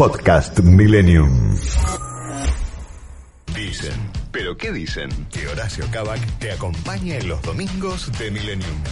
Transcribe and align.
Podcast 0.00 0.58
Millennium. 0.60 1.54
Dicen, 3.54 3.92
pero 4.32 4.56
¿qué 4.56 4.72
dicen? 4.72 5.10
Que 5.30 5.46
Horacio 5.46 5.84
Cabac 5.92 6.18
te 6.38 6.52
acompaña 6.52 7.16
en 7.16 7.28
los 7.28 7.42
domingos 7.42 8.10
de 8.18 8.30
Millennium. 8.30 8.82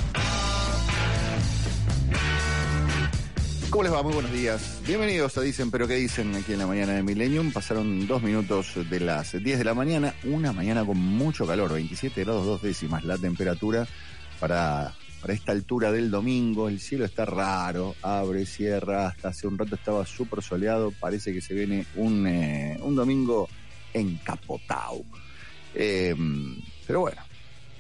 ¿Cómo 3.71 3.85
les 3.85 3.91
va? 3.91 4.03
Muy 4.03 4.13
buenos 4.13 4.33
días. 4.33 4.83
Bienvenidos 4.87 5.39
a 5.39 5.41
Dicen, 5.41 5.71
pero 5.71 5.89
¿qué 5.89 5.95
dicen 5.95 6.37
aquí 6.37 6.53
en 6.53 6.59
la 6.59 6.67
mañana 6.67 6.93
de 6.93 7.03
Millennium? 7.03 7.53
Pasaron 7.53 8.07
dos 8.07 8.23
minutos 8.23 8.75
de 8.91 9.01
las 9.01 9.33
10 9.33 9.57
de 9.57 9.65
la 9.65 9.73
mañana, 9.73 10.15
una 10.25 10.53
mañana 10.53 10.85
con 10.85 10.99
mucho 10.99 11.47
calor, 11.47 11.73
27 11.73 12.23
grados 12.23 12.45
dos 12.45 12.61
décimas 12.61 13.03
la 13.05 13.17
temperatura 13.17 13.89
para, 14.39 14.93
para 15.21 15.35
esta 15.35 15.53
altura 15.53 15.93
del 15.93 16.11
domingo. 16.11 16.69
El 16.69 16.81
cielo 16.81 17.05
está 17.05 17.25
raro, 17.25 17.95
abre, 18.03 18.47
cierra, 18.47 19.09
hasta 19.09 19.29
hace 19.29 19.47
un 19.47 19.59
rato 19.59 19.75
estaba 19.75 20.05
súper 20.07 20.43
soleado, 20.43 20.93
parece 20.93 21.33
que 21.33 21.41
se 21.41 21.55
viene 21.55 21.87
un, 21.97 22.27
eh, 22.27 22.79
un 22.83 22.95
domingo 22.95 23.49
encapotado. 23.93 25.03
Eh, 25.75 26.15
pero 26.87 27.01
bueno, 27.01 27.21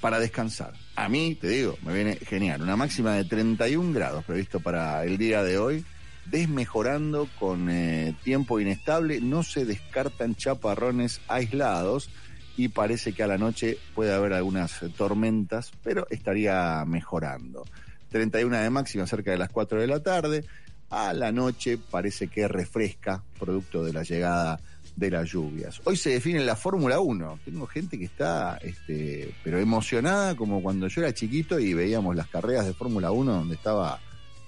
para 0.00 0.20
descansar. 0.20 0.72
A 0.96 1.08
mí, 1.08 1.34
te 1.34 1.48
digo, 1.48 1.77
me 1.84 1.94
viene 1.94 2.16
genial. 2.16 2.62
Una 2.62 2.77
máxima 2.77 3.14
de 3.14 3.24
31 3.24 3.92
grados 3.92 4.24
previsto 4.24 4.60
para 4.60 5.05
el 5.05 5.18
día 5.18 5.42
de 5.42 5.58
hoy. 5.58 5.84
Desmejorando 6.27 7.28
con 7.38 7.70
eh, 7.70 8.14
tiempo 8.22 8.60
inestable. 8.60 9.20
No 9.20 9.42
se 9.42 9.64
descartan 9.64 10.34
chaparrones 10.34 11.20
aislados. 11.28 12.10
Y 12.58 12.68
parece 12.68 13.14
que 13.14 13.22
a 13.22 13.26
la 13.26 13.38
noche 13.38 13.78
puede 13.94 14.12
haber 14.12 14.34
algunas 14.34 14.80
tormentas, 14.96 15.70
pero 15.82 16.06
estaría 16.10 16.84
mejorando. 16.84 17.64
31 18.10 18.58
de 18.58 18.68
máxima 18.68 19.06
cerca 19.06 19.30
de 19.30 19.38
las 19.38 19.48
4 19.48 19.80
de 19.80 19.86
la 19.86 20.02
tarde. 20.02 20.44
A 20.90 21.12
la 21.12 21.32
noche 21.32 21.78
parece 21.78 22.28
que 22.28 22.48
refresca, 22.48 23.22
producto 23.38 23.84
de 23.84 23.92
la 23.92 24.02
llegada 24.02 24.58
de 24.96 25.10
las 25.10 25.30
lluvias. 25.30 25.80
Hoy 25.84 25.96
se 25.96 26.10
define 26.10 26.41
la 26.41 26.56
Fórmula 26.56 26.98
1. 26.98 27.41
Tengo 27.44 27.66
gente 27.68 27.96
que 27.96 28.06
está, 28.06 28.56
este, 28.56 29.33
pero 29.44 29.58
emocionada 29.58 30.34
como 30.34 30.61
cuando 30.61 30.88
yo 30.88 31.02
era 31.02 31.14
chiquito 31.14 31.61
y 31.61 31.72
veíamos 31.74 32.16
las 32.16 32.27
carreras 32.27 32.66
de 32.66 32.74
Fórmula 32.74 33.12
1 33.12 33.33
donde 33.33 33.55
estaba 33.55 34.00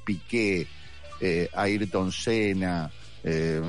Piqué, 0.05 0.67
eh, 1.21 1.49
Ayrton 1.55 2.11
Senna, 2.11 2.91
eh, 3.23 3.63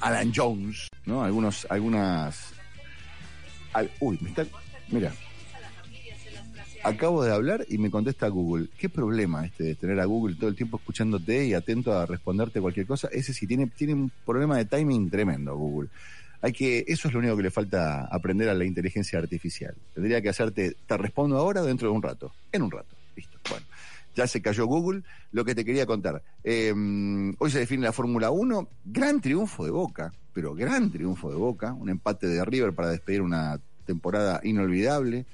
Alan 0.00 0.32
Jones, 0.34 0.88
¿no? 1.04 1.22
Algunos, 1.22 1.66
algunas. 1.70 2.55
Uy, 4.00 4.18
me 4.20 4.30
está. 4.30 4.46
Mira. 4.88 5.12
Acabo 6.84 7.24
de 7.24 7.32
hablar 7.32 7.66
y 7.68 7.78
me 7.78 7.90
contesta 7.90 8.28
Google. 8.28 8.68
¿Qué 8.78 8.88
problema 8.88 9.44
este 9.44 9.64
de 9.64 9.74
tener 9.74 9.98
a 9.98 10.04
Google 10.04 10.36
todo 10.36 10.48
el 10.48 10.54
tiempo 10.54 10.76
escuchándote 10.76 11.44
y 11.44 11.52
atento 11.52 11.92
a 11.92 12.06
responderte 12.06 12.60
cualquier 12.60 12.86
cosa? 12.86 13.08
Ese 13.10 13.32
sí 13.32 13.46
tiene, 13.46 13.66
tiene 13.66 13.94
un 13.94 14.12
problema 14.24 14.56
de 14.56 14.66
timing 14.66 15.10
tremendo, 15.10 15.56
Google. 15.56 15.88
Hay 16.42 16.52
que, 16.52 16.84
eso 16.86 17.08
es 17.08 17.14
lo 17.14 17.18
único 17.18 17.36
que 17.36 17.42
le 17.42 17.50
falta 17.50 18.04
aprender 18.04 18.48
a 18.48 18.54
la 18.54 18.64
inteligencia 18.64 19.18
artificial. 19.18 19.74
Tendría 19.94 20.22
que 20.22 20.28
hacerte, 20.28 20.76
te 20.86 20.96
respondo 20.96 21.36
ahora 21.36 21.62
o 21.62 21.64
dentro 21.64 21.88
de 21.88 21.94
un 21.94 22.02
rato. 22.02 22.32
En 22.52 22.62
un 22.62 22.70
rato. 22.70 22.94
Listo. 23.16 23.38
Bueno. 23.50 23.66
Ya 24.14 24.26
se 24.26 24.40
cayó 24.40 24.66
Google. 24.66 25.02
Lo 25.32 25.44
que 25.44 25.56
te 25.56 25.64
quería 25.64 25.86
contar. 25.86 26.22
Eh, 26.44 26.72
hoy 27.38 27.50
se 27.50 27.58
define 27.58 27.82
la 27.82 27.92
Fórmula 27.92 28.30
1. 28.30 28.68
Gran 28.84 29.20
triunfo 29.20 29.64
de 29.64 29.72
Boca, 29.72 30.12
pero 30.36 30.54
gran 30.54 30.90
triunfo 30.92 31.30
de 31.30 31.36
Boca. 31.36 31.72
Un 31.72 31.88
empate 31.88 32.26
de 32.26 32.44
River 32.44 32.74
para 32.74 32.90
despedir 32.90 33.22
una 33.22 33.58
temporada 33.86 34.38
inolvidable 34.44 35.24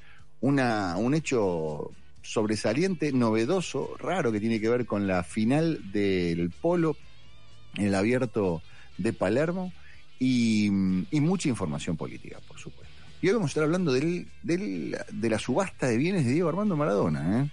una, 0.41 0.97
un 0.97 1.15
hecho 1.15 1.91
sobresaliente, 2.23 3.13
novedoso, 3.13 3.97
raro 3.99 4.31
que 4.31 4.39
tiene 4.39 4.61
que 4.61 4.69
ver 4.69 4.87
con 4.87 5.09
la 5.09 5.25
final 5.25 5.91
del 5.93 6.51
polo 6.51 6.97
el 7.75 7.93
abierto 7.97 8.63
de 8.97 9.13
Palermo 9.13 9.73
y, 10.21 10.67
y 11.11 11.21
mucha 11.21 11.49
información 11.49 11.97
política, 11.97 12.39
por 12.47 12.59
supuesto. 12.61 12.95
Y 13.21 13.27
hoy 13.29 13.35
vamos 13.35 13.49
a 13.49 13.53
estar 13.53 13.65
hablando 13.65 13.93
del, 13.93 14.29
del- 14.45 14.97
de 15.13 15.31
la 15.31 15.39
subasta 15.41 15.89
de 15.89 15.97
bienes 15.97 16.25
de 16.27 16.33
Diego 16.33 16.49
Armando 16.49 16.77
Maradona. 16.77 17.43
¿eh? 17.43 17.51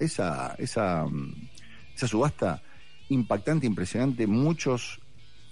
Esa, 0.00 0.54
esa, 0.58 1.04
mm, 1.06 1.34
esa 1.94 2.08
subasta 2.08 2.62
impactante, 3.10 3.66
impresionante, 3.66 4.26
muchos 4.26 5.00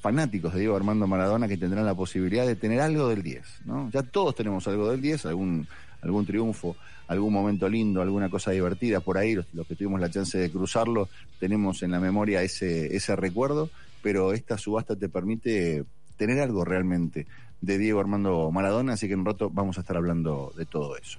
fanáticos 0.07 0.55
de 0.55 0.61
Diego 0.61 0.77
Armando 0.77 1.09
Maradona 1.09 1.49
que 1.49 1.57
tendrán 1.57 1.85
la 1.85 1.97
posibilidad 1.97 2.47
de 2.47 2.55
tener 2.55 2.81
algo 2.81 3.09
del 3.09 3.25
10. 3.25 3.63
¿no? 3.65 3.91
Ya 3.91 4.05
todos 4.05 4.37
tenemos 4.37 4.65
algo 4.69 4.89
del 4.89 5.01
10, 5.01 5.27
algún, 5.27 5.67
algún 6.01 6.25
triunfo, 6.25 6.77
algún 7.09 7.33
momento 7.33 7.69
lindo, 7.69 8.03
alguna 8.03 8.31
cosa 8.31 8.53
divertida 8.53 9.01
por 9.01 9.19
ahí, 9.19 9.35
los, 9.35 9.67
que 9.67 9.75
tuvimos 9.75 10.01
la 10.01 10.09
chance 10.09 10.39
de 10.39 10.49
cruzarlo, 10.49 11.09
tenemos 11.41 11.83
en 11.83 11.91
la 11.91 11.99
memoria 11.99 12.41
ese, 12.45 12.95
ese 12.95 13.17
recuerdo, 13.17 13.69
pero 14.01 14.33
esta 14.33 14.57
subasta 14.57 14.95
te 14.95 15.09
permite 15.09 15.85
tener 16.17 16.39
algo 16.39 16.65
realmente 16.65 17.27
de 17.61 17.77
Diego 17.77 17.99
Armando 17.99 18.49
Maradona, 18.53 18.93
así 18.93 19.09
que 19.09 19.15
en 19.15 19.21
un 19.21 19.27
rato 19.27 19.51
vamos 19.51 19.77
a 19.77 19.81
estar 19.81 19.97
hablando 19.97 20.53
de 20.57 20.67
todo 20.67 20.97
eso. 20.97 21.19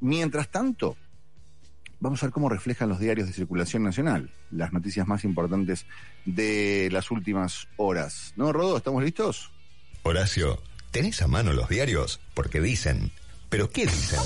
Mientras 0.00 0.48
tanto, 0.48 0.96
vamos 2.02 2.20
a 2.22 2.26
ver 2.26 2.32
cómo 2.32 2.48
reflejan 2.48 2.88
los 2.88 2.98
diarios 2.98 3.28
de 3.28 3.32
circulación 3.32 3.84
nacional, 3.84 4.34
las 4.50 4.72
noticias 4.72 5.06
más 5.06 5.24
importantes 5.24 5.86
de 6.24 6.88
las 6.90 7.12
últimas 7.12 7.68
horas. 7.76 8.34
¿No, 8.36 8.52
Rodo? 8.52 8.76
¿Estamos 8.76 9.04
listos? 9.04 9.52
Horacio, 10.02 10.60
¿tenés 10.90 11.22
a 11.22 11.28
mano 11.28 11.52
los 11.52 11.68
diarios? 11.68 12.20
Porque 12.34 12.60
dicen, 12.60 13.12
pero 13.48 13.70
¿qué 13.70 13.86
dicen? 13.86 14.18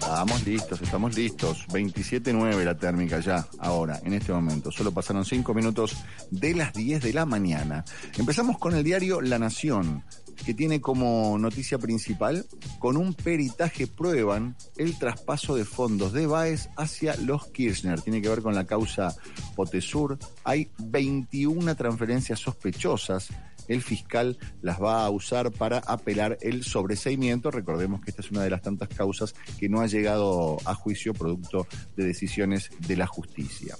Estamos 0.00 0.44
listos, 0.44 0.82
estamos 0.82 1.16
listos. 1.16 1.66
27.9 1.68 2.64
la 2.64 2.76
térmica 2.76 3.20
ya, 3.20 3.46
ahora, 3.58 4.00
en 4.04 4.12
este 4.12 4.32
momento. 4.32 4.70
Solo 4.70 4.92
pasaron 4.92 5.24
5 5.24 5.54
minutos 5.54 5.96
de 6.30 6.54
las 6.54 6.74
10 6.74 7.02
de 7.02 7.12
la 7.12 7.24
mañana. 7.24 7.84
Empezamos 8.18 8.58
con 8.58 8.74
el 8.74 8.84
diario 8.84 9.20
La 9.20 9.38
Nación, 9.38 10.04
que 10.44 10.54
tiene 10.54 10.80
como 10.80 11.38
noticia 11.38 11.78
principal, 11.78 12.46
con 12.78 12.96
un 12.96 13.14
peritaje 13.14 13.86
prueban 13.86 14.56
el 14.76 14.98
traspaso 14.98 15.54
de 15.54 15.64
fondos 15.64 16.12
de 16.12 16.26
Baez 16.26 16.68
hacia 16.76 17.16
los 17.16 17.46
Kirchner. 17.48 18.00
Tiene 18.00 18.22
que 18.22 18.28
ver 18.28 18.42
con 18.42 18.54
la 18.54 18.66
causa 18.66 19.14
Potesur. 19.54 20.18
Hay 20.44 20.70
21 20.78 21.74
transferencias 21.76 22.40
sospechosas 22.40 23.30
el 23.68 23.82
fiscal 23.82 24.38
las 24.60 24.80
va 24.80 25.04
a 25.04 25.10
usar 25.10 25.50
para 25.50 25.78
apelar 25.78 26.38
el 26.40 26.64
sobreseimiento. 26.64 27.50
Recordemos 27.50 28.00
que 28.00 28.10
esta 28.10 28.22
es 28.22 28.30
una 28.30 28.42
de 28.42 28.50
las 28.50 28.62
tantas 28.62 28.88
causas 28.88 29.34
que 29.58 29.68
no 29.68 29.80
ha 29.80 29.86
llegado 29.86 30.58
a 30.64 30.74
juicio 30.74 31.14
producto 31.14 31.66
de 31.96 32.04
decisiones 32.04 32.70
de 32.86 32.96
la 32.96 33.06
justicia. 33.06 33.76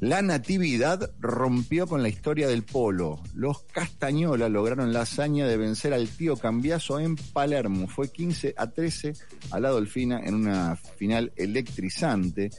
La 0.00 0.22
Natividad 0.22 1.10
rompió 1.18 1.88
con 1.88 2.02
la 2.02 2.08
historia 2.08 2.46
del 2.46 2.62
polo. 2.62 3.20
Los 3.34 3.62
Castañola 3.64 4.48
lograron 4.48 4.92
la 4.92 5.00
hazaña 5.00 5.44
de 5.48 5.56
vencer 5.56 5.92
al 5.92 6.08
tío 6.08 6.36
Cambiaso 6.36 7.00
en 7.00 7.16
Palermo. 7.16 7.88
Fue 7.88 8.12
15 8.12 8.54
a 8.56 8.68
13 8.70 9.14
a 9.50 9.58
la 9.58 9.70
Dolfina 9.70 10.20
en 10.20 10.36
una 10.36 10.76
final 10.76 11.32
electrizante. 11.34 12.50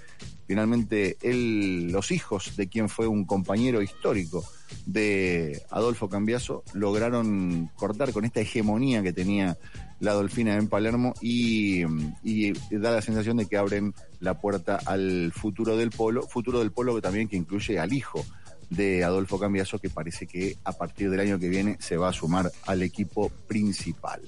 Finalmente, 0.50 1.16
él, 1.22 1.92
los 1.92 2.10
hijos 2.10 2.56
de 2.58 2.68
quien 2.68 2.90
fue 2.90 3.06
un 3.06 3.24
compañero 3.26 3.84
histórico 3.84 4.44
de 4.88 5.62
Adolfo 5.70 6.10
Cambiaso 6.10 6.64
lograron 6.74 7.70
cortar 7.76 8.12
con 8.12 8.26
esta 8.26 8.42
hegemonía 8.42 9.04
que 9.04 9.14
tenía 9.14 9.60
la 10.00 10.14
Dolfina 10.14 10.56
en 10.56 10.68
Palermo 10.68 11.14
y, 11.22 11.84
y 12.24 12.52
da 12.72 12.90
la 12.94 13.04
sensación 13.04 13.38
de 13.38 13.46
que 13.46 13.58
abren 13.58 13.94
la 14.22 14.42
puerta 14.42 14.80
al 14.88 15.32
futuro 15.36 15.78
del 15.78 15.92
polo, 15.92 16.24
futuro 16.24 16.58
del 16.58 16.72
polo 16.72 16.96
que 16.96 17.02
también 17.02 17.28
que 17.28 17.38
incluye 17.38 17.78
al 17.78 17.94
hijo 17.94 18.26
de 18.72 19.04
Adolfo 19.04 19.38
Cambiaso 19.38 19.78
que 19.78 19.92
parece 19.92 20.26
que 20.26 20.58
a 20.64 20.72
partir 20.72 21.12
del 21.12 21.20
año 21.20 21.38
que 21.38 21.50
viene 21.50 21.78
se 21.80 21.96
va 21.96 22.10
a 22.10 22.14
sumar 22.14 22.52
al 22.66 22.82
equipo 22.82 23.30
principal. 23.48 24.20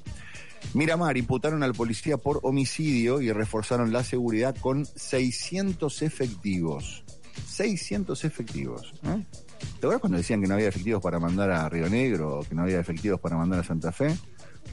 Miramar 0.73 1.17
imputaron 1.17 1.63
al 1.63 1.73
policía 1.73 2.17
por 2.17 2.39
homicidio 2.43 3.21
y 3.21 3.31
reforzaron 3.31 3.91
la 3.91 4.03
seguridad 4.03 4.55
con 4.55 4.85
600 4.85 6.01
efectivos. 6.01 7.03
600 7.47 8.23
efectivos. 8.23 8.93
¿eh? 9.03 9.25
¿Te 9.59 9.77
acuerdas 9.77 10.01
cuando 10.01 10.17
decían 10.17 10.41
que 10.41 10.47
no 10.47 10.55
había 10.55 10.69
efectivos 10.69 11.01
para 11.01 11.19
mandar 11.19 11.51
a 11.51 11.67
Río 11.69 11.89
Negro 11.89 12.39
o 12.39 12.43
que 12.43 12.55
no 12.55 12.63
había 12.63 12.79
efectivos 12.79 13.19
para 13.19 13.35
mandar 13.35 13.59
a 13.59 13.63
Santa 13.63 13.91
Fe? 13.91 14.15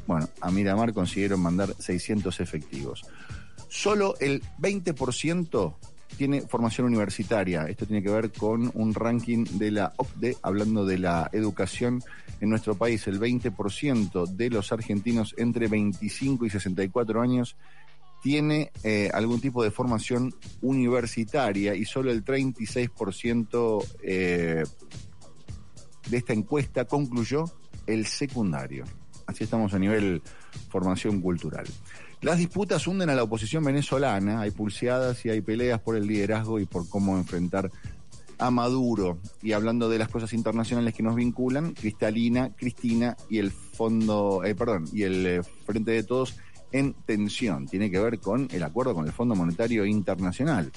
Bueno, 0.07 0.29
a 0.41 0.51
Miramar 0.51 0.93
consiguieron 0.93 1.41
mandar 1.41 1.75
600 1.79 2.41
efectivos. 2.41 3.03
Solo 3.69 4.15
el 4.21 4.43
20% 4.59 5.75
tiene 6.17 6.43
formación 6.43 6.87
universitaria. 6.87 7.65
Esto 7.65 7.87
tiene 7.87 8.03
que 8.03 8.11
ver 8.11 8.33
con 8.33 8.71
un 8.75 8.95
ranking 8.95 9.45
de 9.53 9.71
la 9.71 9.93
OCDE, 9.97 10.37
hablando 10.43 10.85
de 10.85 10.99
la 10.99 11.29
educación 11.33 12.03
en 12.41 12.51
nuestro 12.51 12.75
país. 12.75 13.07
El 13.07 13.21
20% 13.21 14.27
de 14.27 14.51
los 14.51 14.73
argentinos 14.73 15.35
entre 15.39 15.69
25 15.69 16.47
y 16.47 16.51
64 16.51 17.21
años 17.21 17.57
tiene 18.23 18.73
eh, 18.83 19.11
algún 19.13 19.41
tipo 19.41 19.63
de 19.63 19.71
formación 19.71 20.35
universitaria 20.61 21.75
y 21.75 21.85
solo 21.85 22.11
el 22.11 22.25
36% 22.25 23.87
eh, 24.03 24.65
de 26.11 26.17
esta 26.17 26.33
encuesta 26.33 26.85
concluyó 26.85 27.45
el 27.87 28.07
secundario. 28.07 28.85
Así 29.27 29.45
estamos 29.45 29.75
a 29.75 29.79
nivel 29.79 30.23
formación 30.71 31.21
cultural. 31.21 31.67
Las 32.21 32.39
disputas 32.39 32.87
hunden 32.87 33.11
a 33.11 33.15
la 33.15 33.23
oposición 33.23 33.63
venezolana, 33.63 34.41
hay 34.41 34.51
pulseadas 34.51 35.25
y 35.25 35.31
hay 35.31 35.41
peleas 35.41 35.81
por 35.81 35.97
el 35.97 36.07
liderazgo 36.07 36.59
y 36.59 36.67
por 36.67 36.89
cómo 36.89 37.17
enfrentar 37.17 37.71
a 38.39 38.51
Maduro. 38.51 39.19
Y 39.41 39.53
hablando 39.53 39.89
de 39.89 39.99
las 39.99 40.09
cosas 40.09 40.33
internacionales 40.33 40.95
que 40.95 41.03
nos 41.03 41.15
vinculan, 41.15 41.75
Cristalina, 41.75 42.51
Cristina 42.57 43.17
y 43.29 43.39
el 43.39 43.53
fondo, 43.53 44.43
eh, 44.45 44.55
perdón, 44.55 44.87
y 44.93 45.03
el 45.05 45.27
eh, 45.27 45.43
Frente 45.65 45.93
de 45.93 46.03
Todos 46.03 46.37
en 46.73 46.95
tensión. 47.07 47.67
Tiene 47.67 47.91
que 47.91 48.01
ver 48.01 48.19
con 48.19 48.49
el 48.51 48.63
acuerdo 48.63 48.95
con 48.95 49.07
el 49.07 49.13
Fondo 49.13 49.35
Monetario 49.35 49.87
Internacional 49.87 50.73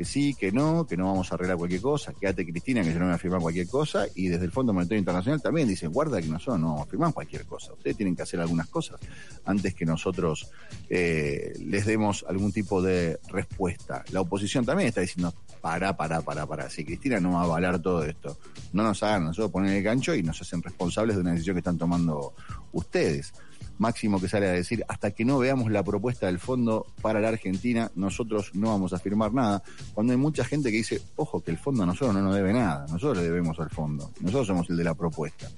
que 0.00 0.06
sí, 0.06 0.32
que 0.32 0.50
no, 0.50 0.86
que 0.86 0.96
no 0.96 1.08
vamos 1.08 1.30
a 1.30 1.34
arreglar 1.34 1.58
cualquier 1.58 1.82
cosa, 1.82 2.14
quédate 2.18 2.46
Cristina, 2.46 2.82
que 2.82 2.90
yo 2.90 2.98
no 2.98 3.04
voy 3.04 3.14
a 3.14 3.18
firmar 3.18 3.38
cualquier 3.38 3.68
cosa, 3.68 4.06
y 4.14 4.28
desde 4.28 4.46
el 4.46 4.50
Fondo 4.50 4.72
Monetario 4.72 4.98
Internacional 4.98 5.42
también 5.42 5.68
dicen, 5.68 5.92
guarda 5.92 6.22
que 6.22 6.26
nosotros 6.26 6.58
no 6.58 6.86
firmamos 6.88 7.12
cualquier 7.12 7.44
cosa, 7.44 7.74
ustedes 7.74 7.98
tienen 7.98 8.16
que 8.16 8.22
hacer 8.22 8.40
algunas 8.40 8.66
cosas 8.68 8.98
antes 9.44 9.74
que 9.74 9.84
nosotros 9.84 10.50
eh, 10.88 11.52
les 11.66 11.84
demos 11.84 12.24
algún 12.26 12.50
tipo 12.50 12.80
de 12.80 13.20
respuesta. 13.28 14.02
La 14.10 14.22
oposición 14.22 14.64
también 14.64 14.88
está 14.88 15.02
diciendo, 15.02 15.34
para, 15.60 15.94
para, 15.94 16.22
para, 16.22 16.46
para, 16.46 16.70
si 16.70 16.82
Cristina 16.82 17.20
no 17.20 17.32
va 17.32 17.42
a 17.42 17.44
avalar 17.44 17.78
todo 17.82 18.02
esto, 18.02 18.38
no 18.72 18.82
nos 18.82 19.02
hagan 19.02 19.24
nosotros 19.24 19.50
poner 19.50 19.76
el 19.76 19.82
gancho 19.82 20.14
y 20.14 20.22
nos 20.22 20.40
hacen 20.40 20.62
responsables 20.62 21.16
de 21.16 21.20
una 21.20 21.32
decisión 21.32 21.56
que 21.56 21.60
están 21.60 21.76
tomando 21.76 22.32
ustedes. 22.72 23.34
Máximo 23.80 24.20
que 24.20 24.28
sale 24.28 24.46
a 24.46 24.52
decir, 24.52 24.84
hasta 24.88 25.10
que 25.10 25.24
no 25.24 25.38
veamos 25.38 25.70
la 25.70 25.82
propuesta 25.82 26.26
del 26.26 26.38
fondo 26.38 26.86
para 27.00 27.18
la 27.18 27.28
Argentina, 27.28 27.90
nosotros 27.94 28.50
no 28.54 28.68
vamos 28.68 28.92
a 28.92 28.98
firmar 28.98 29.32
nada, 29.32 29.62
cuando 29.94 30.12
hay 30.12 30.18
mucha 30.18 30.44
gente 30.44 30.70
que 30.70 30.76
dice, 30.76 31.00
ojo, 31.16 31.42
que 31.42 31.50
el 31.50 31.56
fondo 31.56 31.82
a 31.82 31.86
nosotros 31.86 32.14
no 32.14 32.20
nos 32.20 32.34
debe 32.34 32.52
nada, 32.52 32.86
nosotros 32.90 33.16
le 33.16 33.24
debemos 33.24 33.58
al 33.58 33.70
fondo, 33.70 34.12
nosotros 34.20 34.46
somos 34.46 34.68
el 34.68 34.76
de 34.76 34.84
la 34.84 34.94
propuesta. 34.94 35.48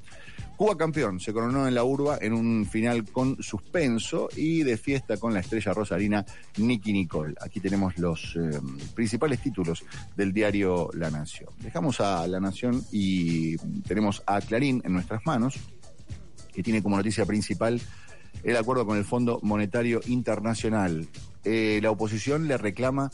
Cuba 0.57 0.77
campeón, 0.77 1.19
se 1.19 1.33
coronó 1.33 1.67
en 1.67 1.75
la 1.75 1.83
urba 1.83 2.19
en 2.21 2.33
un 2.33 2.65
final 2.65 3.11
con 3.11 3.43
suspenso 3.43 4.29
y 4.37 4.63
de 4.63 4.77
fiesta 4.77 5.17
con 5.17 5.35
la 5.35 5.41
estrella 5.41 5.73
rosarina 5.73 6.25
Nicky 6.59 6.93
Nicole. 6.93 7.35
Aquí 7.41 7.59
tenemos 7.59 7.99
los 7.99 8.37
eh, 8.37 8.61
principales 8.95 9.41
títulos 9.41 9.85
del 10.17 10.33
diario 10.33 10.91
La 10.95 11.11
Nación. 11.11 11.51
Dejamos 11.59 12.01
a 12.01 12.25
La 12.29 12.39
Nación 12.39 12.85
y 12.93 13.57
tenemos 13.83 14.23
a 14.27 14.41
Clarín 14.41 14.81
en 14.85 14.93
nuestras 14.93 15.27
manos, 15.27 15.59
que 16.53 16.63
tiene 16.63 16.81
como 16.81 16.97
noticia 16.97 17.27
principal 17.27 17.81
el 18.43 18.57
acuerdo 18.57 18.87
con 18.87 18.99
el 18.99 19.05
Fondo 19.05 19.39
Monetario 19.43 20.01
Internacional. 20.07 21.09
Eh, 21.45 21.81
la 21.83 21.91
oposición 21.91 22.49
le 22.49 22.57
reclama 22.57 23.11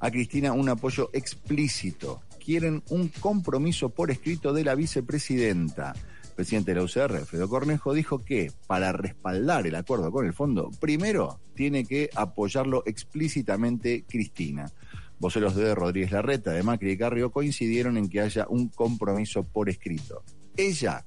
a 0.00 0.10
Cristina 0.10 0.52
un 0.52 0.68
apoyo 0.68 1.10
explícito. 1.12 2.22
Quieren 2.42 2.82
un 2.88 3.08
compromiso 3.08 3.90
por 3.90 4.10
escrito 4.10 4.52
de 4.52 4.64
la 4.64 4.74
vicepresidenta. 4.74 5.94
El 6.24 6.34
presidente 6.34 6.72
de 6.72 6.80
la 6.80 6.84
UCR, 6.84 7.16
Alfredo 7.16 7.48
Cornejo, 7.48 7.92
dijo 7.92 8.24
que 8.24 8.50
para 8.66 8.92
respaldar 8.92 9.66
el 9.66 9.74
acuerdo 9.74 10.10
con 10.10 10.26
el 10.26 10.32
fondo, 10.32 10.70
primero 10.80 11.40
tiene 11.54 11.84
que 11.84 12.08
apoyarlo 12.14 12.82
explícitamente 12.86 14.04
Cristina. 14.08 14.72
Voceros 15.18 15.54
de 15.54 15.74
Rodríguez 15.74 16.12
Larreta, 16.12 16.52
de 16.52 16.62
Macri 16.62 16.92
y 16.92 16.96
Carrió 16.96 17.30
coincidieron 17.30 17.98
en 17.98 18.08
que 18.08 18.22
haya 18.22 18.46
un 18.48 18.68
compromiso 18.68 19.42
por 19.42 19.68
escrito. 19.68 20.22
Ella 20.56 21.04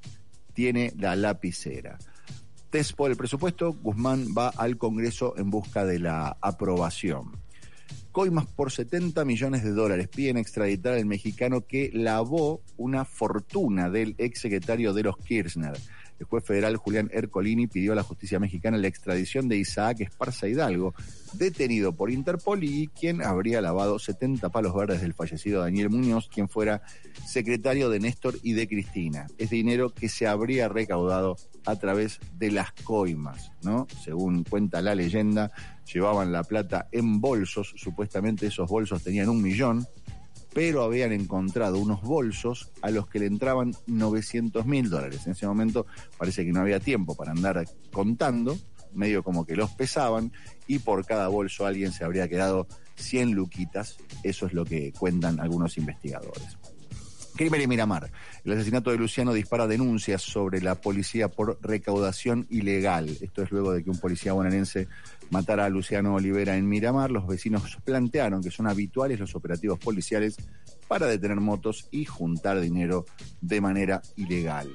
tiene 0.54 0.94
la 0.98 1.16
lapicera 1.16 1.98
test 2.74 2.94
por 2.96 3.12
el 3.12 3.18
presupuesto, 3.18 3.72
Guzmán 3.72 4.30
va 4.36 4.50
al 4.50 4.80
Congreso 4.80 5.36
en 5.38 5.52
busca 5.52 5.86
de 5.86 6.00
la 6.00 6.38
aprobación. 6.42 7.38
Coimas 8.12 8.48
por 8.48 8.72
70 8.72 9.24
millones 9.26 9.64
de 9.64 9.74
dólares 9.74 10.08
piden 10.08 10.38
extraditar 10.38 10.96
al 10.96 11.06
mexicano 11.06 11.68
que 11.68 11.92
lavó 11.94 12.64
una 12.76 13.06
fortuna 13.06 13.92
del 13.92 14.16
exsecretario 14.18 14.92
de 14.92 15.04
los 15.04 15.18
Kirchner. 15.18 15.78
El 16.24 16.30
juez 16.30 16.46
federal 16.46 16.78
Julián 16.78 17.10
Ercolini 17.12 17.68
pidió 17.68 17.92
a 17.92 17.96
la 17.96 18.04
justicia 18.04 18.40
mexicana 18.40 18.78
la 18.78 18.88
extradición 18.88 19.50
de 19.50 19.58
Isaac 19.58 20.00
Esparza 20.00 20.48
Hidalgo, 20.48 20.94
detenido 21.34 21.92
por 21.92 22.10
Interpol 22.10 22.64
y 22.64 22.88
quien 22.88 23.22
habría 23.22 23.60
lavado 23.60 24.00
70 24.00 24.48
palos 24.48 24.74
verdes 24.74 25.02
del 25.02 25.14
fallecido 25.14 25.60
Daniel 25.60 25.90
Muñoz, 25.90 26.30
quien 26.30 26.48
fuera 26.48 26.82
secretario 27.28 27.90
de 27.90 28.00
Néstor 28.00 28.36
y 28.42 28.54
de 28.54 28.70
Cristina. 28.70 29.28
Es 29.38 29.50
dinero 29.50 29.90
que 29.90 30.08
se 30.08 30.26
habría 30.26 30.70
recaudado 30.70 31.36
a 31.66 31.76
través 31.76 32.22
de 32.38 32.52
las 32.52 32.72
coimas, 32.72 33.52
¿no? 33.62 33.86
Según 34.02 34.46
cuenta 34.46 34.82
la 34.82 34.96
leyenda, 34.96 35.52
llevaban 35.92 36.32
la 36.32 36.46
plata 36.46 36.88
en 36.94 37.20
bolsos, 37.20 37.74
supuestamente 37.76 38.48
esos 38.48 38.70
bolsos 38.70 39.04
tenían 39.04 39.28
un 39.28 39.42
millón, 39.42 39.86
pero 40.54 40.84
habían 40.84 41.12
encontrado 41.12 41.80
unos 41.80 42.02
bolsos 42.02 42.72
a 42.82 42.92
los 42.92 43.08
que 43.08 43.20
le 43.20 43.26
entraban 43.26 43.74
900 43.88 44.66
mil 44.66 44.90
dólares. 44.90 45.26
En 45.26 45.34
ese 45.34 45.48
momento 45.48 45.86
parece 46.18 46.46
que 46.46 46.52
no 46.52 46.62
había 46.62 46.80
tiempo 46.80 47.16
para 47.16 47.32
andar 47.32 47.66
contando, 47.92 48.58
medio 48.94 49.24
como 49.24 49.46
que 49.46 49.56
los 49.56 49.72
pesaban, 49.72 50.32
y 50.68 50.80
por 50.80 51.06
cada 51.06 51.28
bolso 51.28 51.66
alguien 51.66 51.92
se 51.92 52.04
habría 52.04 52.28
quedado 52.28 52.68
100 52.96 53.32
luquitas, 53.32 53.98
eso 54.24 54.46
es 54.46 54.54
lo 54.54 54.66
que 54.66 54.94
cuentan 54.94 55.40
algunos 55.40 55.78
investigadores. 55.78 56.58
Crimen 57.36 57.62
en 57.62 57.70
Miramar. 57.70 58.12
El 58.44 58.54
asesinato 58.54 58.92
de 58.92 58.98
Luciano 58.98 59.34
dispara 59.34 59.66
denuncias 59.66 60.22
sobre 60.22 60.62
la 60.62 60.76
policía 60.76 61.30
por 61.30 61.58
recaudación 61.62 62.46
ilegal. 62.50 63.10
Esto 63.22 63.42
es 63.42 63.52
luego 63.52 63.72
de 63.74 63.84
que 63.84 63.90
un 63.90 63.98
policía 63.98 64.34
bonaerense 64.34 64.88
matara 65.32 65.66
a 65.66 65.70
Luciano 65.70 66.14
Olivera 66.14 66.56
en 66.56 66.70
Miramar. 66.70 67.10
Los 67.10 67.26
vecinos 67.26 67.78
plantearon 67.84 68.44
que 68.44 68.52
son 68.52 68.68
habituales 68.68 69.20
los 69.20 69.36
operativos 69.36 69.80
policiales 69.80 70.38
para 70.88 71.08
detener 71.08 71.40
motos 71.40 71.88
y 71.90 72.06
juntar 72.06 72.60
dinero 72.60 73.06
de 73.42 73.62
manera 73.62 74.02
ilegal. 74.16 74.70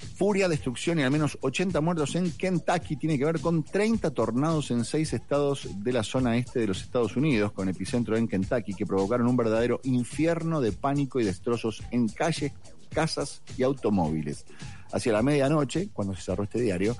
Furia, 0.00 0.48
destrucción 0.48 0.98
y 0.98 1.02
al 1.02 1.10
menos 1.10 1.38
80 1.40 1.80
muertos 1.80 2.14
en 2.14 2.30
Kentucky 2.32 2.96
tiene 2.96 3.18
que 3.18 3.24
ver 3.24 3.40
con 3.40 3.62
30 3.62 4.10
tornados 4.10 4.70
en 4.70 4.84
seis 4.84 5.12
estados 5.12 5.68
de 5.76 5.92
la 5.92 6.02
zona 6.02 6.36
este 6.36 6.60
de 6.60 6.66
los 6.66 6.82
Estados 6.82 7.16
Unidos, 7.16 7.52
con 7.52 7.68
epicentro 7.68 8.16
en 8.16 8.28
Kentucky, 8.28 8.74
que 8.74 8.86
provocaron 8.86 9.26
un 9.26 9.36
verdadero 9.36 9.80
infierno 9.84 10.60
de 10.60 10.72
pánico 10.72 11.20
y 11.20 11.24
destrozos 11.24 11.82
en 11.90 12.08
calles, 12.08 12.52
casas 12.90 13.42
y 13.56 13.62
automóviles. 13.62 14.44
Hacia 14.92 15.12
la 15.12 15.22
medianoche, 15.22 15.88
cuando 15.92 16.14
se 16.14 16.22
cerró 16.22 16.44
este 16.44 16.60
diario, 16.60 16.96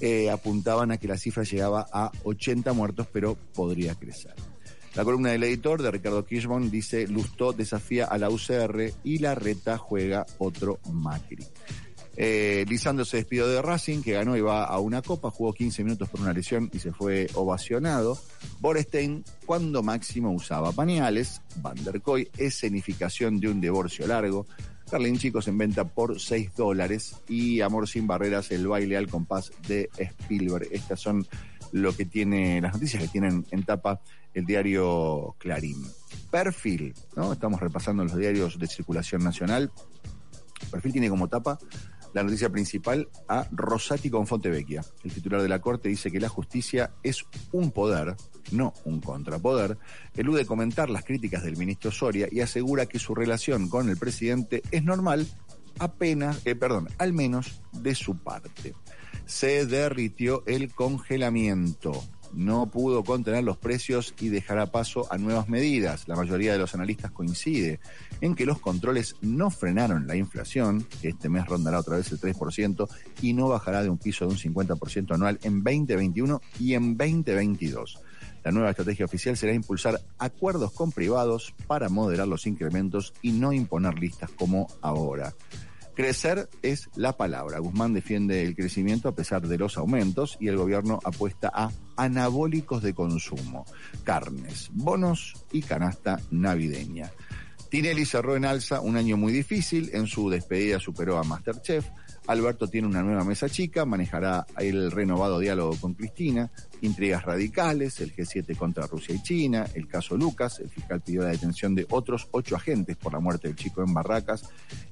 eh, 0.00 0.30
apuntaban 0.30 0.90
a 0.90 0.96
que 0.96 1.08
la 1.08 1.16
cifra 1.16 1.44
llegaba 1.44 1.86
a 1.92 2.10
80 2.24 2.72
muertos, 2.72 3.06
pero 3.12 3.36
podría 3.54 3.94
crecer. 3.94 4.34
La 4.94 5.04
columna 5.04 5.30
del 5.30 5.44
editor 5.44 5.80
de 5.80 5.90
Ricardo 5.90 6.26
Kirschbaum 6.26 6.70
dice, 6.70 7.06
Lustó 7.06 7.52
desafía 7.52 8.06
a 8.06 8.18
la 8.18 8.30
UCR 8.30 8.92
y 9.04 9.18
la 9.18 9.34
reta 9.34 9.78
juega 9.78 10.26
otro 10.38 10.80
Macri. 10.90 11.46
Eh, 12.20 12.64
Lisandro 12.68 13.04
se 13.04 13.18
despidió 13.18 13.46
de 13.46 13.62
Racing, 13.62 14.02
que 14.02 14.14
ganó 14.14 14.36
y 14.36 14.40
va 14.40 14.64
a 14.64 14.80
una 14.80 15.02
copa, 15.02 15.30
jugó 15.30 15.52
15 15.52 15.84
minutos 15.84 16.08
por 16.08 16.20
una 16.20 16.32
lesión 16.32 16.68
y 16.72 16.80
se 16.80 16.90
fue 16.90 17.28
ovacionado. 17.34 18.18
Borstein, 18.58 19.22
cuando 19.46 19.84
máximo 19.84 20.32
usaba 20.32 20.72
pañales. 20.72 21.40
Van 21.62 21.76
der 21.84 22.02
Koy, 22.02 22.28
escenificación 22.36 23.38
de 23.38 23.48
un 23.48 23.60
divorcio 23.60 24.04
largo. 24.08 24.48
Carlin 24.90 25.16
Chicos 25.16 25.46
en 25.46 25.58
venta 25.58 25.84
por 25.84 26.18
6 26.18 26.56
dólares. 26.56 27.14
Y 27.28 27.60
Amor 27.60 27.86
sin 27.88 28.08
barreras, 28.08 28.50
el 28.50 28.66
baile 28.66 28.96
al 28.96 29.06
compás 29.06 29.52
de 29.68 29.88
Spielberg. 29.96 30.66
Estas 30.72 30.98
son 30.98 31.24
lo 31.70 31.94
que 31.94 32.04
tiene, 32.04 32.60
las 32.60 32.72
noticias 32.72 33.00
que 33.00 33.08
tienen 33.10 33.46
en 33.52 33.62
tapa 33.62 34.00
el 34.34 34.44
diario 34.44 35.36
Clarín. 35.38 35.86
Perfil, 36.32 36.94
¿no? 37.14 37.32
Estamos 37.32 37.60
repasando 37.60 38.02
los 38.02 38.16
diarios 38.16 38.58
de 38.58 38.66
circulación 38.66 39.22
nacional. 39.22 39.70
Perfil 40.72 40.92
tiene 40.92 41.08
como 41.08 41.28
tapa 41.28 41.60
la 42.14 42.22
noticia 42.22 42.50
principal 42.50 43.08
a 43.28 43.46
Rosati 43.50 44.10
con 44.10 44.26
Fontevecchia. 44.26 44.84
El 45.04 45.12
titular 45.12 45.42
de 45.42 45.48
la 45.48 45.60
Corte 45.60 45.88
dice 45.88 46.10
que 46.10 46.20
la 46.20 46.28
justicia 46.28 46.92
es 47.02 47.24
un 47.52 47.70
poder, 47.70 48.16
no 48.52 48.72
un 48.84 49.00
contrapoder. 49.00 49.78
Elude 50.16 50.46
comentar 50.46 50.90
las 50.90 51.04
críticas 51.04 51.42
del 51.44 51.56
ministro 51.56 51.90
Soria 51.90 52.28
y 52.30 52.40
asegura 52.40 52.86
que 52.86 52.98
su 52.98 53.14
relación 53.14 53.68
con 53.68 53.88
el 53.88 53.96
presidente 53.96 54.62
es 54.70 54.84
normal, 54.84 55.26
apenas, 55.78 56.40
eh, 56.44 56.54
perdón, 56.54 56.88
al 56.98 57.12
menos 57.12 57.62
de 57.72 57.94
su 57.94 58.16
parte. 58.18 58.74
Se 59.26 59.66
derritió 59.66 60.42
el 60.46 60.72
congelamiento 60.72 62.02
no 62.32 62.70
pudo 62.70 63.04
contener 63.04 63.44
los 63.44 63.56
precios 63.56 64.14
y 64.20 64.28
dejará 64.28 64.66
paso 64.66 65.06
a 65.12 65.18
nuevas 65.18 65.48
medidas. 65.48 66.08
La 66.08 66.16
mayoría 66.16 66.52
de 66.52 66.58
los 66.58 66.74
analistas 66.74 67.10
coincide 67.10 67.80
en 68.20 68.34
que 68.34 68.46
los 68.46 68.60
controles 68.60 69.16
no 69.20 69.50
frenaron 69.50 70.06
la 70.06 70.16
inflación, 70.16 70.86
que 71.00 71.08
este 71.08 71.28
mes 71.28 71.46
rondará 71.46 71.80
otra 71.80 71.96
vez 71.96 72.10
el 72.12 72.20
3%, 72.20 72.88
y 73.22 73.32
no 73.32 73.48
bajará 73.48 73.82
de 73.82 73.90
un 73.90 73.98
piso 73.98 74.26
de 74.26 74.32
un 74.32 74.38
50% 74.38 75.14
anual 75.14 75.38
en 75.42 75.62
2021 75.62 76.40
y 76.60 76.74
en 76.74 76.96
2022. 76.96 78.00
La 78.44 78.52
nueva 78.52 78.70
estrategia 78.70 79.04
oficial 79.04 79.36
será 79.36 79.52
impulsar 79.52 80.00
acuerdos 80.18 80.72
con 80.72 80.92
privados 80.92 81.54
para 81.66 81.88
moderar 81.88 82.28
los 82.28 82.46
incrementos 82.46 83.12
y 83.20 83.32
no 83.32 83.52
imponer 83.52 83.98
listas 83.98 84.30
como 84.30 84.68
ahora. 84.80 85.34
Crecer 85.98 86.48
es 86.62 86.88
la 86.94 87.16
palabra. 87.16 87.58
Guzmán 87.58 87.92
defiende 87.92 88.44
el 88.44 88.54
crecimiento 88.54 89.08
a 89.08 89.16
pesar 89.16 89.48
de 89.48 89.58
los 89.58 89.76
aumentos 89.76 90.36
y 90.38 90.46
el 90.46 90.56
gobierno 90.56 91.00
apuesta 91.02 91.50
a 91.52 91.72
anabólicos 91.96 92.84
de 92.84 92.94
consumo, 92.94 93.66
carnes, 94.04 94.70
bonos 94.74 95.34
y 95.50 95.62
canasta 95.62 96.20
navideña. 96.30 97.10
Tinelli 97.68 98.06
cerró 98.06 98.36
en 98.36 98.44
alza 98.44 98.80
un 98.80 98.96
año 98.96 99.16
muy 99.16 99.32
difícil, 99.32 99.90
en 99.92 100.06
su 100.06 100.30
despedida 100.30 100.78
superó 100.78 101.18
a 101.18 101.24
Masterchef, 101.24 101.88
Alberto 102.28 102.68
tiene 102.68 102.86
una 102.86 103.02
nueva 103.02 103.24
mesa 103.24 103.48
chica, 103.48 103.86
manejará 103.86 104.46
el 104.58 104.90
renovado 104.90 105.38
diálogo 105.38 105.74
con 105.80 105.94
Cristina, 105.94 106.50
intrigas 106.82 107.24
radicales, 107.24 108.00
el 108.00 108.14
G7 108.14 108.54
contra 108.54 108.86
Rusia 108.86 109.14
y 109.14 109.22
China, 109.22 109.66
el 109.74 109.88
caso 109.88 110.14
Lucas, 110.14 110.60
el 110.60 110.68
fiscal 110.68 111.00
pidió 111.00 111.22
la 111.22 111.30
detención 111.30 111.74
de 111.74 111.86
otros 111.88 112.28
ocho 112.32 112.54
agentes 112.54 112.98
por 112.98 113.14
la 113.14 113.20
muerte 113.20 113.48
del 113.48 113.56
chico 113.56 113.82
en 113.82 113.94
Barracas 113.94 114.42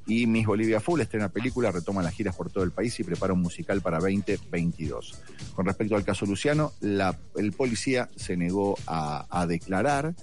y 0.06 0.26
Miss 0.26 0.46
Bolivia 0.46 0.80
Full 0.80 1.02
estrena 1.02 1.28
película, 1.28 1.70
retoma 1.70 2.02
las 2.02 2.14
giras 2.14 2.34
por 2.34 2.50
todo 2.50 2.64
el 2.64 2.72
país 2.72 2.98
y 3.00 3.04
prepara 3.04 3.34
un 3.34 3.42
musical 3.42 3.82
para 3.82 3.98
2022. 3.98 5.20
Con 5.54 5.66
respecto 5.66 5.94
al 5.94 6.04
caso 6.04 6.24
Luciano, 6.24 6.72
el 6.80 7.52
policía 7.52 8.08
se 8.16 8.38
negó 8.38 8.78
a 8.86 9.44
declarar 9.46 10.14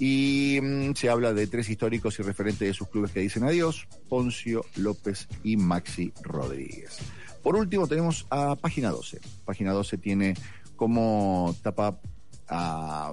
y 0.00 0.58
mm, 0.60 0.94
se 0.94 1.10
habla 1.10 1.34
de 1.34 1.46
tres 1.46 1.68
históricos 1.68 2.18
y 2.18 2.22
referentes 2.22 2.66
de 2.66 2.74
sus 2.74 2.88
clubes 2.88 3.12
que 3.12 3.20
dicen 3.20 3.44
adiós, 3.44 3.86
Poncio, 4.08 4.64
López 4.76 5.28
y 5.44 5.56
Maxi 5.58 6.12
Rodríguez. 6.22 6.98
Por 7.42 7.54
último 7.54 7.86
tenemos 7.86 8.26
a 8.30 8.56
Página 8.56 8.90
12. 8.90 9.20
Página 9.44 9.72
12 9.72 9.98
tiene 9.98 10.34
como 10.74 11.54
tapa 11.62 12.00
a 12.48 13.12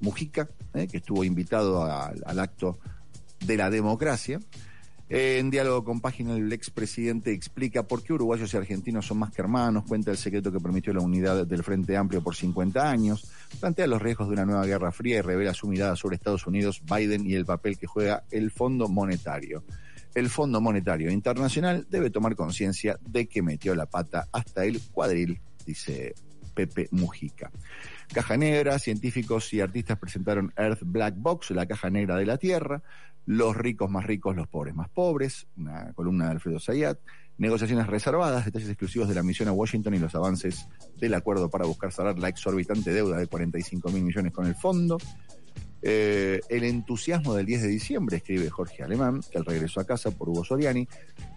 Mujica, 0.00 0.48
eh, 0.74 0.88
que 0.88 0.96
estuvo 0.96 1.22
invitado 1.22 1.84
al 1.84 2.38
acto 2.40 2.78
de 3.44 3.56
la 3.56 3.68
democracia. 3.70 4.40
En 5.14 5.50
diálogo 5.50 5.84
con 5.84 6.00
página, 6.00 6.34
el 6.34 6.50
expresidente 6.54 7.32
explica 7.32 7.82
por 7.82 8.02
qué 8.02 8.14
uruguayos 8.14 8.54
y 8.54 8.56
argentinos 8.56 9.04
son 9.04 9.18
más 9.18 9.30
que 9.30 9.42
hermanos, 9.42 9.84
cuenta 9.86 10.10
el 10.10 10.16
secreto 10.16 10.50
que 10.50 10.58
permitió 10.58 10.94
la 10.94 11.02
unidad 11.02 11.46
del 11.46 11.62
Frente 11.62 11.98
Amplio 11.98 12.22
por 12.22 12.34
50 12.34 12.90
años, 12.90 13.30
plantea 13.60 13.86
los 13.86 14.00
riesgos 14.00 14.28
de 14.28 14.32
una 14.32 14.46
nueva 14.46 14.64
guerra 14.64 14.90
fría 14.90 15.18
y 15.18 15.20
revela 15.20 15.52
su 15.52 15.68
mirada 15.68 15.96
sobre 15.96 16.16
Estados 16.16 16.46
Unidos, 16.46 16.80
Biden 16.86 17.26
y 17.26 17.34
el 17.34 17.44
papel 17.44 17.76
que 17.76 17.86
juega 17.86 18.24
el 18.30 18.50
Fondo 18.50 18.88
Monetario. 18.88 19.64
El 20.14 20.30
Fondo 20.30 20.62
Monetario 20.62 21.10
Internacional 21.10 21.86
debe 21.90 22.08
tomar 22.08 22.34
conciencia 22.34 22.98
de 23.02 23.26
que 23.26 23.42
metió 23.42 23.74
la 23.74 23.84
pata 23.84 24.28
hasta 24.32 24.64
el 24.64 24.80
cuadril, 24.80 25.42
dice 25.66 26.14
Pepe 26.54 26.88
Mujica. 26.90 27.50
Caja 28.14 28.38
Negra, 28.38 28.78
científicos 28.78 29.52
y 29.52 29.60
artistas 29.60 29.98
presentaron 29.98 30.54
Earth 30.56 30.80
Black 30.84 31.16
Box, 31.18 31.50
la 31.50 31.66
caja 31.66 31.90
negra 31.90 32.16
de 32.16 32.26
la 32.26 32.38
Tierra 32.38 32.82
los 33.26 33.56
ricos 33.56 33.90
más 33.90 34.04
ricos, 34.04 34.36
los 34.36 34.48
pobres 34.48 34.74
más 34.74 34.88
pobres, 34.88 35.46
una 35.56 35.92
columna 35.94 36.26
de 36.26 36.30
Alfredo 36.32 36.60
Zayat, 36.60 36.98
negociaciones 37.38 37.86
reservadas, 37.86 38.44
detalles 38.44 38.68
exclusivos 38.68 39.08
de 39.08 39.14
la 39.14 39.22
misión 39.22 39.48
a 39.48 39.52
Washington 39.52 39.94
y 39.94 39.98
los 39.98 40.14
avances 40.14 40.68
del 40.96 41.14
acuerdo 41.14 41.50
para 41.50 41.66
buscar 41.66 41.92
cerrar 41.92 42.18
la 42.18 42.28
exorbitante 42.28 42.92
deuda 42.92 43.16
de 43.16 43.26
45 43.26 43.90
mil 43.90 44.04
millones 44.04 44.32
con 44.32 44.46
el 44.46 44.54
fondo. 44.54 44.98
Eh, 45.84 46.40
el 46.48 46.62
entusiasmo 46.62 47.34
del 47.34 47.46
10 47.46 47.62
de 47.62 47.68
diciembre, 47.68 48.18
escribe 48.18 48.48
Jorge 48.48 48.84
Alemán, 48.84 49.20
que 49.30 49.38
al 49.38 49.44
regreso 49.44 49.80
a 49.80 49.84
casa 49.84 50.12
por 50.12 50.28
Hugo 50.28 50.44
Soriani, 50.44 50.86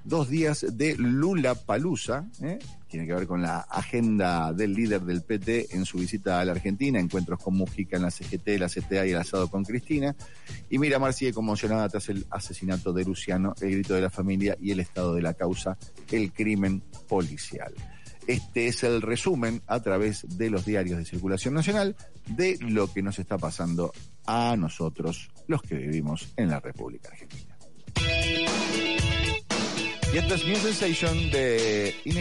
dos 0.03 0.29
días 0.29 0.65
de 0.77 0.95
Lula 0.95 1.55
Palusa, 1.55 2.29
¿eh? 2.43 2.59
tiene 2.87 3.07
que 3.07 3.13
ver 3.13 3.25
con 3.25 3.41
la 3.41 3.61
agenda 3.61 4.53
del 4.53 4.73
líder 4.73 5.01
del 5.01 5.23
PT 5.23 5.75
en 5.75 5.85
su 5.85 5.97
visita 5.97 6.39
a 6.39 6.45
la 6.45 6.51
Argentina, 6.51 6.99
encuentros 6.99 7.41
con 7.41 7.55
Mujica 7.55 7.97
en 7.97 8.03
la 8.03 8.11
CGT, 8.11 8.59
la 8.59 8.69
CTA 8.69 9.07
y 9.07 9.11
el 9.11 9.17
asado 9.17 9.49
con 9.49 9.63
Cristina, 9.63 10.15
y 10.69 10.77
Miramar 10.77 11.13
sigue 11.13 11.33
conmocionada 11.33 11.89
tras 11.89 12.09
el 12.09 12.27
asesinato 12.29 12.93
de 12.93 13.03
Luciano, 13.03 13.55
el 13.61 13.71
grito 13.71 13.95
de 13.95 14.01
la 14.01 14.11
familia 14.11 14.55
y 14.61 14.69
el 14.69 14.79
estado 14.79 15.15
de 15.15 15.23
la 15.23 15.33
causa, 15.33 15.75
el 16.11 16.31
crimen 16.31 16.83
policial. 17.07 17.73
Este 18.27 18.67
es 18.67 18.83
el 18.83 19.01
resumen 19.01 19.61
a 19.67 19.81
través 19.81 20.25
de 20.37 20.49
los 20.49 20.65
diarios 20.65 20.97
de 20.97 21.05
circulación 21.05 21.53
nacional 21.53 21.95
de 22.27 22.57
lo 22.59 22.91
que 22.91 23.03
nos 23.03 23.19
está 23.19 23.37
pasando 23.37 23.91
a 24.27 24.55
nosotros, 24.57 25.29
los 25.47 25.61
que 25.61 25.75
vivimos 25.75 26.33
en 26.37 26.49
la 26.49 26.59
República 26.59 27.09
Argentina. 27.09 27.57
Y 30.13 30.17
esta 30.17 30.35
es 30.35 30.45
New 30.45 30.55
Sensation 30.55 31.29
de 31.31 31.93
In 32.05 32.17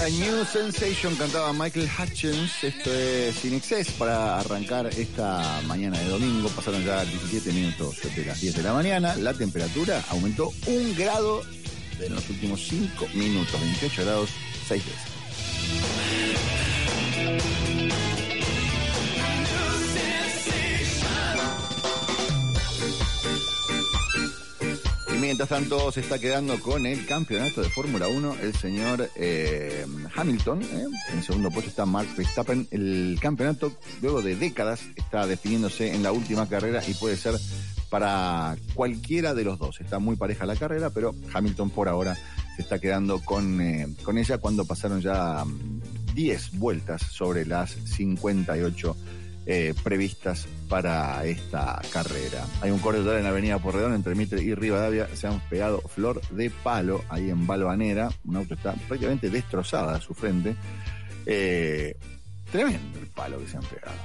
A 0.00 0.08
New 0.08 0.44
Sensation 0.46 1.14
cantaba 1.16 1.52
Michael 1.52 1.86
Hutchins. 1.86 2.64
Esto 2.64 2.90
es 2.90 3.44
In 3.44 3.52
Excess 3.52 3.90
para 3.90 4.40
arrancar 4.40 4.86
esta 4.86 5.60
mañana 5.66 5.98
de 5.98 6.08
domingo. 6.08 6.48
Pasaron 6.48 6.82
ya 6.82 7.04
17 7.04 7.52
minutos 7.52 7.98
de 8.16 8.24
las 8.24 8.40
10 8.40 8.56
de 8.56 8.62
la 8.62 8.72
mañana. 8.72 9.14
La 9.16 9.34
temperatura 9.34 10.02
aumentó 10.08 10.54
un 10.66 10.94
grado 10.94 11.42
en 12.00 12.14
los 12.14 12.30
últimos 12.30 12.66
5 12.66 13.08
minutos. 13.12 13.60
28 13.60 14.02
grados, 14.02 14.30
6 14.68 14.82
veces. 14.86 15.10
Mientras 25.30 25.48
tanto 25.48 25.92
se 25.92 26.00
está 26.00 26.18
quedando 26.18 26.58
con 26.58 26.86
el 26.86 27.06
campeonato 27.06 27.62
de 27.62 27.68
Fórmula 27.68 28.08
1 28.08 28.38
el 28.42 28.52
señor 28.52 29.08
eh, 29.14 29.86
Hamilton. 30.16 30.60
¿eh? 30.60 30.86
En 31.12 31.22
segundo 31.22 31.52
puesto 31.52 31.70
está 31.70 31.86
Mark 31.86 32.08
Verstappen. 32.16 32.66
El 32.72 33.16
campeonato, 33.22 33.72
luego 34.02 34.22
de 34.22 34.34
décadas, 34.34 34.80
está 34.96 35.28
definiéndose 35.28 35.94
en 35.94 36.02
la 36.02 36.10
última 36.10 36.48
carrera 36.48 36.82
y 36.84 36.94
puede 36.94 37.16
ser 37.16 37.36
para 37.90 38.56
cualquiera 38.74 39.32
de 39.32 39.44
los 39.44 39.56
dos. 39.60 39.80
Está 39.80 40.00
muy 40.00 40.16
pareja 40.16 40.46
la 40.46 40.56
carrera, 40.56 40.90
pero 40.90 41.14
Hamilton 41.32 41.70
por 41.70 41.88
ahora 41.88 42.16
se 42.56 42.62
está 42.62 42.80
quedando 42.80 43.20
con, 43.20 43.60
eh, 43.60 43.86
con 44.02 44.18
ella 44.18 44.38
cuando 44.38 44.64
pasaron 44.64 45.00
ya 45.00 45.44
mm, 45.44 46.12
10 46.12 46.58
vueltas 46.58 47.02
sobre 47.02 47.46
las 47.46 47.70
58 47.70 48.96
eh, 49.52 49.74
previstas 49.82 50.46
para 50.68 51.24
esta 51.24 51.82
carrera. 51.92 52.46
Hay 52.60 52.70
un 52.70 52.78
corredor 52.78 53.16
en 53.16 53.24
la 53.24 53.30
avenida 53.30 53.58
Porredón 53.58 53.94
entre 53.94 54.14
Mitre 54.14 54.40
y 54.40 54.54
Rivadavia, 54.54 55.08
se 55.16 55.26
han 55.26 55.40
pegado 55.48 55.80
flor 55.80 56.20
de 56.28 56.50
palo 56.50 57.02
ahí 57.08 57.30
en 57.30 57.48
Balvanera, 57.48 58.10
un 58.26 58.36
auto 58.36 58.54
está 58.54 58.74
prácticamente 58.74 59.28
destrozada 59.28 59.96
a 59.96 60.00
su 60.00 60.14
frente. 60.14 60.54
Eh, 61.26 61.96
tremendo 62.52 63.00
el 63.00 63.08
palo 63.08 63.40
que 63.40 63.48
se 63.48 63.56
han 63.56 63.64
pegado. 63.64 63.98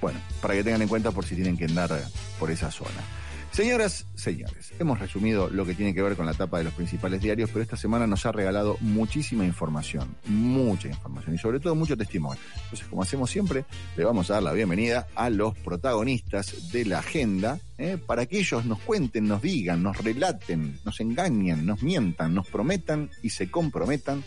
Bueno, 0.00 0.18
para 0.40 0.54
que 0.54 0.64
tengan 0.64 0.80
en 0.80 0.88
cuenta 0.88 1.10
por 1.10 1.26
si 1.26 1.34
tienen 1.34 1.58
que 1.58 1.66
andar 1.66 1.90
por 2.38 2.50
esa 2.50 2.70
zona. 2.70 3.02
Señoras, 3.52 4.06
señores, 4.14 4.72
hemos 4.78 5.00
resumido 5.00 5.50
lo 5.50 5.66
que 5.66 5.74
tiene 5.74 5.92
que 5.92 6.02
ver 6.02 6.14
con 6.14 6.24
la 6.24 6.34
tapa 6.34 6.58
de 6.58 6.64
los 6.64 6.72
principales 6.72 7.20
diarios, 7.20 7.50
pero 7.50 7.62
esta 7.62 7.76
semana 7.76 8.06
nos 8.06 8.24
ha 8.24 8.30
regalado 8.30 8.76
muchísima 8.80 9.44
información, 9.44 10.14
mucha 10.26 10.86
información 10.86 11.34
y 11.34 11.38
sobre 11.38 11.58
todo 11.58 11.74
mucho 11.74 11.96
testimonio. 11.96 12.40
Entonces, 12.62 12.86
como 12.86 13.02
hacemos 13.02 13.28
siempre, 13.28 13.64
le 13.96 14.04
vamos 14.04 14.30
a 14.30 14.34
dar 14.34 14.44
la 14.44 14.52
bienvenida 14.52 15.08
a 15.16 15.30
los 15.30 15.58
protagonistas 15.58 16.70
de 16.70 16.84
la 16.84 17.00
agenda 17.00 17.58
¿eh? 17.76 17.98
para 17.98 18.24
que 18.26 18.38
ellos 18.38 18.64
nos 18.66 18.78
cuenten, 18.80 19.26
nos 19.26 19.42
digan, 19.42 19.82
nos 19.82 19.98
relaten, 19.98 20.78
nos 20.84 21.00
engañen, 21.00 21.66
nos 21.66 21.82
mientan, 21.82 22.32
nos 22.32 22.46
prometan 22.46 23.10
y 23.20 23.30
se 23.30 23.50
comprometan 23.50 24.22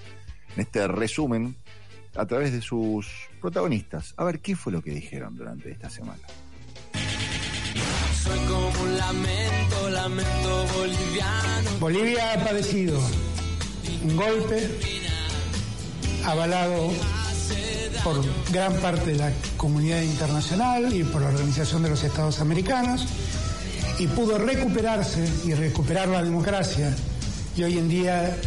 en 0.54 0.62
este 0.62 0.86
resumen 0.86 1.56
a 2.16 2.26
través 2.26 2.52
de 2.52 2.62
sus 2.62 3.08
protagonistas. 3.40 4.14
A 4.18 4.26
ver 4.26 4.42
qué 4.42 4.58
fue 4.58 4.74
lo 4.74 4.82
que 4.82 4.92
dijeron 4.92 5.38
durante 5.38 5.72
esta 5.72 5.90
semana. 5.90 6.22
Soy 8.24 8.40
como 8.48 8.70
un 8.84 8.98
lamento, 8.98 9.90
lamento 9.90 10.66
boliviano. 10.78 11.70
Bolivia 11.80 12.34
ha 12.34 12.44
padecido 12.44 13.00
un 14.04 14.16
golpe 14.16 14.70
avalado 16.26 16.92
por 18.04 18.22
gran 18.52 18.74
parte 18.76 19.12
de 19.12 19.18
la 19.18 19.32
comunidad 19.58 20.02
internacional 20.02 20.94
y 20.94 21.04
por 21.04 21.22
la 21.22 21.30
Organización 21.30 21.84
de 21.84 21.90
los 21.90 22.04
Estados 22.04 22.40
Americanos 22.40 23.06
y 24.00 24.08
pudo 24.08 24.38
recuperarse 24.38 25.28
y 25.46 25.54
recuperar 25.54 26.08
la 26.08 26.24
democracia 26.24 26.96
y 27.58 27.64
hoy 27.64 27.78
en 27.78 27.90
día 27.90 28.38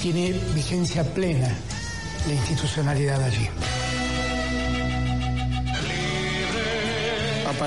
tiene 0.00 0.32
vigencia 0.54 1.04
plena 1.14 1.48
la 2.26 2.34
institucionalidad 2.34 3.22
allí. 3.22 3.48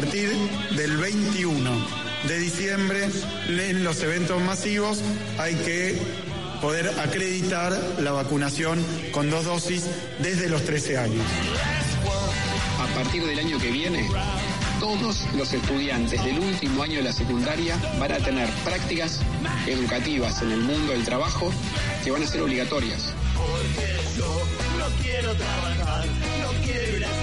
Partir 0.02 0.30
del 0.76 0.96
21 0.96 1.72
de 2.28 2.38
diciembre 2.38 3.10
en 3.48 3.84
los 3.84 4.04
eventos 4.04 4.40
masivos 4.44 5.02
hay 5.40 5.56
que 5.56 6.00
poder 6.62 6.88
acreditar 7.00 7.76
la 7.98 8.12
vacunación 8.12 8.78
con 9.12 9.32
dos 9.32 9.46
dosis 9.46 9.90
desde 10.20 10.50
los 10.50 10.64
13 10.66 11.00
años. 11.00 11.26
A 12.80 12.94
partir 12.94 13.26
del 13.26 13.40
año 13.40 13.58
que 13.58 13.72
viene, 13.72 14.08
todos 14.80 15.26
los 15.36 15.52
estudiantes 15.52 16.24
del 16.24 16.38
último 16.38 16.84
año 16.84 16.98
de 16.98 17.04
la 17.04 17.14
secundaria 17.14 17.76
van 18.00 18.12
a 18.12 18.18
tener 18.18 18.48
prácticas 18.64 19.22
educativas 19.66 20.44
en 20.44 20.52
el 20.52 20.60
mundo 20.60 20.92
del 20.92 21.06
trabajo 21.06 21.52
que 22.04 22.12
van 22.12 22.22
a 22.22 22.28
ser 22.28 22.42
obligatorias. 22.42 23.16
Porque 23.36 23.98
yo 24.16 24.42
no 24.78 24.86
quiero 25.02 25.34
trabajar, 25.34 26.06
no 26.06 26.64
quiero 26.64 26.98
ir 26.98 27.06
a 27.06 27.17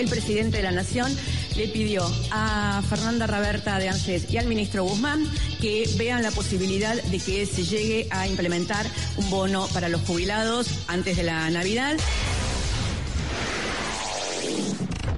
el 0.00 0.08
presidente 0.08 0.56
de 0.56 0.62
la 0.62 0.72
Nación 0.72 1.14
le 1.56 1.68
pidió 1.68 2.10
a 2.30 2.82
Fernanda 2.88 3.26
Raberta 3.26 3.78
de 3.78 3.88
ANSES 3.88 4.30
y 4.30 4.38
al 4.38 4.46
ministro 4.46 4.84
Guzmán 4.84 5.24
que 5.60 5.88
vean 5.96 6.22
la 6.22 6.30
posibilidad 6.30 6.94
de 6.94 7.18
que 7.18 7.44
se 7.46 7.64
llegue 7.64 8.08
a 8.10 8.26
implementar 8.26 8.86
un 9.18 9.28
bono 9.30 9.68
para 9.68 9.88
los 9.88 10.00
jubilados 10.02 10.68
antes 10.88 11.16
de 11.16 11.22
la 11.24 11.50
Navidad. 11.50 11.96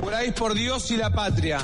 Juráis 0.00 0.32
por 0.32 0.54
Dios 0.54 0.90
y 0.90 0.96
la 0.96 1.10
patria 1.12 1.60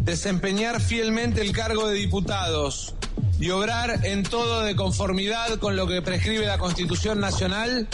desempeñar 0.00 0.80
fielmente 0.80 1.40
el 1.40 1.52
cargo 1.52 1.86
de 1.86 1.94
diputados 1.94 2.94
y 3.38 3.50
obrar 3.50 4.04
en 4.04 4.24
todo 4.24 4.62
de 4.62 4.74
conformidad 4.74 5.58
con 5.58 5.76
lo 5.76 5.86
que 5.86 6.02
prescribe 6.02 6.44
la 6.46 6.58
Constitución 6.58 7.20
Nacional. 7.20 7.86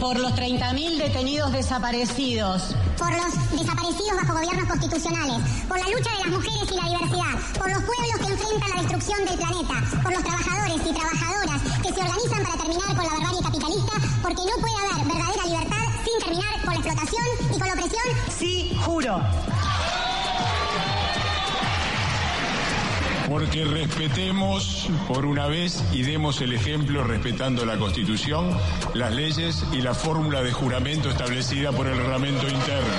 Por 0.00 0.18
los 0.18 0.32
30.000 0.32 0.98
detenidos 0.98 1.52
desaparecidos. 1.52 2.74
Por 2.98 3.10
los 3.12 3.50
desaparecidos 3.50 4.16
bajo 4.16 4.34
gobiernos 4.34 4.66
constitucionales. 4.66 5.38
Por 5.68 5.78
la 5.78 5.88
lucha 5.88 6.10
de 6.10 6.18
las 6.18 6.28
mujeres 6.28 6.70
y 6.70 6.74
la 6.74 6.88
diversidad. 6.88 7.34
Por 7.58 7.70
los 7.70 7.82
pueblos 7.82 8.16
que 8.18 8.32
enfrentan 8.32 8.70
la 8.70 8.82
destrucción 8.82 9.24
del 9.24 9.36
planeta. 9.36 10.02
Por 10.02 10.12
los 10.12 10.22
trabajadores 10.22 10.76
y 10.76 10.92
trabajadoras 10.92 11.62
que 11.82 11.94
se 11.94 12.00
organizan 12.00 12.42
para 12.42 12.56
terminar 12.56 12.96
con 12.96 13.04
la 13.04 13.12
barbarie 13.12 13.42
capitalista. 13.42 13.92
Porque 14.22 14.42
no 14.42 14.54
puede 14.60 14.76
haber 14.76 15.06
verdadera 15.06 15.44
libertad 15.46 15.86
sin 16.04 16.18
terminar 16.18 16.52
con 16.64 16.74
la 16.74 16.80
explotación 16.80 17.26
y 17.54 17.58
con 17.58 17.68
la 17.68 17.74
opresión. 17.74 18.06
Sí, 18.38 18.76
juro. 18.84 19.22
Porque 23.32 23.64
respetemos 23.64 24.90
por 25.08 25.24
una 25.24 25.46
vez 25.46 25.82
y 25.90 26.02
demos 26.02 26.42
el 26.42 26.52
ejemplo 26.52 27.02
respetando 27.02 27.64
la 27.64 27.78
Constitución, 27.78 28.54
las 28.92 29.10
leyes 29.10 29.64
y 29.72 29.80
la 29.80 29.94
fórmula 29.94 30.42
de 30.42 30.52
juramento 30.52 31.08
establecida 31.08 31.72
por 31.72 31.86
el 31.86 31.96
reglamento 31.96 32.46
interno. 32.46 32.92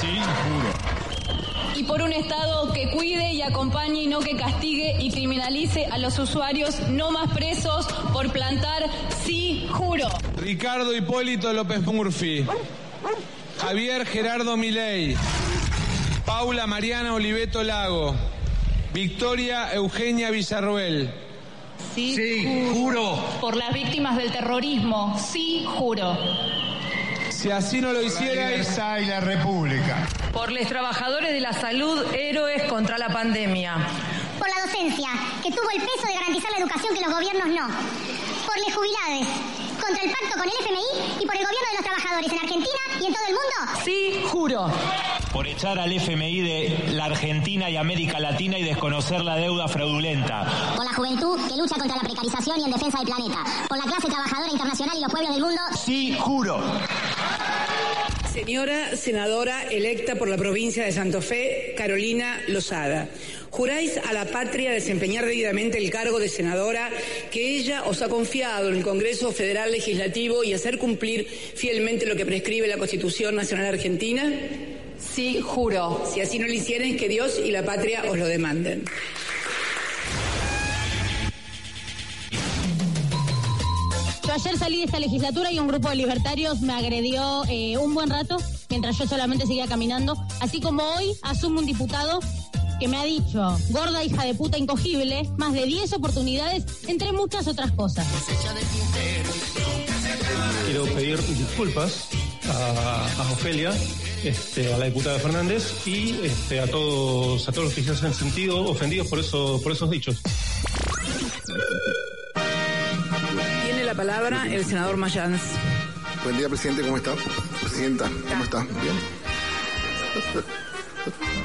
Sí, 0.00 0.16
juro. 0.16 1.78
Y 1.78 1.84
por 1.84 2.00
un 2.00 2.14
Estado 2.14 2.72
que 2.72 2.92
cuide 2.92 3.34
y 3.34 3.42
acompañe 3.42 4.04
y 4.04 4.06
no 4.06 4.20
que 4.20 4.34
castigue 4.38 4.96
y 5.00 5.10
criminalice 5.10 5.84
a 5.84 5.98
los 5.98 6.18
usuarios 6.18 6.80
no 6.88 7.10
más 7.10 7.30
presos 7.34 7.86
por 8.10 8.32
plantar, 8.32 8.84
sí, 9.26 9.68
juro. 9.70 10.08
Ricardo 10.38 10.96
Hipólito 10.96 11.52
López 11.52 11.82
Murphy. 11.82 12.46
Javier 13.58 14.06
Gerardo 14.06 14.56
Milei. 14.56 15.14
Paula 16.24 16.66
Mariana 16.66 17.12
Oliveto 17.12 17.62
Lago. 17.62 18.14
Victoria 18.94 19.74
Eugenia 19.74 20.30
Villarruel. 20.30 21.12
Sí, 21.96 22.14
Sí, 22.14 22.70
juro. 22.72 23.16
Por 23.40 23.56
las 23.56 23.74
víctimas 23.74 24.16
del 24.16 24.30
terrorismo, 24.30 25.18
sí, 25.18 25.66
juro. 25.66 26.16
Si 27.28 27.50
así 27.50 27.80
no 27.80 27.92
lo 27.92 28.00
hicierais, 28.00 28.78
y 29.02 29.06
la 29.06 29.18
República. 29.18 30.06
Por 30.32 30.52
los 30.52 30.68
trabajadores 30.68 31.32
de 31.32 31.40
la 31.40 31.52
salud, 31.52 32.06
héroes 32.14 32.62
contra 32.70 32.96
la 32.96 33.08
pandemia. 33.08 33.74
Por 34.38 34.48
la 34.48 34.64
docencia, 34.64 35.08
que 35.42 35.50
tuvo 35.50 35.68
el 35.74 35.80
peso 35.80 36.06
de 36.06 36.14
garantizar 36.14 36.52
la 36.52 36.58
educación 36.58 36.94
que 36.94 37.00
los 37.00 37.12
gobiernos 37.12 37.48
no. 37.48 37.66
Por 38.46 38.56
les 38.64 38.74
jubilades, 38.76 39.26
contra 39.86 40.02
el 40.02 40.10
pacto 40.10 40.38
con 40.38 40.48
el 40.48 40.54
FMI 40.60 41.22
y 41.22 41.26
por 41.26 41.36
el 41.36 41.42
gobierno 41.44 41.68
de 41.70 41.76
los 41.76 41.84
trabajadores 41.84 42.32
en 42.32 42.38
Argentina 42.38 42.80
y 43.00 43.06
en 43.06 43.12
todo 43.12 43.24
el 43.28 43.34
mundo. 43.34 43.80
Sí, 43.84 44.24
juro. 44.30 44.72
Por 45.32 45.46
echar 45.46 45.78
al 45.78 45.92
FMI 45.92 46.40
de 46.40 46.92
la 46.92 47.06
Argentina 47.06 47.68
y 47.68 47.76
América 47.76 48.20
Latina 48.20 48.58
y 48.58 48.62
desconocer 48.62 49.20
la 49.22 49.36
deuda 49.36 49.68
fraudulenta. 49.68 50.46
Por 50.76 50.84
la 50.84 50.94
juventud 50.94 51.38
que 51.48 51.56
lucha 51.56 51.76
contra 51.76 51.96
la 51.96 52.02
precarización 52.02 52.60
y 52.60 52.64
en 52.64 52.70
defensa 52.70 52.98
del 52.98 53.06
planeta. 53.06 53.44
Por 53.68 53.78
la 53.78 53.84
clase 53.84 54.08
trabajadora 54.08 54.50
internacional 54.50 54.96
y 54.96 55.00
los 55.00 55.10
pueblos 55.10 55.32
del 55.32 55.42
mundo. 55.42 55.60
Sí, 55.76 56.16
juro. 56.18 56.62
Señora 58.32 58.96
senadora 58.96 59.62
electa 59.64 60.16
por 60.16 60.28
la 60.28 60.36
provincia 60.36 60.84
de 60.84 60.92
Santa 60.92 61.20
Fe, 61.20 61.74
Carolina 61.76 62.40
Lozada, 62.48 63.08
juráis 63.54 63.98
a 63.98 64.12
la 64.12 64.24
patria 64.24 64.72
desempeñar 64.72 65.24
debidamente 65.24 65.78
el 65.78 65.88
cargo 65.88 66.18
de 66.18 66.28
senadora 66.28 66.90
que 67.30 67.56
ella 67.56 67.84
os 67.84 68.02
ha 68.02 68.08
confiado 68.08 68.68
en 68.68 68.74
el 68.74 68.82
Congreso 68.82 69.30
Federal 69.30 69.70
Legislativo 69.70 70.42
y 70.42 70.52
hacer 70.52 70.76
cumplir 70.76 71.28
fielmente 71.54 72.04
lo 72.04 72.16
que 72.16 72.26
prescribe 72.26 72.66
la 72.66 72.78
Constitución 72.78 73.36
Nacional 73.36 73.66
Argentina? 73.66 74.28
Sí, 74.98 75.40
juro. 75.40 76.04
Si 76.12 76.20
así 76.20 76.40
no 76.40 76.48
lo 76.48 76.52
hicieren, 76.52 76.96
que 76.96 77.08
Dios 77.08 77.40
y 77.44 77.52
la 77.52 77.64
patria 77.64 78.02
os 78.10 78.18
lo 78.18 78.26
demanden. 78.26 78.86
ayer 84.34 84.58
salí 84.58 84.78
de 84.78 84.84
esta 84.86 84.98
legislatura 84.98 85.52
y 85.52 85.60
un 85.60 85.68
grupo 85.68 85.88
de 85.88 85.94
libertarios 85.94 86.60
me 86.60 86.72
agredió 86.72 87.44
eh, 87.48 87.78
un 87.78 87.94
buen 87.94 88.10
rato 88.10 88.36
mientras 88.68 88.98
yo 88.98 89.06
solamente 89.06 89.46
seguía 89.46 89.68
caminando. 89.68 90.16
Así 90.40 90.60
como 90.60 90.82
hoy 90.82 91.12
asume 91.22 91.60
un 91.60 91.66
diputado 91.66 92.18
que 92.78 92.88
me 92.88 92.96
ha 92.96 93.04
dicho, 93.04 93.56
gorda 93.70 94.02
hija 94.02 94.24
de 94.24 94.34
puta 94.34 94.58
incogible, 94.58 95.28
más 95.36 95.52
de 95.52 95.66
10 95.66 95.92
oportunidades, 95.94 96.64
entre 96.86 97.12
muchas 97.12 97.46
otras 97.46 97.72
cosas. 97.72 98.06
Quiero 100.66 100.84
pedir 100.86 101.18
disculpas 101.22 102.08
a, 102.48 103.22
a 103.22 103.32
Ofelia, 103.32 103.72
este, 104.24 104.72
a 104.72 104.78
la 104.78 104.86
diputada 104.86 105.18
Fernández 105.18 105.86
y 105.86 106.18
este, 106.22 106.60
a 106.60 106.66
todos 106.66 107.48
a 107.48 107.52
todos 107.52 107.64
los 107.66 107.74
que 107.74 107.82
se 107.82 108.06
han 108.06 108.14
sentido 108.14 108.62
ofendidos 108.64 109.06
por 109.08 109.18
eso 109.18 109.60
por 109.62 109.72
esos 109.72 109.90
dichos. 109.90 110.20
Tiene 113.64 113.84
la 113.84 113.94
palabra 113.94 114.46
el 114.52 114.64
senador 114.64 114.96
Mayans. 114.96 115.42
Buen 116.24 116.38
día, 116.38 116.48
presidente, 116.48 116.82
¿cómo 116.82 116.96
está? 116.96 117.14
Presidenta, 117.60 118.10
¿cómo 118.28 118.44
está? 118.44 118.60
Bien. 118.60 118.96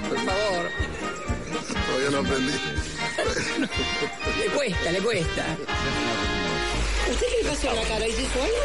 Por 0.08 0.18
favor. 0.26 0.70
Todavía 1.88 2.10
no 2.12 2.18
aprendí. 2.20 2.54
Le 4.40 4.46
cuesta, 4.56 4.92
le 4.92 5.00
cuesta. 5.00 5.58
¿Usted 7.10 7.26
qué 7.28 7.44
le 7.44 7.50
pasó 7.50 7.70
en 7.70 7.76
la 7.76 7.84
cara? 7.84 8.08
¿Hizo 8.08 8.44
algo? 8.44 8.58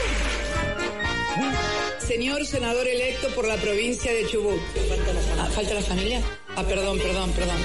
Señor 2.06 2.46
senador 2.46 2.86
electo 2.86 3.28
por 3.34 3.48
la 3.48 3.56
provincia 3.56 4.12
de 4.12 4.26
Chubut. 4.28 4.60
Ah, 5.38 5.48
¿Falta 5.54 5.74
la 5.74 5.82
familia? 5.82 6.20
Ah, 6.54 6.62
perdón, 6.62 6.98
perdón, 6.98 7.32
perdón. 7.32 7.56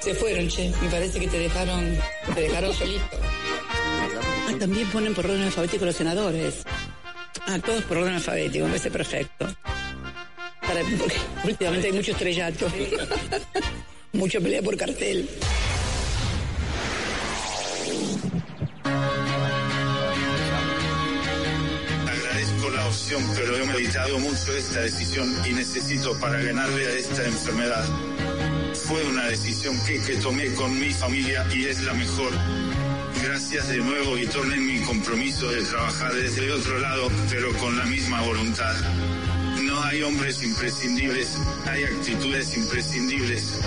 Se 0.00 0.14
fueron, 0.14 0.48
che. 0.48 0.72
Me 0.82 0.88
parece 0.88 1.20
que 1.20 1.28
te 1.28 1.38
dejaron, 1.38 1.96
te 2.34 2.40
dejaron 2.40 2.72
solito. 2.74 3.04
Ah, 4.48 4.52
también 4.58 4.90
ponen 4.90 5.14
por 5.14 5.26
orden 5.26 5.42
alfabético 5.42 5.84
los 5.84 5.96
senadores. 5.96 6.64
Ah, 7.46 7.58
todos 7.64 7.84
por 7.84 7.98
orden 7.98 8.14
alfabético, 8.14 8.64
me 8.64 8.70
parece 8.70 8.90
perfecto. 8.90 9.46
Para, 10.74 10.88
porque 10.98 11.16
últimamente 11.44 11.86
hay 11.86 11.92
mucho 11.92 12.10
estrellato. 12.10 12.66
Mucho 14.12 14.40
pelea 14.40 14.62
por 14.62 14.76
cartel. 14.76 15.28
Agradezco 22.06 22.70
la 22.70 22.86
opción, 22.86 23.22
pero 23.36 23.56
he 23.56 23.66
meditado 23.66 24.18
mucho 24.20 24.56
esta 24.56 24.80
decisión 24.80 25.32
y 25.48 25.52
necesito 25.52 26.18
para 26.20 26.40
ganarle 26.40 26.86
a 26.86 26.92
esta 26.92 27.24
enfermedad. 27.24 27.84
Fue 28.74 29.04
una 29.04 29.26
decisión 29.26 29.76
que, 29.84 30.00
que 30.00 30.14
tomé 30.16 30.52
con 30.54 30.78
mi 30.78 30.90
familia 30.90 31.44
y 31.52 31.66
es 31.66 31.82
la 31.82 31.94
mejor. 31.94 32.32
Gracias 33.22 33.68
de 33.68 33.78
nuevo 33.78 34.16
y 34.16 34.26
tomen 34.26 34.64
mi 34.66 34.80
compromiso 34.80 35.50
de 35.50 35.62
trabajar 35.62 36.12
desde 36.14 36.52
otro 36.52 36.78
lado, 36.78 37.10
pero 37.30 37.52
con 37.58 37.76
la 37.76 37.84
misma 37.84 38.22
voluntad. 38.22 38.74
Hay 39.84 40.02
hombres 40.02 40.42
imprescindibles, 40.42 41.36
hay 41.66 41.84
actitudes 41.84 42.56
imprescindibles. 42.56 43.60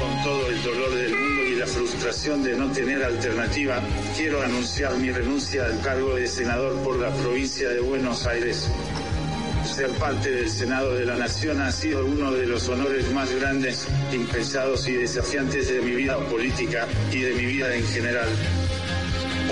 Con 0.00 0.24
todo 0.24 0.48
el 0.50 0.62
dolor 0.64 0.94
del 0.96 1.14
mundo 1.14 1.42
y 1.44 1.54
la 1.54 1.66
frustración 1.66 2.42
de 2.42 2.56
no 2.56 2.72
tener 2.72 3.04
alternativa, 3.04 3.80
quiero 4.16 4.42
anunciar 4.42 4.96
mi 4.96 5.12
renuncia 5.12 5.66
al 5.66 5.80
cargo 5.82 6.16
de 6.16 6.26
senador 6.26 6.82
por 6.82 6.98
la 6.98 7.14
provincia 7.14 7.68
de 7.68 7.78
Buenos 7.78 8.26
Aires. 8.26 8.68
Ser 9.64 9.90
parte 9.92 10.32
del 10.32 10.50
Senado 10.50 10.94
de 10.94 11.06
la 11.06 11.14
Nación 11.14 11.60
ha 11.62 11.70
sido 11.70 12.04
uno 12.04 12.32
de 12.32 12.46
los 12.46 12.68
honores 12.68 13.08
más 13.12 13.32
grandes, 13.36 13.86
impensados 14.12 14.88
y 14.88 14.94
desafiantes 14.94 15.68
de 15.68 15.80
mi 15.80 15.92
vida 15.92 16.18
política 16.28 16.88
y 17.12 17.20
de 17.20 17.34
mi 17.34 17.46
vida 17.46 17.72
en 17.72 17.86
general. 17.86 18.28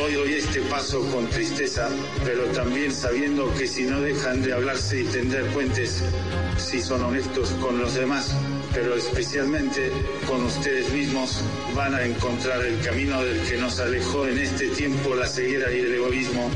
Hoy 0.03 0.15
doy 0.15 0.35
este 0.35 0.61
paso 0.62 1.01
con 1.12 1.29
tristeza, 1.29 1.88
pero 2.25 2.47
también 2.47 2.93
sabiendo 2.93 3.55
que 3.55 3.69
si 3.69 3.85
no 3.85 4.01
dejan 4.01 4.43
de 4.43 4.53
hablarse 4.53 5.03
y 5.03 5.05
tender 5.05 5.47
puentes, 5.53 6.03
si 6.57 6.81
son 6.81 7.05
honestos 7.05 7.51
con 7.61 7.79
los 7.79 7.95
demás, 7.95 8.35
pero 8.75 8.97
especialmente 8.97 9.93
con 10.27 10.43
ustedes 10.43 10.93
mismos, 10.93 11.45
van 11.77 11.95
a 11.95 12.03
encontrar 12.03 12.65
el 12.65 12.81
camino 12.81 13.23
del 13.23 13.41
que 13.43 13.57
nos 13.59 13.79
alejó 13.79 14.27
en 14.27 14.38
este 14.38 14.71
tiempo 14.71 15.15
la 15.15 15.29
ceguera 15.29 15.73
y 15.73 15.79
el 15.79 15.95
egoísmo. 15.95 16.51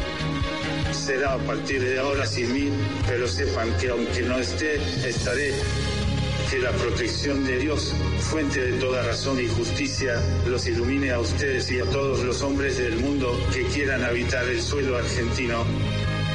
Será 0.91 1.35
a 1.35 1.39
partir 1.39 1.81
de 1.85 2.01
ahora 2.01 2.27
sin 2.27 2.53
mí, 2.53 2.69
pero 3.07 3.29
sepan 3.29 3.73
que 3.79 3.91
aunque 3.91 4.23
no 4.23 4.39
esté, 4.39 4.75
estaré 5.09 5.55
que 6.51 6.59
la 6.59 6.71
protección 6.73 7.45
de 7.45 7.59
Dios, 7.59 7.93
fuente 8.21 8.61
de 8.61 8.79
toda 8.79 9.03
razón 9.03 9.41
y 9.41 9.49
justicia, 9.49 10.21
los 10.47 10.67
ilumine 10.67 11.11
a 11.11 11.21
ustedes 11.21 11.71
y 11.73 11.81
a 11.81 11.85
todos 11.85 12.23
los 12.25 12.43
hombres 12.43 12.79
del 12.79 12.97
mundo 12.99 13.37
que 13.53 13.65
quieran 13.65 14.05
habitar 14.05 14.45
el 14.47 14.61
suelo 14.61 14.97
argentino. 14.97 15.65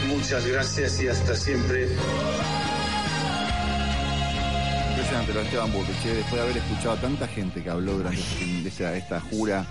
Muchas 0.07 0.45
gracias 0.45 1.01
y 1.01 1.07
hasta 1.07 1.35
siempre. 1.35 1.87
Impresionante 4.89 5.33
lo 5.33 5.41
Esteban 5.41 5.71
Bullrich, 5.71 6.05
¿eh? 6.05 6.15
después 6.15 6.33
de 6.33 6.41
haber 6.41 6.57
escuchado 6.57 6.91
a 6.91 7.01
tanta 7.01 7.27
gente 7.27 7.63
que 7.63 7.69
habló 7.69 7.93
durante 7.93 8.97
esta 8.97 9.19
jura 9.21 9.65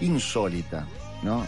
insólita, 0.00 0.86
¿no? 1.22 1.46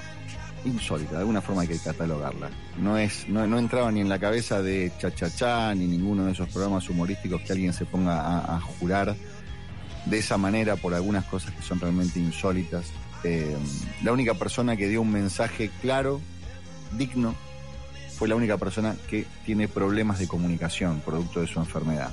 Insólita, 0.65 1.13
de 1.13 1.19
alguna 1.19 1.41
forma 1.41 1.63
hay 1.63 1.69
que 1.69 1.79
catalogarla. 1.79 2.51
No 2.79 2.99
es, 2.99 3.29
no, 3.29 3.47
no 3.47 3.59
entraba 3.59 3.91
ni 3.93 4.01
en 4.01 4.09
la 4.09 4.19
cabeza 4.19 4.61
de 4.61 4.93
Chachachá 4.99 5.75
ni 5.75 5.87
ninguno 5.87 6.25
de 6.25 6.33
esos 6.33 6.49
programas 6.49 6.89
humorísticos 6.89 7.43
que 7.43 7.53
alguien 7.53 7.73
se 7.73 7.85
ponga 7.85 8.57
a, 8.57 8.61
jurar 8.61 9.15
de 10.05 10.19
esa 10.19 10.37
manera 10.37 10.77
por 10.77 10.95
algunas 10.95 11.25
cosas 11.27 11.55
que 11.55 11.63
son 11.63 11.81
realmente 11.81 12.19
insólitas. 12.19 12.87
Eh, 13.25 13.57
la 14.03 14.13
única 14.13 14.35
persona 14.35 14.77
que 14.77 14.89
dio 14.89 15.03
un 15.03 15.13
mensaje 15.13 15.71
claro, 15.81 16.21
digno, 16.97 17.35
fue 18.17 18.29
la 18.29 18.35
única 18.35 18.57
persona 18.57 18.97
que 19.09 19.27
tiene 19.47 19.69
problemas 19.69 20.19
de 20.19 20.27
comunicación 20.27 21.01
producto 21.05 21.41
de 21.41 21.47
su 21.47 21.61
enfermedad. 21.61 22.11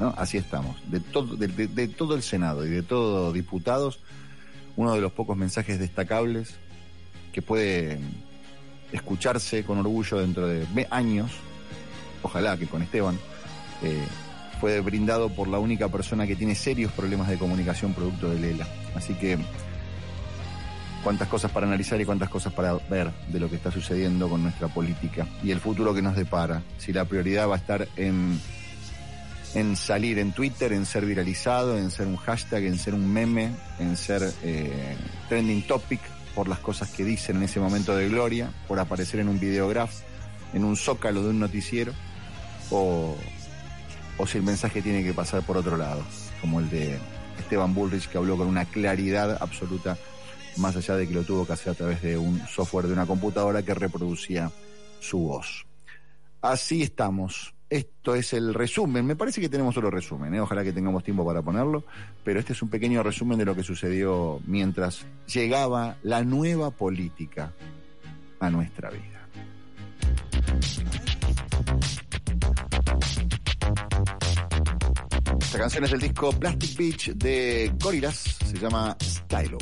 ¿no? 0.00 0.12
Así 0.16 0.38
estamos. 0.38 0.76
De 0.90 1.00
todo, 1.00 1.36
de 1.36 1.88
todo 1.88 2.14
el 2.14 2.22
Senado 2.22 2.66
y 2.66 2.70
de 2.70 2.82
todos 2.82 3.32
diputados, 3.32 4.00
uno 4.76 4.94
de 4.94 5.00
los 5.00 5.12
pocos 5.12 5.36
mensajes 5.36 5.78
destacables 5.78 6.56
que 7.38 7.42
puede 7.42 8.00
escucharse 8.90 9.62
con 9.62 9.78
orgullo 9.78 10.18
dentro 10.18 10.48
de 10.48 10.66
años, 10.90 11.30
ojalá 12.20 12.56
que 12.56 12.66
con 12.66 12.82
Esteban, 12.82 13.16
eh, 13.80 14.04
fue 14.60 14.80
brindado 14.80 15.28
por 15.28 15.46
la 15.46 15.60
única 15.60 15.88
persona 15.88 16.26
que 16.26 16.34
tiene 16.34 16.56
serios 16.56 16.90
problemas 16.90 17.28
de 17.28 17.38
comunicación 17.38 17.94
producto 17.94 18.28
de 18.28 18.40
Lela. 18.40 18.66
Así 18.96 19.14
que 19.14 19.38
cuántas 21.04 21.28
cosas 21.28 21.52
para 21.52 21.68
analizar 21.68 22.00
y 22.00 22.04
cuántas 22.04 22.28
cosas 22.28 22.52
para 22.52 22.74
ver 22.90 23.12
de 23.28 23.38
lo 23.38 23.48
que 23.48 23.54
está 23.54 23.70
sucediendo 23.70 24.28
con 24.28 24.42
nuestra 24.42 24.66
política 24.66 25.24
y 25.40 25.52
el 25.52 25.60
futuro 25.60 25.94
que 25.94 26.02
nos 26.02 26.16
depara. 26.16 26.64
Si 26.78 26.92
la 26.92 27.04
prioridad 27.04 27.48
va 27.48 27.54
a 27.54 27.58
estar 27.58 27.86
en, 27.94 28.36
en 29.54 29.76
salir 29.76 30.18
en 30.18 30.32
Twitter, 30.32 30.72
en 30.72 30.84
ser 30.84 31.06
viralizado, 31.06 31.78
en 31.78 31.92
ser 31.92 32.08
un 32.08 32.16
hashtag, 32.16 32.64
en 32.64 32.80
ser 32.80 32.94
un 32.94 33.08
meme, 33.12 33.52
en 33.78 33.96
ser 33.96 34.28
eh, 34.42 34.96
trending 35.28 35.62
topic 35.62 36.00
por 36.38 36.46
las 36.46 36.60
cosas 36.60 36.88
que 36.90 37.02
dicen 37.02 37.38
en 37.38 37.42
ese 37.42 37.58
momento 37.58 37.96
de 37.96 38.08
gloria, 38.08 38.52
por 38.68 38.78
aparecer 38.78 39.18
en 39.18 39.28
un 39.28 39.40
videograph, 39.40 39.90
en 40.54 40.62
un 40.62 40.76
zócalo 40.76 41.24
de 41.24 41.30
un 41.30 41.40
noticiero, 41.40 41.92
o, 42.70 43.16
o 44.18 44.26
si 44.28 44.38
el 44.38 44.44
mensaje 44.44 44.80
tiene 44.80 45.02
que 45.02 45.12
pasar 45.12 45.42
por 45.42 45.56
otro 45.56 45.76
lado, 45.76 46.00
como 46.40 46.60
el 46.60 46.70
de 46.70 46.96
Esteban 47.40 47.74
Bullrich 47.74 48.06
que 48.08 48.18
habló 48.18 48.36
con 48.36 48.46
una 48.46 48.66
claridad 48.66 49.36
absoluta 49.40 49.98
más 50.58 50.76
allá 50.76 50.94
de 50.94 51.08
que 51.08 51.14
lo 51.14 51.24
tuvo 51.24 51.44
que 51.44 51.54
hacer 51.54 51.72
a 51.72 51.74
través 51.74 52.02
de 52.02 52.16
un 52.16 52.40
software 52.46 52.86
de 52.86 52.92
una 52.92 53.06
computadora 53.06 53.64
que 53.64 53.74
reproducía 53.74 54.52
su 55.00 55.18
voz. 55.18 55.66
Así 56.40 56.82
estamos. 56.82 57.52
Esto 57.70 58.14
es 58.14 58.32
el 58.32 58.54
resumen. 58.54 59.04
Me 59.04 59.16
parece 59.16 59.40
que 59.40 59.48
tenemos 59.48 59.74
solo 59.74 59.90
resumen, 59.90 60.34
¿eh? 60.34 60.40
ojalá 60.40 60.64
que 60.64 60.72
tengamos 60.72 61.04
tiempo 61.04 61.24
para 61.24 61.42
ponerlo, 61.42 61.84
pero 62.24 62.40
este 62.40 62.54
es 62.54 62.62
un 62.62 62.70
pequeño 62.70 63.02
resumen 63.02 63.38
de 63.38 63.44
lo 63.44 63.54
que 63.54 63.62
sucedió 63.62 64.40
mientras 64.46 65.04
llegaba 65.26 65.96
la 66.02 66.24
nueva 66.24 66.70
política 66.70 67.52
a 68.40 68.50
nuestra 68.50 68.90
vida. 68.90 69.18
Esta 75.40 75.58
canción 75.58 75.84
es 75.84 75.90
del 75.90 76.00
disco 76.00 76.32
Plastic 76.32 76.76
Beach 76.76 77.08
de 77.14 77.72
Gorillaz, 77.78 78.38
se 78.46 78.58
llama 78.58 78.96
Stylo. 79.02 79.58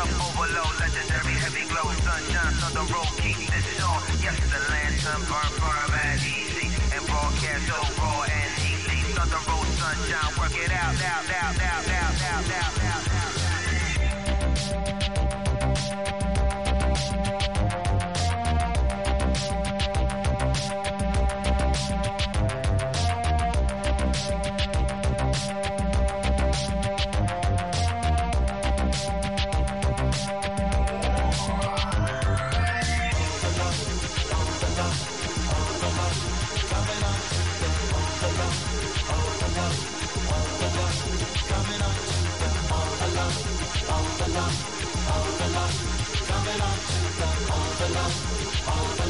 cup 0.00 0.32
overload, 0.32 0.74
legendary 0.80 1.36
heavy 1.36 1.64
glow, 1.68 1.84
sunshine 2.00 2.56
on 2.64 2.72
the 2.72 2.84
road, 2.92 3.10
keep 3.20 3.36
this 3.36 3.80
on. 3.84 4.00
Yes, 4.24 4.40
the 4.48 4.60
lantern 4.72 5.20
burn 5.28 5.52
firm 5.60 5.92
as 5.92 6.24
easy, 6.24 6.68
and 6.94 7.04
broadcast 7.04 7.68
so 7.68 7.76
raw 8.00 8.24
and 8.24 8.52
easy. 8.64 9.00
On 9.20 9.28
the 9.28 9.40
road, 9.44 9.68
sunshine, 9.76 10.32
work 10.40 10.56
it 10.56 10.72
out, 10.72 10.96
out, 11.04 11.28
out, 11.28 11.56
out, 11.60 11.88
out, 11.88 12.16
out, 12.32 12.64
out. 12.64 12.69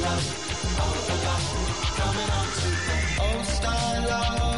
love, 0.01 0.81
all 0.81 0.95
the 1.09 1.17
love 1.27 1.47
coming 1.99 2.31
on 2.39 2.47
to 2.59 3.37
old 3.37 3.47
style 3.47 4.09
love. 4.09 4.50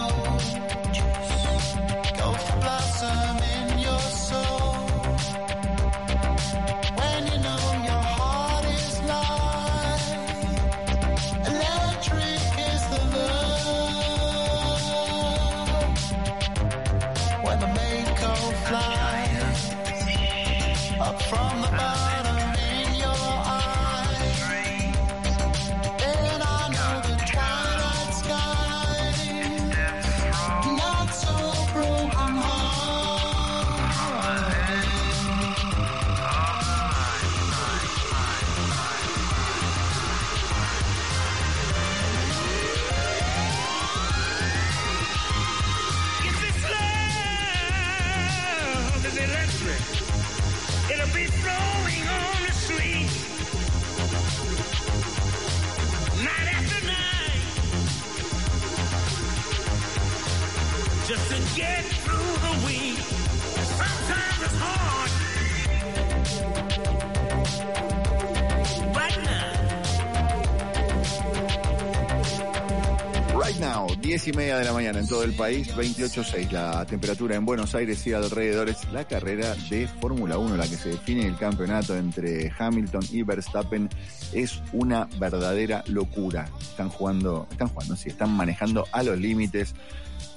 En 74.91 75.07
todo 75.07 75.23
el 75.23 75.33
país, 75.33 75.73
28.6 75.77 76.51
la 76.51 76.85
temperatura 76.85 77.37
en 77.37 77.45
Buenos 77.45 77.73
Aires 77.77 78.05
y 78.05 78.13
alrededores. 78.13 78.79
La 78.93 79.07
carrera 79.07 79.55
de 79.71 79.87
Fórmula 79.87 80.39
1, 80.39 80.57
la 80.57 80.67
que 80.67 80.77
se 80.77 80.89
define 80.89 81.25
el 81.25 81.37
campeonato 81.37 81.97
entre 81.97 82.53
Hamilton 82.59 83.03
y 83.13 83.23
Verstappen, 83.23 83.89
es 84.33 84.61
una 84.73 85.09
verdadera 85.19 85.85
locura. 85.87 86.51
Están 86.61 86.89
jugando, 86.89 87.47
están 87.53 87.69
jugando, 87.69 87.95
sí, 87.95 88.09
están 88.09 88.33
manejando 88.33 88.85
a 88.91 89.05
los 89.05 89.17
límites. 89.19 89.75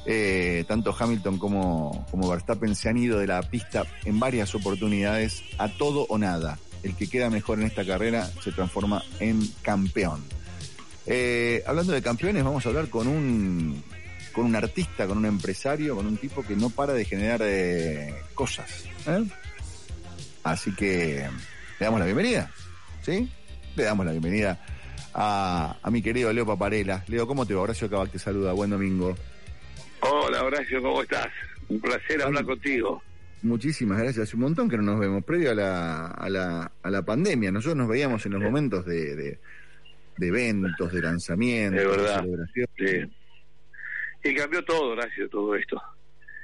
Eh, 0.05 0.63
tanto 0.67 0.95
Hamilton 0.97 1.39
como, 1.39 2.05
como 2.11 2.29
Verstappen 2.29 2.75
se 2.75 2.89
han 2.89 2.97
ido 2.97 3.17
de 3.17 3.25
la 3.25 3.41
pista 3.41 3.83
en 4.03 4.19
varias 4.19 4.53
oportunidades 4.53 5.41
a 5.57 5.69
todo 5.69 6.05
o 6.07 6.19
nada. 6.19 6.59
El 6.83 6.95
que 6.95 7.09
queda 7.09 7.31
mejor 7.31 7.59
en 7.59 7.65
esta 7.65 7.83
carrera 7.83 8.29
se 8.43 8.51
transforma 8.51 9.03
en 9.19 9.41
campeón. 9.63 10.23
Eh, 11.07 11.63
hablando 11.65 11.93
de 11.93 12.01
campeones, 12.03 12.43
vamos 12.43 12.65
a 12.65 12.69
hablar 12.69 12.89
con 12.89 13.07
un, 13.07 13.83
con 14.35 14.45
un 14.45 14.55
artista, 14.55 15.07
con 15.07 15.17
un 15.17 15.25
empresario, 15.25 15.95
con 15.95 16.05
un 16.05 16.17
tipo 16.17 16.43
que 16.45 16.55
no 16.55 16.69
para 16.69 16.93
de 16.93 17.05
generar 17.05 17.39
eh, 17.43 18.13
cosas. 18.33 18.85
¿eh? 19.07 19.23
Así 20.43 20.75
que 20.75 21.27
le 21.79 21.85
damos 21.85 21.99
la 21.99 22.05
bienvenida, 22.05 22.51
¿sí? 23.01 23.31
Le 23.75 23.83
damos 23.83 24.05
la 24.05 24.11
bienvenida 24.11 24.59
a, 25.13 25.77
a 25.81 25.89
mi 25.91 26.01
querido 26.01 26.31
Leo 26.33 26.45
Paparela. 26.45 27.03
Leo, 27.07 27.25
¿cómo 27.25 27.45
te 27.45 27.53
va? 27.53 27.61
Horacio 27.61 27.89
Cabac 27.89 28.11
te 28.11 28.19
saluda, 28.19 28.51
buen 28.53 28.69
domingo. 28.69 29.15
Hola 30.01 30.43
Horacio, 30.43 30.81
¿cómo 30.81 31.01
estás? 31.01 31.27
Un 31.69 31.79
placer 31.79 32.21
hablar 32.21 32.45
contigo. 32.45 33.01
Muchísimas 33.41 33.99
gracias. 33.99 34.33
Un 34.33 34.41
montón 34.41 34.69
que 34.69 34.77
no 34.77 34.83
nos 34.83 34.99
vemos, 34.99 35.23
previo 35.23 35.51
a 35.51 35.55
la, 35.55 36.07
a 36.07 36.29
la, 36.29 36.71
a 36.83 36.89
la 36.89 37.01
pandemia. 37.03 37.51
Nosotros 37.51 37.77
nos 37.77 37.87
veíamos 37.87 38.25
en 38.25 38.33
los 38.33 38.41
momentos 38.41 38.85
de, 38.85 39.15
de, 39.15 39.39
de 40.17 40.27
eventos, 40.27 40.91
de 40.91 41.01
lanzamientos, 41.01 41.79
De 41.79 41.87
verdad. 41.87 42.21
celebración. 42.21 42.67
Sí. 42.77 43.15
Y 44.25 44.33
cambió 44.33 44.63
todo, 44.65 44.93
Horacio, 44.93 45.29
todo 45.29 45.55
esto. 45.55 45.79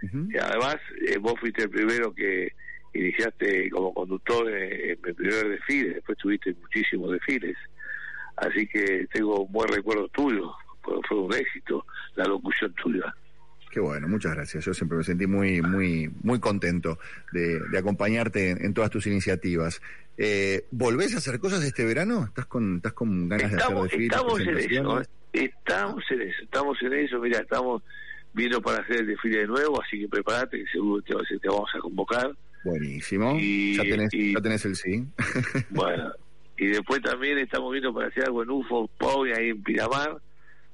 Y 0.04 0.38
además, 0.38 0.78
eh, 1.08 1.18
vos 1.18 1.34
fuiste 1.40 1.64
el 1.64 1.70
primero 1.70 2.14
que 2.14 2.54
iniciaste 2.94 3.70
como 3.72 3.92
conductor 3.92 4.48
en, 4.50 4.92
en 4.92 5.00
mi 5.04 5.14
primer 5.14 5.50
desfile, 5.50 5.96
después 5.96 6.18
tuviste 6.20 6.54
muchísimos 6.62 7.12
desfiles. 7.12 7.58
Así 8.38 8.68
que 8.68 9.08
tengo 9.12 9.46
un 9.46 9.52
buen 9.52 9.68
recuerdo 9.68 10.08
tuyo, 10.10 10.52
fue, 10.84 11.18
un 11.18 11.34
éxito 11.34 11.86
la 12.16 12.26
locución 12.26 12.72
tuya. 12.76 13.14
Qué 13.72 13.80
bueno, 13.80 14.08
muchas 14.08 14.36
gracias. 14.36 14.66
Yo 14.66 14.74
siempre 14.76 15.00
me 15.00 15.04
sentí 15.04 15.26
muy, 15.26 15.62
muy, 15.62 16.12
muy 16.22 16.40
contento 16.40 17.00
de, 17.32 17.60
de 17.60 17.78
acompañarte 17.78 18.52
en, 18.52 18.66
en 18.66 18.74
todas 18.76 18.92
tus 18.92 19.08
iniciativas. 19.08 19.82
Eh, 20.18 20.68
¿Volvés 20.70 21.16
a 21.16 21.18
hacer 21.18 21.40
cosas 21.40 21.64
este 21.64 21.84
verano? 21.84 22.26
¿Estás 22.26 22.46
con, 22.46 22.76
estás 22.76 22.94
con 22.94 23.28
ganas 23.28 23.52
Estamos, 23.52 23.84
de 23.84 23.88
hacer 23.88 24.00
desfiles, 24.00 24.78
estamos 24.78 24.98
en 24.98 25.02
eso. 25.02 25.21
Estamos 25.34 26.04
en 26.12 26.22
eso, 26.22 26.44
estamos 26.44 26.78
en 26.82 26.94
eso, 26.94 27.20
mira, 27.20 27.40
estamos 27.40 27.82
viendo 28.34 28.62
para 28.62 28.82
hacer 28.84 28.98
el 29.02 29.08
desfile 29.08 29.40
de 29.40 29.48
nuevo, 29.48 29.82
así 29.82 30.00
que 30.00 30.08
prepárate, 30.08 30.58
que 30.60 30.72
seguro 30.72 31.02
te, 31.02 31.14
te 31.40 31.48
vamos 31.48 31.70
a 31.76 31.80
convocar. 31.80 32.32
Buenísimo. 32.64 33.38
Y- 33.40 33.76
ya, 33.78 33.84
tenés, 33.84 34.14
y- 34.14 34.34
ya 34.34 34.42
tenés 34.42 34.66
el 34.66 34.76
sí. 34.76 35.04
Bueno, 35.70 36.12
y 36.58 36.68
después 36.68 37.02
también 37.02 37.38
estamos 37.40 37.72
viendo 37.72 37.94
para 37.94 38.08
hacer 38.08 38.26
algo 38.26 38.44
en 38.44 38.50
UFO 38.52 38.88
Pau 38.98 39.24
ahí 39.24 39.50
en 39.50 39.64
Piramar, 39.64 40.18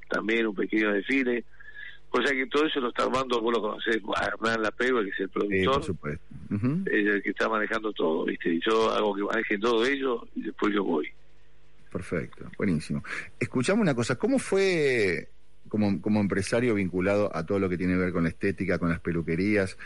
también 0.09 0.47
un 0.47 0.55
pequeño 0.55 0.91
desfile. 0.93 1.45
O 2.09 2.21
sea 2.21 2.31
que 2.31 2.45
todo 2.47 2.65
eso 2.65 2.79
lo 2.79 2.89
está 2.89 3.03
armando, 3.03 3.41
vos 3.41 3.53
lo 3.53 3.61
conocés, 3.61 3.97
Hernán 3.97 4.61
Lapego, 4.61 5.01
que 5.03 5.09
es 5.09 5.19
el 5.19 5.27
Sí, 5.27 5.31
productor, 5.33 5.73
por 5.73 5.83
supuesto. 5.83 6.25
Ujú. 6.49 6.83
es 6.85 7.05
el 7.05 7.21
que 7.21 7.29
está 7.31 7.49
manejando 7.49 7.91
todo, 7.91 8.23
¿viste? 8.25 8.53
Y 8.53 8.61
yo 8.65 8.89
hago 8.91 9.13
que 9.13 9.23
manejen 9.23 9.59
todo 9.59 9.85
ellos 9.85 10.21
y 10.35 10.43
después 10.43 10.73
yo 10.73 10.83
voy. 10.85 11.07
Perfecto, 11.91 12.49
buenísimo. 12.57 13.03
Escuchame 13.39 13.81
una 13.81 13.95
cosa, 13.95 14.15
¿cómo 14.17 14.39
fue 14.39 15.29
como, 15.69 16.01
como 16.01 16.19
empresario 16.21 16.75
vinculado 16.75 17.29
a 17.35 17.45
todo 17.45 17.59
lo 17.59 17.69
que 17.69 17.77
tiene 17.77 17.93
que 17.93 17.99
ver 17.99 18.13
con 18.13 18.23
la 18.23 18.29
estética, 18.29 18.77
con 18.79 18.89
las 18.89 18.99
peluquerías, 18.99 19.77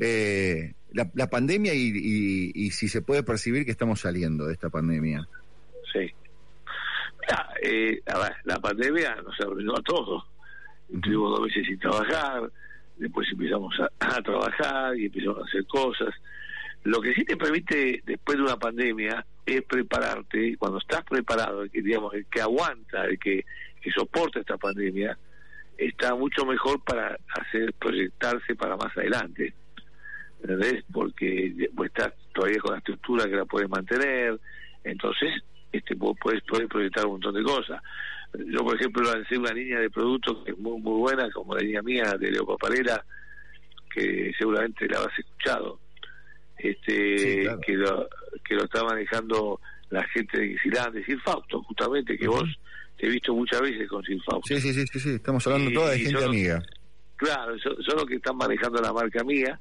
eh, 0.00 0.74
la, 0.92 1.10
la 1.14 1.28
pandemia 1.28 1.74
y, 1.74 1.90
y- 1.94 2.52
y 2.54 2.70
si 2.70 2.88
se 2.88 3.02
puede 3.02 3.22
percibir 3.22 3.64
que 3.64 3.70
estamos 3.72 4.00
saliendo 4.00 4.46
de 4.46 4.52
esta 4.54 4.70
pandemia? 4.70 5.26
Sí. 5.92 6.10
Eh, 7.62 8.00
a 8.06 8.18
ver, 8.18 8.32
la 8.44 8.58
pandemia 8.60 9.16
nos 9.16 9.38
arruinó 9.40 9.74
a 9.76 9.82
todos. 9.82 10.24
Estuvimos 10.92 11.30
dos 11.32 11.40
meses 11.48 11.66
sin 11.66 11.78
trabajar, 11.78 12.50
después 12.96 13.26
empezamos 13.32 13.74
a, 13.80 13.90
a 14.16 14.22
trabajar 14.22 14.96
y 14.96 15.06
empezamos 15.06 15.38
a 15.38 15.44
hacer 15.46 15.66
cosas. 15.66 16.14
Lo 16.86 17.00
que 17.00 17.14
sí 17.14 17.24
te 17.24 17.36
permite, 17.36 18.00
después 18.06 18.38
de 18.38 18.44
una 18.44 18.56
pandemia, 18.56 19.26
es 19.44 19.62
prepararte. 19.64 20.56
Cuando 20.56 20.78
estás 20.78 21.02
preparado, 21.02 21.62
el 21.62 21.70
que, 21.72 21.82
digamos, 21.82 22.14
el 22.14 22.26
que 22.26 22.40
aguanta, 22.40 23.06
el 23.06 23.18
que, 23.18 23.44
que 23.82 23.90
soporta 23.90 24.38
esta 24.38 24.56
pandemia, 24.56 25.18
está 25.76 26.14
mucho 26.14 26.46
mejor 26.46 26.80
para 26.84 27.18
hacer 27.40 27.74
proyectarse 27.74 28.54
para 28.54 28.76
más 28.76 28.96
adelante. 28.96 29.52
¿Entendés? 30.40 30.84
Porque 30.92 31.68
vos 31.72 31.86
estás 31.86 32.12
todavía 32.32 32.60
con 32.60 32.70
la 32.70 32.78
estructura 32.78 33.24
que 33.24 33.34
la 33.34 33.46
puedes 33.46 33.68
mantener. 33.68 34.38
Entonces, 34.84 35.42
este 35.72 35.96
vos 35.96 36.16
puedes, 36.22 36.40
puedes 36.44 36.68
proyectar 36.68 37.04
un 37.06 37.14
montón 37.14 37.34
de 37.34 37.42
cosas. 37.42 37.82
Yo, 38.46 38.60
por 38.60 38.76
ejemplo, 38.76 39.12
lancé 39.12 39.36
una 39.36 39.52
línea 39.52 39.80
de 39.80 39.90
productos 39.90 40.44
que 40.44 40.52
es 40.52 40.58
muy, 40.58 40.80
muy 40.80 41.00
buena, 41.00 41.28
como 41.32 41.56
la 41.56 41.62
línea 41.62 41.82
mía 41.82 42.14
de 42.16 42.30
Leo 42.30 42.46
Paparela, 42.46 43.04
que 43.92 44.32
seguramente 44.38 44.86
la 44.86 44.98
habrás 44.98 45.18
escuchado. 45.18 45.80
Este, 46.58 47.46
que, 47.64 47.72
lo, 47.74 48.08
que 48.44 48.54
lo 48.54 48.64
está 48.64 48.82
manejando 48.84 49.60
la 49.90 50.02
gente 50.08 50.38
de 50.40 50.48
Gisilán, 50.48 50.92
de 50.92 51.04
Silfausto, 51.04 51.62
justamente, 51.62 52.16
que 52.18 52.26
vos 52.28 52.44
te 52.96 53.06
he 53.06 53.10
visto 53.10 53.34
muchas 53.34 53.60
veces 53.60 53.88
con 53.88 54.02
Silfausto. 54.04 54.42
Sí, 54.54 54.60
sí, 54.60 54.72
sí, 54.72 54.84
sí, 54.92 55.00
sí, 55.00 55.10
estamos 55.16 55.46
hablando 55.46 55.70
Y- 55.70 55.74
toda 55.74 55.90
de 55.90 55.98
gente 55.98 56.24
amiga. 56.24 56.62
Claro, 57.16 57.58
son, 57.58 57.82
son 57.82 57.96
los 57.96 58.06
que 58.06 58.16
están 58.16 58.36
manejando 58.36 58.80
la 58.82 58.92
marca 58.92 59.22
mía 59.24 59.58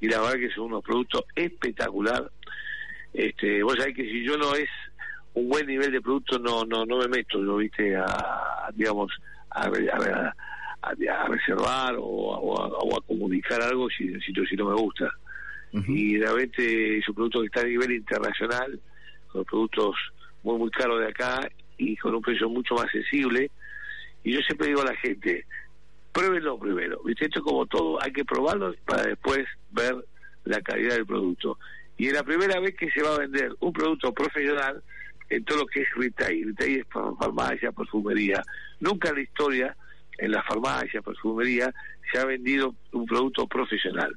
y 0.00 0.08
la 0.08 0.20
verdad 0.20 0.34
que 0.34 0.50
son 0.50 0.64
unos 0.66 0.82
productos 0.82 1.22
espectacular. 1.34 2.30
Este, 3.14 3.62
vos 3.62 3.76
sabés 3.78 3.94
que 3.94 4.04
si 4.04 4.24
yo 4.24 4.36
no 4.36 4.54
es 4.54 4.68
un 5.34 5.48
buen 5.48 5.66
nivel 5.66 5.90
de 5.92 6.00
producto 6.02 6.38
no 6.38 6.64
no 6.64 6.84
no 6.84 6.98
me 6.98 7.08
meto, 7.08 7.42
yo 7.42 7.56
viste 7.56 7.96
a, 7.96 8.68
digamos 8.74 9.10
a, 9.50 9.66
a, 9.66 9.68
a- 9.68 10.34
a 10.82 11.26
reservar 11.28 11.94
o, 11.98 12.34
a- 12.34 12.38
o 12.40 12.60
a, 12.60 12.66
o 12.68 12.98
a 12.98 13.00
comunicar 13.06 13.62
algo 13.62 13.88
si, 13.88 14.08
si, 14.20 14.32
si 14.48 14.56
no 14.56 14.66
me 14.70 14.74
gusta. 14.74 15.08
Y 15.88 16.18
realmente 16.18 16.98
es 16.98 17.08
un 17.08 17.14
producto 17.14 17.40
que 17.40 17.46
está 17.46 17.60
a 17.60 17.64
nivel 17.64 17.92
internacional, 17.92 18.78
con 19.28 19.44
productos 19.44 19.96
muy 20.42 20.58
muy 20.58 20.70
caros 20.70 21.00
de 21.00 21.08
acá 21.08 21.48
y 21.78 21.96
con 21.96 22.14
un 22.14 22.20
precio 22.22 22.48
mucho 22.50 22.74
más 22.74 22.90
sensible. 22.90 23.50
Y 24.22 24.32
yo 24.34 24.40
siempre 24.42 24.68
digo 24.68 24.82
a 24.82 24.86
la 24.86 24.96
gente, 24.96 25.46
pruébenlo 26.12 26.58
primero. 26.58 27.00
¿Viste? 27.04 27.24
Esto 27.24 27.38
es 27.38 27.44
como 27.44 27.64
todo, 27.66 28.02
hay 28.02 28.12
que 28.12 28.24
probarlo 28.24 28.74
para 28.84 29.04
después 29.04 29.46
ver 29.70 29.94
la 30.44 30.60
calidad 30.60 30.94
del 30.96 31.06
producto. 31.06 31.58
Y 31.96 32.08
es 32.08 32.12
la 32.12 32.22
primera 32.22 32.60
vez 32.60 32.74
que 32.76 32.90
se 32.90 33.02
va 33.02 33.14
a 33.14 33.18
vender 33.20 33.52
un 33.60 33.72
producto 33.72 34.12
profesional 34.12 34.82
en 35.30 35.44
todo 35.44 35.58
lo 35.60 35.66
que 35.66 35.82
es 35.82 35.88
retail. 35.96 36.48
Retail 36.48 36.80
es 36.80 36.86
fa- 36.88 37.14
farmacia, 37.18 37.72
perfumería. 37.72 38.42
Nunca 38.80 39.08
en 39.10 39.14
la 39.16 39.20
historia, 39.22 39.76
en 40.18 40.30
la 40.32 40.42
farmacia, 40.42 41.00
perfumería, 41.00 41.72
se 42.12 42.18
ha 42.18 42.26
vendido 42.26 42.74
un 42.92 43.06
producto 43.06 43.46
profesional. 43.46 44.14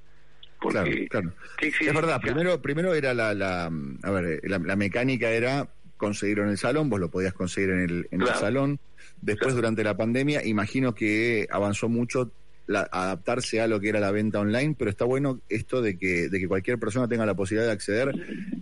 Porque, 0.59 1.07
Claro, 1.07 1.31
claro. 1.31 1.33
¿qué 1.57 1.67
Es 1.67 1.93
verdad, 1.93 2.19
primero, 2.21 2.61
primero 2.61 2.93
era 2.93 3.13
la, 3.13 3.33
la, 3.33 3.65
a 4.03 4.11
ver, 4.11 4.39
la, 4.43 4.57
la 4.59 4.75
mecánica 4.75 5.29
era 5.31 5.69
conseguirlo 5.97 6.43
en 6.43 6.49
el 6.49 6.57
salón, 6.57 6.89
vos 6.89 6.99
lo 6.99 7.09
podías 7.11 7.33
conseguir 7.33 7.69
en 7.71 7.79
el, 7.81 8.07
en 8.11 8.21
el 8.21 8.27
Claro. 8.27 8.39
salón. 8.39 8.79
Después, 9.21 9.55
durante 9.55 9.83
la 9.83 9.95
pandemia, 9.95 10.43
imagino 10.45 10.93
que 10.95 11.47
avanzó 11.49 11.89
mucho 11.89 12.33
la- 12.67 12.89
adaptarse 12.91 13.61
a 13.61 13.67
lo 13.67 13.79
que 13.79 13.89
era 13.89 13.99
la 13.99 14.11
venta 14.11 14.39
online, 14.39 14.75
pero 14.77 14.89
está 14.89 15.05
bueno 15.05 15.39
esto 15.49 15.81
de 15.81 15.97
que, 15.97 16.29
de 16.29 16.39
que 16.39 16.47
cualquier 16.47 16.79
persona 16.79 17.07
tenga 17.07 17.25
la 17.25 17.35
posibilidad 17.35 17.67
de 17.67 17.73
acceder 17.73 18.11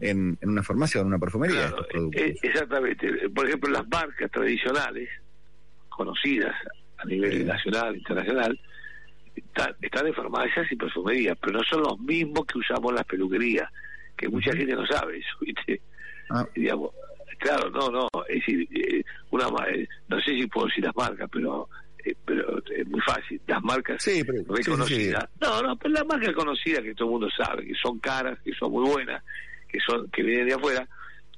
en, 0.01 0.37
en 0.41 0.49
una 0.49 0.61
farmacia 0.61 0.99
o 0.99 1.03
en 1.03 1.07
una 1.07 1.19
perfumería 1.19 1.61
a 1.61 1.67
estos 1.69 1.87
productos. 1.87 2.21
Eh, 2.21 2.35
exactamente. 2.41 3.29
Por 3.33 3.47
ejemplo, 3.47 3.71
las 3.71 3.87
marcas 3.87 4.29
tradicionales, 4.29 5.09
conocidas 5.89 6.53
a 6.97 7.05
nivel 7.05 7.45
nacional, 7.45 7.95
internacional, 7.95 8.59
están, 9.35 9.75
están 9.81 10.07
en 10.07 10.13
farmacias 10.13 10.71
y 10.71 10.75
perfumerías, 10.75 11.37
pero 11.41 11.57
no 11.59 11.63
son 11.63 11.81
los 11.81 11.99
mismos 11.99 12.45
que 12.45 12.59
usamos 12.59 12.89
en 12.91 12.95
las 12.95 13.05
peluquerías, 13.05 13.69
que 14.17 14.29
mucha 14.29 14.51
gente 14.55 14.73
no 14.75 14.85
sabe 14.85 15.17
eso, 15.17 15.29
¿viste? 15.41 15.81
Ah. 16.29 16.45
Digamos, 16.55 16.91
claro, 17.39 17.69
no, 17.69 17.89
no, 17.89 18.07
es 18.29 18.35
decir, 18.39 18.67
eh, 18.71 19.03
una, 19.31 19.45
eh, 19.69 19.87
no 20.07 20.19
sé 20.21 20.31
si 20.31 20.47
puedo 20.47 20.67
decir 20.67 20.83
las 20.83 20.95
marcas, 20.95 21.29
pero 21.31 21.69
eh, 22.05 22.15
pero 22.25 22.61
es 22.75 22.85
muy 22.87 22.99
fácil, 23.01 23.39
las 23.47 23.63
marcas 23.63 24.03
Sí, 24.03 24.23
pero- 24.25 24.39
sí, 24.39 24.45
sí, 24.45 24.63
sí. 24.63 24.69
reconocidas. 24.71 25.29
No, 25.41 25.61
no, 25.61 25.75
pero 25.77 25.93
las 25.93 26.05
marcas 26.05 26.33
conocidas 26.33 26.81
que 26.81 26.93
todo 26.95 27.07
el 27.07 27.11
mundo 27.13 27.29
sabe, 27.35 27.65
que 27.65 27.73
son 27.75 27.99
caras, 27.99 28.37
que 28.43 28.53
son 28.53 28.71
muy 28.71 28.89
buenas, 28.89 29.23
que 29.69 29.79
son 29.79 30.09
que 30.11 30.21
vienen 30.21 30.47
de 30.47 30.53
afuera, 30.55 30.87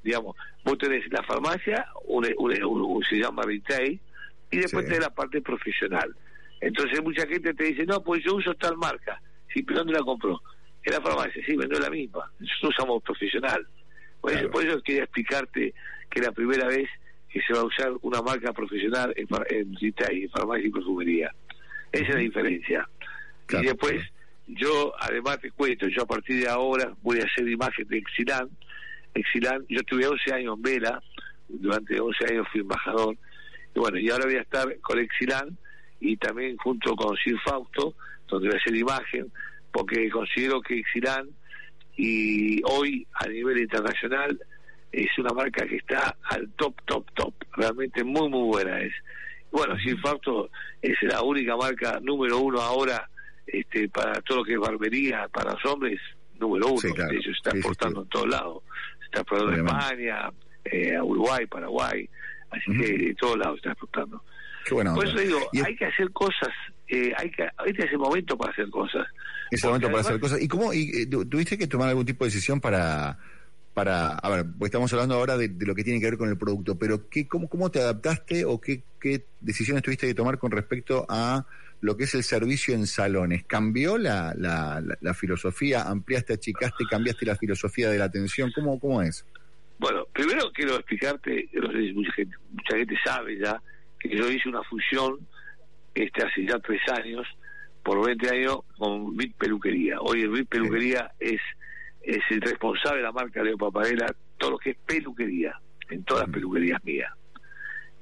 digamos, 0.03 0.35
vos 0.63 0.77
tenés 0.77 1.03
la 1.11 1.21
farmacia, 1.23 1.85
un, 2.05 2.25
un- 2.37 2.63
un- 2.63 2.81
un- 2.81 3.03
se 3.03 3.15
llama 3.17 3.43
retail, 3.43 3.99
y 4.51 4.57
después 4.57 4.85
tenés 4.85 5.01
la 5.01 5.09
parte 5.13 5.41
profesional. 5.41 6.15
Entonces 6.61 7.01
mucha 7.03 7.27
gente 7.27 7.53
te 7.53 7.63
dice, 7.63 7.85
no, 7.85 8.01
pues 8.01 8.23
yo 8.23 8.35
uso 8.35 8.53
tal 8.55 8.77
marca. 8.77 9.21
Sí, 9.53 9.63
pero 9.63 9.79
¿dónde 9.79 9.93
la 9.93 10.03
compró? 10.03 10.41
En 10.83 10.93
la 10.93 11.01
farmacia, 11.01 11.43
sí, 11.45 11.55
vendió 11.55 11.79
la 11.79 11.89
misma. 11.89 12.31
Nosotros 12.39 12.73
usamos 12.77 13.03
profesional. 13.03 13.65
Por, 14.21 14.31
eso, 14.31 14.49
por 14.49 14.65
eso 14.65 14.81
quería 14.81 15.03
explicarte 15.03 15.73
que 16.09 16.19
es 16.19 16.25
la 16.25 16.31
primera 16.31 16.67
vez 16.67 16.89
que 17.29 17.41
se 17.41 17.53
va 17.53 17.59
a 17.59 17.65
usar 17.65 17.91
una 18.01 18.21
marca 18.21 18.53
profesional 18.53 19.13
en, 19.15 19.27
en 19.49 19.75
en 19.81 20.29
farmacia 20.29 20.67
y 20.67 20.71
perfumería. 20.71 21.33
Esa 21.91 22.03
es 22.03 22.15
la 22.15 22.21
diferencia. 22.21 22.89
y 23.49 23.65
después, 23.65 24.01
yo 24.47 24.93
además 24.99 25.39
te 25.39 25.51
cuento, 25.51 25.87
yo 25.87 26.03
a 26.03 26.05
partir 26.05 26.41
de 26.41 26.49
ahora 26.49 26.93
voy 27.01 27.19
a 27.19 27.25
hacer 27.25 27.47
imagen 27.47 27.87
de 27.87 27.97
Exilán. 27.97 28.49
Exilán, 29.13 29.65
yo 29.69 29.81
tuve 29.83 30.07
11 30.07 30.33
años 30.33 30.55
en 30.57 30.61
Vela, 30.61 31.03
durante 31.47 31.99
11 31.99 32.25
años 32.31 32.47
fui 32.51 32.61
embajador, 32.61 33.15
y 33.73 33.79
bueno, 33.79 33.97
y 33.97 34.09
ahora 34.09 34.25
voy 34.25 34.35
a 34.35 34.41
estar 34.41 34.79
con 34.81 34.99
Exilán 34.99 35.57
y 36.11 36.17
también 36.17 36.57
junto 36.57 36.95
con 36.95 37.15
Sir 37.17 37.37
Fausto, 37.43 37.95
donde 38.27 38.47
voy 38.47 38.57
a 38.57 38.59
hacer 38.59 38.75
imagen, 38.75 39.31
porque 39.71 40.09
considero 40.09 40.61
que 40.61 40.79
Exilán 40.79 41.27
y 41.97 42.61
hoy 42.63 43.07
a 43.13 43.27
nivel 43.27 43.59
internacional 43.59 44.39
es 44.91 45.07
una 45.17 45.33
marca 45.33 45.65
que 45.65 45.77
está 45.77 46.15
al 46.29 46.49
top, 46.55 46.75
top, 46.85 47.05
top, 47.13 47.33
realmente 47.53 48.03
muy, 48.03 48.29
muy 48.29 48.43
buena 48.47 48.79
es. 48.81 48.93
Bueno, 49.51 49.77
Sir 49.77 49.97
Fausto 49.99 50.49
es 50.81 50.95
la 51.03 51.21
única 51.21 51.55
marca 51.55 51.99
número 52.01 52.39
uno 52.39 52.59
ahora 52.61 53.09
este, 53.47 53.87
para 53.89 54.21
todo 54.21 54.39
lo 54.39 54.43
que 54.43 54.53
es 54.53 54.59
barbería, 54.59 55.27
para 55.29 55.53
los 55.53 55.65
hombres, 55.65 55.99
número 56.39 56.67
uno, 56.67 56.77
Sí, 56.77 56.91
claro. 56.93 57.11
de 57.11 57.17
hecho 57.17 57.29
se 57.31 57.37
está 57.37 57.51
Sí, 57.51 57.57
sí, 57.57 57.59
exportando 57.59 58.01
en 58.03 58.09
todos 58.09 58.27
lados, 58.29 58.63
se 58.99 59.05
está 59.05 59.19
exportando 59.21 59.53
a. 59.53 59.79
España, 59.79 60.31
eh, 60.65 60.95
a 60.95 61.03
Uruguay, 61.03 61.45
Paraguay, 61.45 62.09
así 62.51 62.77
que 62.77 62.97
de 62.97 63.15
todos 63.15 63.37
lados 63.37 63.55
se 63.55 63.59
está 63.59 63.71
exportando. 63.71 64.23
Qué 64.65 64.73
buena 64.73 64.93
Por 64.95 65.05
eso 65.07 65.17
digo, 65.19 65.39
Y 65.53 65.59
es- 65.59 65.65
hay 65.65 65.75
que 65.75 65.85
hacer 65.85 66.11
cosas, 66.11 66.49
eh, 66.87 67.13
hay 67.17 67.29
que, 67.31 67.47
este 67.65 67.85
es 67.85 67.91
el 67.91 67.99
momento 67.99 68.37
para 68.37 68.51
hacer 68.51 68.69
cosas. 68.69 69.07
Es 69.51 69.63
el 69.63 69.69
momento 69.69 69.87
para 69.89 70.01
hacer 70.01 70.19
cosas. 70.19 70.41
¿Y 70.41 70.47
cómo 70.47 70.73
y, 70.73 70.89
eh, 71.01 71.05
tu- 71.05 71.25
tuviste 71.25 71.57
que 71.57 71.67
tomar 71.67 71.89
algún 71.89 72.05
tipo 72.05 72.25
de 72.25 72.29
decisión 72.31 72.59
para, 72.59 73.17
para 73.73 74.15
a 74.15 74.29
ver, 74.29 74.45
pues 74.57 74.69
estamos 74.69 74.91
hablando 74.93 75.15
ahora 75.15 75.37
de, 75.37 75.49
de 75.49 75.65
lo 75.65 75.75
que 75.75 75.83
tiene 75.83 75.99
que 75.99 76.05
ver 76.07 76.17
con 76.17 76.29
el 76.29 76.37
producto, 76.37 76.77
pero 76.79 77.07
¿qué, 77.09 77.27
cómo, 77.27 77.47
¿cómo 77.47 77.69
te 77.69 77.79
adaptaste 77.79 78.43
o 78.45 78.59
qué, 78.59 78.83
qué 78.99 79.25
decisiones 79.39 79.83
tuviste 79.83 80.07
que 80.07 80.13
tomar 80.15 80.39
con 80.39 80.51
respecto 80.51 81.05
a 81.09 81.45
lo 81.81 81.95
que 81.95 82.05
es 82.05 82.15
el 82.15 82.23
servicio 82.23 82.73
en 82.73 82.87
salones? 82.87 83.43
¿Cambió 83.45 83.97
la, 83.99 84.33
la, 84.35 84.81
la- 84.81 84.97
la 84.99 85.13
filosofía? 85.13 85.83
¿Ampliaste, 85.83 86.33
achicaste, 86.33 86.85
cambiaste 86.89 87.25
la 87.25 87.35
filosofía 87.35 87.89
de 87.89 87.99
la 87.99 88.05
atención? 88.05 88.51
¿Cómo, 88.55 88.79
cómo 88.79 89.01
es? 89.03 89.25
Bueno, 89.77 90.05
primero 90.13 90.51
quiero 90.53 90.75
explicarte, 90.75 91.49
no 91.53 91.69
sé 91.71 91.79
si 91.79 91.93
mucha 91.93 92.13
gente, 92.13 92.35
mucha 92.51 92.77
gente 92.77 92.95
sabe 93.03 93.37
ya, 93.37 93.61
que 94.09 94.17
yo 94.17 94.29
hice 94.31 94.49
una 94.49 94.63
fusión 94.63 95.19
este 95.93 96.23
hace 96.25 96.45
ya 96.45 96.59
tres 96.59 96.81
años, 96.91 97.25
por 97.83 98.05
20 98.05 98.29
años, 98.29 98.59
con 98.77 99.15
Bit 99.15 99.35
Peluquería. 99.37 99.97
Hoy 100.01 100.21
el 100.21 100.29
Bit 100.29 100.49
Peluquería 100.49 101.11
es, 101.19 101.39
es 102.01 102.19
el 102.31 102.41
responsable 102.41 102.97
de 102.97 103.03
la 103.03 103.11
marca 103.11 103.43
Leo 103.43 103.57
Paparela, 103.57 104.13
todo 104.37 104.51
lo 104.51 104.57
que 104.57 104.71
es 104.71 104.77
peluquería, 104.85 105.57
en 105.89 106.03
todas 106.03 106.23
las 106.27 106.33
peluquerías 106.33 106.83
mías. 106.83 107.11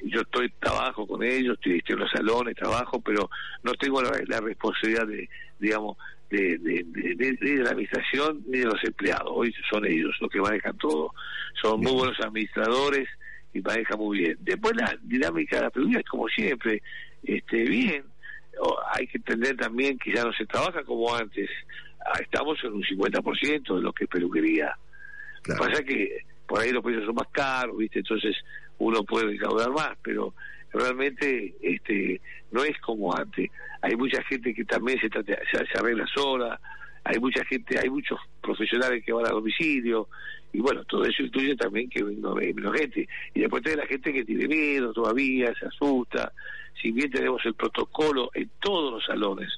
Yo 0.06 0.22
estoy, 0.22 0.50
trabajo 0.60 1.06
con 1.08 1.24
ellos, 1.24 1.58
estoy, 1.62 1.82
en 1.86 2.00
los 2.00 2.12
salones, 2.12 2.56
trabajo, 2.56 3.00
pero 3.02 3.30
no 3.64 3.74
tengo 3.76 4.02
la, 4.02 4.12
la 4.28 4.42
responsabilidad 4.42 5.08
de, 5.08 5.30
digamos, 5.60 5.98
de, 6.30 6.58
de, 6.58 6.84
de- 7.16 7.38
de 7.40 7.56
la 7.64 7.70
administración 7.70 8.42
ni 8.48 8.58
de 8.60 8.66
los 8.66 8.84
empleados. 8.84 9.30
Hoy 9.32 9.54
son 9.70 9.86
ellos 9.86 10.12
los 10.20 10.30
que 10.32 10.42
manejan 10.42 10.78
todo. 10.78 11.14
Son 11.62 11.80
muy 11.80 11.92
buenos 11.94 12.20
administradores 12.20 13.08
y 13.54 13.62
manejan 13.62 13.98
muy 14.00 14.20
bien. 14.20 14.38
Después 14.42 14.76
la 14.76 14.98
dinámica 15.04 15.58
de 15.58 15.62
la 15.64 15.70
peluquería 15.70 16.00
es 16.00 16.08
como 16.10 16.28
siempre, 16.28 16.82
este, 17.24 17.58
bien. 17.64 18.04
O 18.60 18.78
hay 18.94 19.08
que 19.08 19.18
entender 19.18 19.56
también 19.58 19.98
que 19.98 20.14
ya 20.14 20.24
no 20.24 20.34
se 20.34 20.46
trabaja 20.46 20.84
como 20.84 21.14
antes. 21.16 21.50
Ah, 22.06 22.20
Estamos 22.22 22.58
en 22.64 22.74
un 22.74 22.84
50% 22.84 23.76
de 23.76 23.82
lo 23.82 23.94
que 23.94 24.04
es 24.06 24.10
peluquería. 24.10 24.76
Lo 25.46 25.54
que 25.56 25.60
pasa 25.60 25.74
es 25.74 25.82
que 25.86 26.18
por 26.48 26.60
ahí 26.62 26.72
los 26.72 26.84
precios 26.84 27.06
son 27.06 27.16
más 27.16 27.28
caros, 27.32 27.78
¿viste? 27.78 28.00
Entonces 28.00 28.36
uno 28.78 29.04
puede 29.04 29.28
recaudar 29.28 29.72
más, 29.72 29.92
pero 30.04 30.34
realmente 30.72 31.54
este 31.62 32.22
no 32.52 32.64
es 32.64 32.78
como 32.80 33.16
antes. 33.16 33.50
Hay 33.82 33.96
mucha 33.96 34.22
gente 34.24 34.54
que 34.54 34.64
también 34.66 35.00
se, 35.00 35.10
trata- 35.10 35.40
se, 35.52 35.58
se 35.66 35.78
arregla 35.80 36.06
sola, 36.14 36.60
hay 37.06 37.20
mucha 37.20 37.44
gente, 37.46 37.78
hay 37.80 37.90
muchos 37.90 38.20
profesionales 38.42 39.04
que 39.06 39.12
van 39.14 39.26
a 39.26 39.30
domicilio, 39.30 40.08
y 40.52 40.60
bueno, 40.60 40.84
todo 40.86 41.04
eso 41.06 41.24
incluye 41.24 41.56
también 41.56 41.90
que 41.90 42.02
no 42.02 42.36
menos 42.36 42.76
gente. 42.78 43.08
Y 43.34 43.40
después 43.42 43.64
tenés 43.64 43.80
la 43.80 43.88
gente 43.88 44.14
que 44.14 44.24
tiene 44.24 44.48
miedo 44.48 44.94
todavía, 44.94 45.52
se 45.60 45.66
asusta. 45.66 46.32
Si 46.82 46.92
bien 46.92 47.10
tenemos 47.12 47.44
el 47.46 47.56
protocolo 47.56 48.30
en 48.34 48.50
todos 48.62 48.94
los 48.94 49.06
salones, 49.06 49.50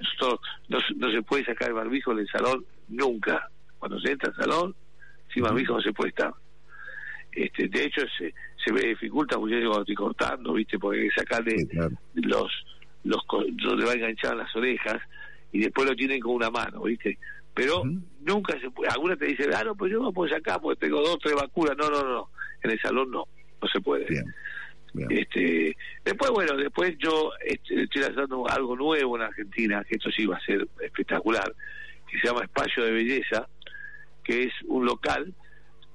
nosotros 0.00 0.40
no, 0.68 0.80
se- 0.80 0.94
no 0.94 1.10
se 1.10 1.22
puede 1.22 1.44
sacar 1.44 1.68
el 1.68 1.74
barbijo 1.74 2.12
en 2.12 2.20
el 2.20 2.28
salón 2.28 2.64
nunca. 2.88 3.48
Cuando 3.78 3.98
se 4.00 4.12
entra 4.12 4.30
al 4.30 4.36
salón, 4.36 4.74
sin 5.32 5.42
barbijo 5.42 5.74
no 5.74 5.80
se 5.82 5.92
puede 5.92 6.10
estar. 6.10 6.32
Este, 7.32 7.66
de 7.68 7.84
hecho, 7.84 8.02
se, 8.16 8.32
se 8.64 8.72
me 8.72 8.80
dificulta 8.80 9.36
mucho 9.38 9.56
cuando 9.56 9.80
estoy 9.80 9.94
cortando, 9.96 10.52
¿viste? 10.52 10.78
Porque 10.78 11.00
hay 11.00 11.08
que 11.08 11.14
sacarle 11.16 11.56
los, 12.14 12.52
los 13.02 13.22
donde 13.28 13.84
va 13.84 13.90
a 13.90 13.94
enganchar 13.94 14.36
las 14.36 14.54
orejas 14.54 15.02
y 15.54 15.60
después 15.60 15.88
lo 15.88 15.94
tienen 15.94 16.20
con 16.20 16.34
una 16.34 16.50
mano, 16.50 16.82
¿viste? 16.82 17.16
Pero 17.54 17.84
nunca 18.20 18.58
se 18.58 18.68
puede. 18.72 18.90
Algunas 18.90 19.16
te 19.20 19.26
dicen, 19.26 19.54
ah, 19.54 19.62
no, 19.62 19.76
pues 19.76 19.92
yo 19.92 20.02
no 20.02 20.12
puedo 20.12 20.28
sacar 20.28 20.60
porque 20.60 20.86
tengo 20.86 21.00
dos, 21.00 21.16
tres 21.22 21.36
vacunas. 21.36 21.76
No, 21.78 21.88
no, 21.88 22.02
no. 22.02 22.30
En 22.64 22.72
el 22.72 22.80
salón 22.80 23.12
no, 23.12 23.28
no 23.62 23.68
se 23.68 23.80
puede. 23.80 24.24
Este, 25.10 25.76
después, 26.04 26.32
bueno, 26.32 26.56
después 26.56 26.96
yo 26.98 27.30
este, 27.44 27.84
estoy 27.84 28.02
lanzando 28.02 28.48
algo 28.48 28.74
nuevo 28.74 29.14
en 29.14 29.22
Argentina, 29.22 29.84
que 29.88 29.94
esto 29.94 30.10
sí 30.10 30.26
va 30.26 30.38
a 30.38 30.44
ser 30.44 30.66
espectacular, 30.82 31.54
que 32.10 32.18
se 32.18 32.26
llama 32.26 32.42
Espacio 32.42 32.84
de 32.84 32.90
Belleza, 32.90 33.48
que 34.24 34.44
es 34.44 34.52
un 34.66 34.86
local 34.86 35.32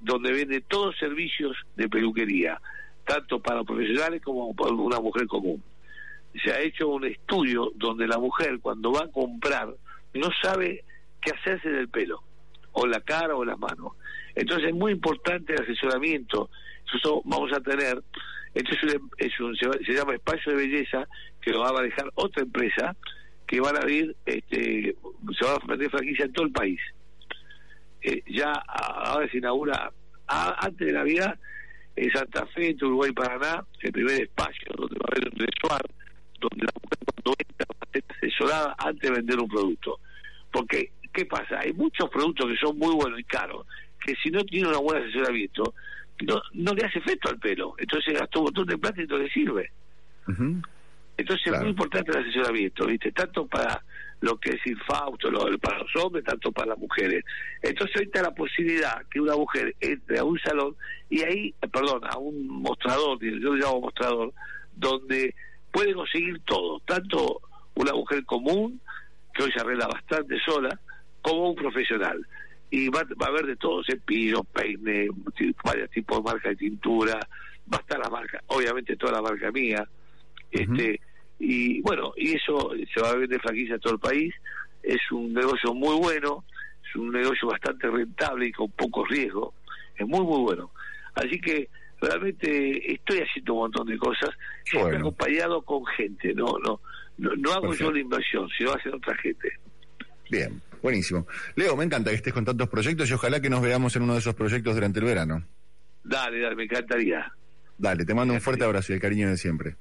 donde 0.00 0.32
vende 0.32 0.62
todos 0.62 0.96
servicios 0.98 1.54
de 1.76 1.86
peluquería, 1.86 2.58
tanto 3.04 3.40
para 3.40 3.62
profesionales 3.62 4.22
como 4.22 4.54
para 4.54 4.72
una 4.72 5.00
mujer 5.00 5.26
común. 5.26 5.62
Se 6.44 6.52
ha 6.52 6.60
hecho 6.60 6.88
un 6.88 7.04
estudio 7.04 7.72
donde 7.74 8.06
la 8.06 8.18
mujer 8.18 8.58
cuando 8.60 8.92
va 8.92 9.04
a 9.04 9.10
comprar 9.10 9.74
no 10.14 10.28
sabe 10.42 10.84
qué 11.20 11.32
hacerse 11.32 11.68
del 11.70 11.88
pelo, 11.88 12.22
o 12.72 12.86
la 12.86 13.00
cara 13.00 13.34
o 13.34 13.44
las 13.44 13.58
manos. 13.58 13.92
Entonces 14.34 14.68
es 14.68 14.74
muy 14.74 14.92
importante 14.92 15.52
el 15.54 15.62
asesoramiento. 15.62 16.50
Nosotros 16.86 17.22
vamos 17.24 17.52
a 17.52 17.60
tener, 17.60 18.00
esto 18.54 18.74
es 18.74 18.94
un, 18.94 19.10
es 19.18 19.40
un- 19.40 19.56
se, 19.56 19.92
llama 19.92 20.14
Espacio 20.14 20.52
de 20.52 20.58
Belleza, 20.66 21.06
que 21.40 21.50
lo 21.50 21.60
va 21.60 21.70
a 21.70 21.72
manejar 21.74 22.10
otra 22.14 22.42
empresa, 22.42 22.96
que 23.46 23.60
van 23.60 23.76
a 23.76 23.80
abrir, 23.80 24.14
este, 24.24 24.94
se 25.38 25.44
va 25.44 25.54
a 25.54 25.66
vender 25.66 25.90
franquicia 25.90 26.24
en 26.26 26.32
todo 26.32 26.46
el 26.46 26.52
país. 26.52 26.80
Eh, 28.02 28.22
ya 28.28 28.52
ahora 28.52 29.28
se 29.30 29.38
inaugura 29.38 29.92
antes 30.26 30.86
de 30.86 30.92
Navidad 30.92 31.38
en 31.96 32.10
Santa 32.12 32.46
Fe, 32.46 32.70
en 32.70 32.84
Uruguay, 32.84 33.12
Paraná, 33.12 33.64
el 33.80 33.92
primer 33.92 34.22
espacio 34.22 34.68
donde 34.76 34.96
va 34.96 35.06
a 35.08 35.12
haber 35.16 35.28
un 35.32 35.38
resort, 35.38 35.92
donde 36.40 36.66
la 36.66 36.72
mujer 36.82 36.98
cuando 37.04 37.36
entra 37.38 37.66
va 37.70 37.86
a 37.86 37.92
ser 37.92 38.04
asesorada 38.08 38.74
antes 38.78 39.02
de 39.02 39.16
vender 39.16 39.38
un 39.38 39.48
producto. 39.48 40.00
Porque 40.50 40.90
¿qué 41.12 41.26
pasa? 41.26 41.60
Hay 41.60 41.72
muchos 41.72 42.08
productos 42.10 42.48
que 42.48 42.56
son 42.56 42.78
muy 42.78 42.94
buenos 42.94 43.18
y 43.18 43.24
caros, 43.24 43.66
que 44.04 44.14
si 44.16 44.30
no 44.30 44.44
tiene 44.44 44.68
un 44.68 44.84
buen 44.84 45.02
asesoramiento, 45.02 45.74
no, 46.26 46.42
no 46.54 46.74
le 46.74 46.86
hace 46.86 46.98
efecto 46.98 47.28
al 47.28 47.38
pelo. 47.38 47.74
Entonces 47.78 48.18
gastó 48.18 48.40
un 48.40 48.44
montón 48.46 48.66
de 48.66 48.78
plata 48.78 49.02
y 49.02 49.06
no 49.06 49.18
le 49.18 49.30
sirve. 49.30 49.70
Entonces 51.16 51.52
es 51.52 51.60
muy 51.60 51.70
importante 51.70 52.12
el 52.12 52.18
asesoramiento, 52.18 52.86
¿viste? 52.86 53.12
Tanto 53.12 53.46
para 53.46 53.82
lo 54.20 54.36
que 54.38 54.50
es 54.50 54.66
infausto, 54.66 55.30
lo, 55.30 55.58
para 55.58 55.78
los 55.78 55.96
hombres, 55.96 56.24
tanto 56.24 56.52
para 56.52 56.68
las 56.68 56.78
mujeres. 56.78 57.24
Entonces 57.62 57.96
ahorita 57.96 58.22
la 58.22 58.34
posibilidad 58.34 59.04
que 59.10 59.20
una 59.20 59.34
mujer 59.34 59.74
entre 59.80 60.18
a 60.18 60.24
un 60.24 60.38
salón 60.38 60.76
y 61.08 61.22
ahí, 61.22 61.54
perdón, 61.72 62.02
a 62.04 62.16
un 62.18 62.46
mostrador, 62.46 63.18
yo 63.20 63.30
lo 63.36 63.54
llamo 63.54 63.80
mostrador, 63.80 64.32
donde 64.76 65.34
puede 65.70 65.94
conseguir 65.94 66.40
todo, 66.44 66.80
tanto 66.80 67.40
una 67.74 67.92
mujer 67.92 68.24
común, 68.24 68.80
que 69.34 69.44
hoy 69.44 69.52
se 69.52 69.60
arregla 69.60 69.86
bastante 69.86 70.38
sola, 70.40 70.78
como 71.22 71.50
un 71.50 71.56
profesional. 71.56 72.26
Y 72.70 72.88
va, 72.88 73.02
va 73.20 73.26
a 73.26 73.28
haber 73.30 73.46
de 73.46 73.56
todo, 73.56 73.82
cepillo, 73.84 74.44
peine, 74.44 75.08
varios 75.64 75.90
tipos 75.90 76.18
de 76.18 76.22
marca 76.22 76.48
de 76.50 76.56
tintura, 76.56 77.18
va 77.72 77.78
a 77.78 77.80
estar 77.80 77.98
la 77.98 78.10
marca, 78.10 78.42
obviamente 78.48 78.96
toda 78.96 79.12
la 79.12 79.22
marca 79.22 79.50
mía, 79.50 79.86
este 80.50 81.00
y 81.38 81.80
bueno, 81.80 82.12
y 82.16 82.36
eso 82.36 82.72
se 82.92 83.00
va 83.00 83.10
a 83.10 83.16
ver 83.16 83.28
de 83.28 83.38
franquicia 83.38 83.76
a 83.76 83.78
todo 83.78 83.94
el 83.94 83.98
país, 83.98 84.34
es 84.82 85.00
un 85.10 85.32
negocio 85.32 85.72
muy 85.72 85.96
bueno, 85.96 86.44
es 86.86 86.94
un 86.96 87.10
negocio 87.10 87.48
bastante 87.48 87.88
rentable 87.88 88.46
y 88.46 88.52
con 88.52 88.70
poco 88.72 89.04
riesgo, 89.06 89.54
es 89.96 90.06
muy 90.06 90.20
muy 90.20 90.40
bueno. 90.40 90.70
Así 91.14 91.40
que 91.40 91.68
realmente 92.00 92.92
estoy 92.92 93.18
haciendo 93.18 93.54
un 93.54 93.60
montón 93.60 93.86
de 93.86 93.98
cosas, 93.98 94.30
siempre 94.64 94.96
acompañado 94.96 95.62
con 95.62 95.84
gente, 95.86 96.34
no 96.34 96.58
no 96.62 96.80
no, 97.18 97.36
no 97.36 97.52
hago 97.52 97.74
yo 97.74 97.92
la 97.92 98.00
inversión, 98.00 98.48
sino 98.56 98.72
hace 98.72 98.88
otra 98.88 99.14
gente. 99.16 99.52
Bien, 100.30 100.60
buenísimo. 100.80 101.26
Leo, 101.54 101.76
me 101.76 101.84
encanta 101.84 102.10
que 102.10 102.16
estés 102.16 102.32
con 102.32 102.44
tantos 102.44 102.68
proyectos 102.68 103.10
y 103.10 103.12
ojalá 103.12 103.40
que 103.40 103.50
nos 103.50 103.60
veamos 103.60 103.94
en 103.96 104.02
uno 104.02 104.14
de 104.14 104.20
esos 104.20 104.34
proyectos 104.34 104.74
durante 104.74 105.00
el 105.00 105.04
verano. 105.04 105.44
Dale, 106.02 106.40
dale, 106.40 106.56
me 106.56 106.64
encantaría. 106.64 107.30
Dale, 107.76 108.04
te 108.04 108.14
mando 108.14 108.32
un 108.32 108.40
fuerte 108.40 108.64
abrazo 108.64 108.92
y 108.92 108.94
el 108.94 109.00
cariño 109.00 109.28
de 109.28 109.36
siempre. 109.36 109.76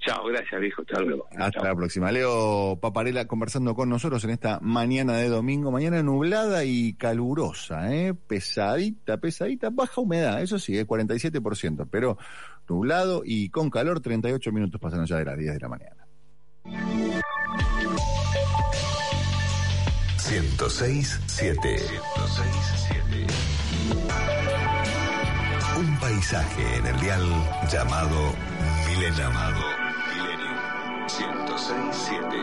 Chao, 0.00 0.26
gracias 0.26 0.60
viejo, 0.60 0.82
hasta 0.82 1.00
luego. 1.00 1.26
Hasta 1.36 1.62
la 1.62 1.74
próxima. 1.74 2.10
Leo 2.10 2.78
Paparela 2.80 3.26
conversando 3.26 3.74
con 3.74 3.88
nosotros 3.88 4.24
en 4.24 4.30
esta 4.30 4.58
mañana 4.60 5.16
de 5.16 5.28
domingo, 5.28 5.70
mañana 5.70 6.02
nublada 6.02 6.64
y 6.64 6.94
calurosa, 6.94 7.94
¿eh? 7.94 8.14
pesadita, 8.14 9.18
pesadita, 9.18 9.70
baja 9.70 10.00
humedad, 10.00 10.42
eso 10.42 10.58
sí, 10.58 10.76
es 10.76 10.86
47%, 10.86 11.88
pero 11.90 12.18
nublado 12.68 13.22
y 13.24 13.50
con 13.50 13.70
calor, 13.70 14.00
38 14.00 14.52
minutos 14.52 14.80
pasan 14.80 15.06
ya 15.06 15.16
de 15.16 15.24
las 15.24 15.38
10 15.38 15.54
de 15.54 15.60
la 15.60 15.68
mañana. 15.68 16.06
1067. 20.30 21.76
Un 25.76 25.98
paisaje 25.98 26.76
en 26.78 26.86
el 26.86 27.00
dial 27.00 27.22
llamado 27.70 28.34
Milenio. 28.88 29.83
Llamado 31.08 31.56
Milenio. 31.58 31.84
1067. 31.84 32.36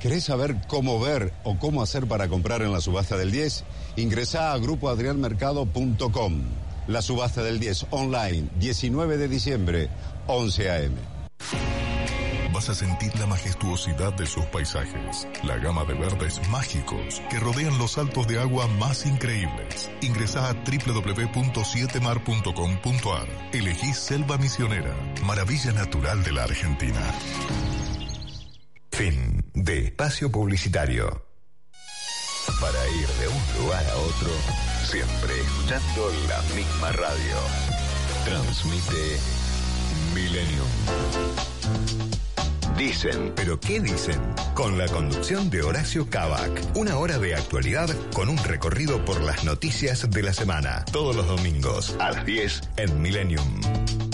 ¿Querés 0.00 0.24
saber 0.24 0.56
cómo 0.66 0.98
ver 0.98 1.34
o 1.44 1.58
cómo 1.58 1.82
hacer 1.82 2.06
para 2.06 2.28
comprar 2.28 2.62
en 2.62 2.72
la 2.72 2.80
subasta 2.80 3.18
del 3.18 3.30
10? 3.30 3.62
Ingresá 3.96 4.54
a 4.54 4.58
grupoadrianmercado.com. 4.58 6.42
La 6.86 7.02
subasta 7.02 7.42
del 7.42 7.60
10 7.60 7.88
online, 7.90 8.48
19 8.58 9.18
de 9.18 9.28
diciembre, 9.28 9.90
11 10.28 10.70
a.m. 10.70 10.96
Vas 12.54 12.70
a 12.70 12.74
sentir 12.74 13.14
la 13.18 13.26
majestuosidad 13.26 14.14
de 14.14 14.24
sus 14.24 14.46
paisajes, 14.46 15.28
la 15.44 15.58
gama 15.58 15.84
de 15.84 15.92
verdes 15.92 16.40
mágicos 16.48 17.20
que 17.28 17.38
rodean 17.38 17.76
los 17.76 17.92
saltos 17.92 18.26
de 18.28 18.40
agua 18.40 18.66
más 18.66 19.04
increíbles. 19.04 19.90
Ingresá 20.00 20.48
a 20.48 20.54
www.sietemar.com.ar. 20.54 23.28
Elegí 23.52 23.92
Selva 23.92 24.38
Misionera, 24.38 24.96
maravilla 25.22 25.72
natural 25.72 26.24
de 26.24 26.32
la 26.32 26.44
Argentina. 26.44 27.12
Fin 28.92 29.42
de 29.54 29.86
espacio 29.86 30.30
publicitario. 30.30 31.24
Para 32.60 32.88
ir 32.90 33.08
de 33.08 33.28
un 33.28 33.64
lugar 33.64 33.84
a 33.86 33.96
otro, 33.96 34.30
siempre 34.84 35.40
escuchando 35.40 36.12
la 36.28 36.42
misma 36.54 36.92
radio. 36.92 37.36
Transmite 38.24 39.18
Millennium. 40.14 40.68
Dicen, 42.76 43.32
pero 43.34 43.58
¿qué 43.58 43.80
dicen? 43.80 44.20
Con 44.54 44.76
la 44.76 44.86
conducción 44.88 45.48
de 45.48 45.62
Horacio 45.62 46.10
Cavac. 46.10 46.50
Una 46.76 46.98
hora 46.98 47.18
de 47.18 47.34
actualidad 47.34 47.88
con 48.12 48.28
un 48.28 48.38
recorrido 48.38 49.04
por 49.04 49.22
las 49.22 49.42
noticias 49.44 50.10
de 50.10 50.22
la 50.22 50.34
semana. 50.34 50.84
Todos 50.92 51.16
los 51.16 51.26
domingos 51.26 51.96
a 51.98 52.10
las 52.10 52.26
10 52.26 52.60
en 52.76 53.00
Millennium. 53.00 54.11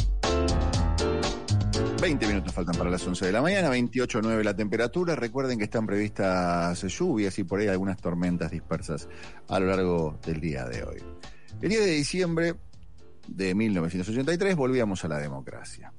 20 2.01 2.29
minutos 2.29 2.55
faltan 2.55 2.77
para 2.77 2.91
las 2.91 3.05
11 3.05 3.27
de 3.27 3.33
la 3.33 3.43
mañana, 3.43 3.71
28.9 3.71 4.45
la 4.45 4.55
temperatura. 4.55 5.17
Recuerden 5.17 5.59
que 5.59 5.65
están 5.65 5.85
previstas 5.85 6.81
lluvias 6.83 7.37
y 7.41 7.45
por 7.45 7.59
ahí 7.59 7.67
algunas 7.67 8.01
tormentas 8.01 8.53
dispersas 8.53 9.09
a 9.49 9.59
lo 9.59 9.67
largo 9.67 10.17
del 10.25 10.41
día 10.41 10.65
de 10.65 10.85
hoy. 10.85 11.03
El 11.61 11.69
día 11.69 11.81
de 11.81 11.91
diciembre 11.91 12.55
de 13.27 13.53
1983 13.53 14.55
volvíamos 14.55 15.05
a 15.05 15.09
la 15.09 15.19
democracia. 15.19 15.93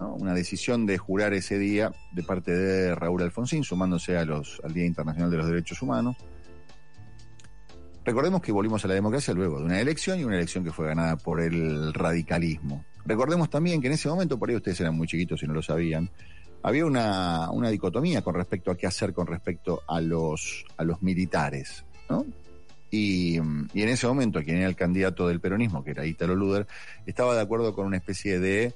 Una 0.00 0.32
decisión 0.32 0.86
de 0.86 0.96
jurar 0.96 1.34
ese 1.34 1.58
día 1.58 1.92
de 2.12 2.22
parte 2.22 2.52
de 2.52 2.94
Raúl 2.94 3.22
Alfonsín, 3.22 3.64
sumándose 3.64 4.16
a 4.16 4.24
los, 4.24 4.62
al 4.64 4.72
Día 4.72 4.86
Internacional 4.86 5.30
de 5.30 5.36
los 5.36 5.46
Derechos 5.46 5.82
Humanos. 5.82 6.16
Recordemos 8.02 8.40
que 8.40 8.50
volvimos 8.50 8.82
a 8.84 8.88
la 8.88 8.94
democracia 8.94 9.34
luego 9.34 9.58
de 9.58 9.66
una 9.66 9.80
elección 9.80 10.18
y 10.18 10.24
una 10.24 10.36
elección 10.36 10.64
que 10.64 10.72
fue 10.72 10.86
ganada 10.86 11.16
por 11.16 11.42
el 11.42 11.92
radicalismo. 11.92 12.82
Recordemos 13.06 13.50
también 13.50 13.80
que 13.80 13.88
en 13.88 13.94
ese 13.94 14.08
momento, 14.08 14.38
por 14.38 14.48
ahí 14.48 14.56
ustedes 14.56 14.80
eran 14.80 14.96
muy 14.96 15.06
chiquitos 15.06 15.42
y 15.42 15.46
no 15.46 15.54
lo 15.54 15.62
sabían, 15.62 16.10
había 16.62 16.86
una, 16.86 17.50
una 17.50 17.68
dicotomía 17.68 18.22
con 18.22 18.34
respecto 18.34 18.70
a 18.70 18.76
qué 18.76 18.86
hacer 18.86 19.12
con 19.12 19.26
respecto 19.26 19.82
a 19.86 20.00
los, 20.00 20.64
a 20.76 20.84
los 20.84 21.02
militares, 21.02 21.84
¿no? 22.08 22.24
Y, 22.90 23.34
y 23.36 23.82
en 23.82 23.88
ese 23.88 24.06
momento, 24.06 24.42
quien 24.42 24.58
era 24.58 24.68
el 24.68 24.76
candidato 24.76 25.26
del 25.26 25.40
peronismo, 25.40 25.84
que 25.84 25.90
era 25.90 26.06
Ítalo 26.06 26.34
Luder, 26.34 26.66
estaba 27.04 27.34
de 27.34 27.42
acuerdo 27.42 27.74
con 27.74 27.86
una 27.86 27.96
especie 27.96 28.38
de 28.38 28.72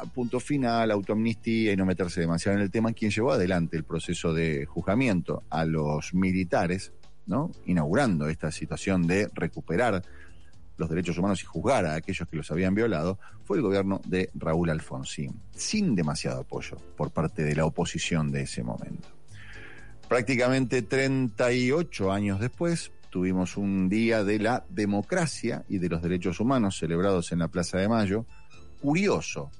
a 0.00 0.06
punto 0.06 0.40
final, 0.40 0.90
autoamnistía 0.90 1.72
y 1.72 1.76
no 1.76 1.84
meterse 1.84 2.20
demasiado 2.20 2.56
en 2.56 2.62
el 2.62 2.70
tema, 2.70 2.92
quien 2.92 3.10
llevó 3.10 3.32
adelante 3.32 3.76
el 3.76 3.84
proceso 3.84 4.32
de 4.32 4.64
juzgamiento 4.64 5.42
a 5.50 5.64
los 5.64 6.14
militares, 6.14 6.92
¿no? 7.26 7.50
Inaugurando 7.66 8.28
esta 8.28 8.50
situación 8.52 9.06
de 9.06 9.28
recuperar 9.34 10.02
los 10.78 10.88
derechos 10.88 11.18
humanos 11.18 11.42
y 11.42 11.44
juzgar 11.44 11.84
a 11.84 11.94
aquellos 11.94 12.26
que 12.28 12.36
los 12.36 12.50
habían 12.50 12.74
violado, 12.74 13.18
fue 13.44 13.58
el 13.58 13.62
gobierno 13.62 14.00
de 14.06 14.30
Raúl 14.34 14.70
Alfonsín, 14.70 15.42
sin 15.54 15.94
demasiado 15.94 16.40
apoyo 16.40 16.76
por 16.96 17.10
parte 17.10 17.42
de 17.42 17.54
la 17.54 17.66
oposición 17.66 18.30
de 18.30 18.42
ese 18.42 18.62
momento. 18.62 19.08
Prácticamente 20.08 20.80
38 20.82 22.10
años 22.12 22.40
después, 22.40 22.92
tuvimos 23.10 23.56
un 23.56 23.88
día 23.88 24.24
de 24.24 24.38
la 24.38 24.64
democracia 24.68 25.64
y 25.68 25.78
de 25.78 25.88
los 25.88 26.00
derechos 26.00 26.40
humanos 26.40 26.78
celebrados 26.78 27.32
en 27.32 27.40
la 27.40 27.48
Plaza 27.48 27.78
de 27.78 27.88
Mayo. 27.88 28.24
Curioso, 28.80 29.50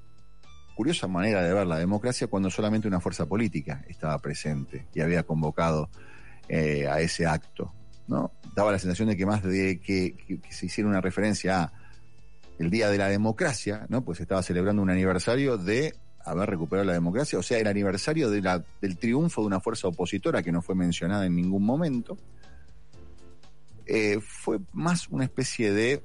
curiosa 0.75 1.09
manera 1.09 1.43
de 1.43 1.53
ver 1.53 1.67
la 1.67 1.79
democracia 1.79 2.29
cuando 2.29 2.51
solamente 2.51 2.89
una 2.89 3.01
fuerza 3.01 3.27
política 3.27 3.85
estaba 3.89 4.19
presente 4.21 4.87
y 4.95 5.01
había 5.01 5.25
convocado 5.25 5.91
eh, 6.49 6.87
a 6.89 7.01
ese 7.01 7.27
acto. 7.27 7.73
¿No? 8.09 8.33
Daba 8.55 8.73
la 8.73 8.79
sensación 8.79 9.09
de 9.09 9.17
que 9.17 9.27
más 9.27 9.43
de 9.43 9.81
que, 9.81 10.17
se 10.51 10.67
hiciera 10.67 10.89
una 10.89 11.01
referencia 11.01 11.63
a 11.63 11.73
el 12.59 12.71
Día 12.71 12.91
de 12.91 12.99
la 12.99 13.09
Democracia, 13.09 13.87
¿no? 13.89 14.03
Pues 14.03 14.19
estaba 14.21 14.43
celebrando 14.43 14.83
un 14.83 14.91
aniversario 14.91 15.57
de 15.59 15.95
haber 16.25 16.51
recuperado 16.51 16.85
la 16.87 16.93
democracia, 16.93 17.39
o 17.39 17.43
sea, 17.43 17.59
el 17.59 17.69
aniversario 17.69 18.29
del 18.31 18.99
triunfo 18.99 19.43
de 19.43 19.47
una 19.47 19.61
fuerza 19.61 19.89
opositora 19.89 20.43
que 20.43 20.51
no 20.51 20.61
fue 20.61 20.75
mencionada 20.75 21.25
en 21.27 21.37
ningún 21.37 21.65
momento. 21.65 22.19
Eh, 23.87 24.19
fue 24.21 24.59
más 24.73 25.09
una 25.09 25.25
especie 25.25 25.73
de 25.73 26.03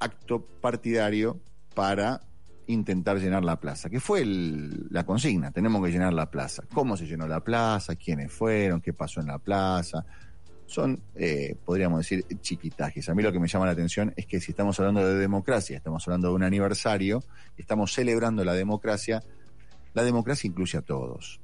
acto 0.00 0.44
partidario 0.60 1.40
para 1.74 2.20
intentar 2.66 3.18
llenar 3.18 3.44
la 3.44 3.60
plaza, 3.60 3.88
que 3.88 4.00
fue 4.00 4.22
el- 4.22 4.88
la 4.90 5.06
consigna, 5.06 5.52
tenemos 5.52 5.82
que 5.84 5.92
llenar 5.92 6.12
la 6.12 6.30
plaza. 6.30 6.64
¿Cómo 6.74 6.96
se 6.96 7.06
llenó 7.06 7.28
la 7.28 7.40
plaza? 7.40 7.94
¿Quiénes 7.94 8.32
fueron? 8.32 8.80
¿Qué 8.80 8.92
pasó 8.92 9.20
en 9.20 9.28
la 9.28 9.38
plaza? 9.38 10.04
Son, 10.66 11.00
eh, 11.14 11.56
podríamos 11.64 12.00
decir, 12.00 12.24
chiquitajes. 12.40 13.08
A 13.08 13.14
mí 13.14 13.22
lo 13.22 13.32
que 13.32 13.38
me 13.38 13.48
llama 13.48 13.66
la 13.66 13.72
atención 13.72 14.12
es 14.16 14.26
que 14.26 14.40
si 14.40 14.50
estamos 14.50 14.78
hablando 14.80 15.06
de 15.06 15.14
democracia, 15.14 15.76
estamos 15.76 16.06
hablando 16.06 16.28
de 16.28 16.34
un 16.34 16.42
aniversario, 16.42 17.22
estamos 17.56 17.92
celebrando 17.92 18.44
la 18.44 18.54
democracia, 18.54 19.22
la 19.94 20.02
democracia 20.02 20.48
incluye 20.48 20.78
a 20.78 20.82
todos. 20.82 21.40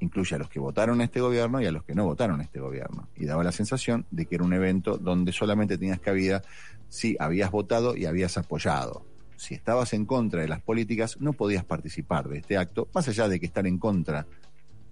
Incluye 0.00 0.36
a 0.36 0.38
los 0.38 0.48
que 0.48 0.60
votaron 0.60 1.00
a 1.00 1.04
este 1.04 1.20
gobierno 1.20 1.60
y 1.60 1.66
a 1.66 1.72
los 1.72 1.82
que 1.82 1.94
no 1.94 2.04
votaron 2.04 2.40
a 2.40 2.44
este 2.44 2.60
gobierno. 2.60 3.08
Y 3.16 3.26
daba 3.26 3.42
la 3.42 3.50
sensación 3.50 4.06
de 4.12 4.26
que 4.26 4.36
era 4.36 4.44
un 4.44 4.52
evento 4.52 4.96
donde 4.96 5.32
solamente 5.32 5.76
tenías 5.76 5.98
cabida 5.98 6.42
si 6.88 7.16
habías 7.18 7.50
votado 7.50 7.96
y 7.96 8.06
habías 8.06 8.38
apoyado. 8.38 9.04
Si 9.36 9.54
estabas 9.54 9.92
en 9.92 10.04
contra 10.04 10.42
de 10.42 10.48
las 10.48 10.62
políticas, 10.62 11.20
no 11.20 11.32
podías 11.32 11.64
participar 11.64 12.28
de 12.28 12.38
este 12.38 12.56
acto, 12.56 12.88
más 12.94 13.08
allá 13.08 13.28
de 13.28 13.38
que 13.38 13.46
estar 13.46 13.66
en 13.66 13.78
contra 13.78 14.26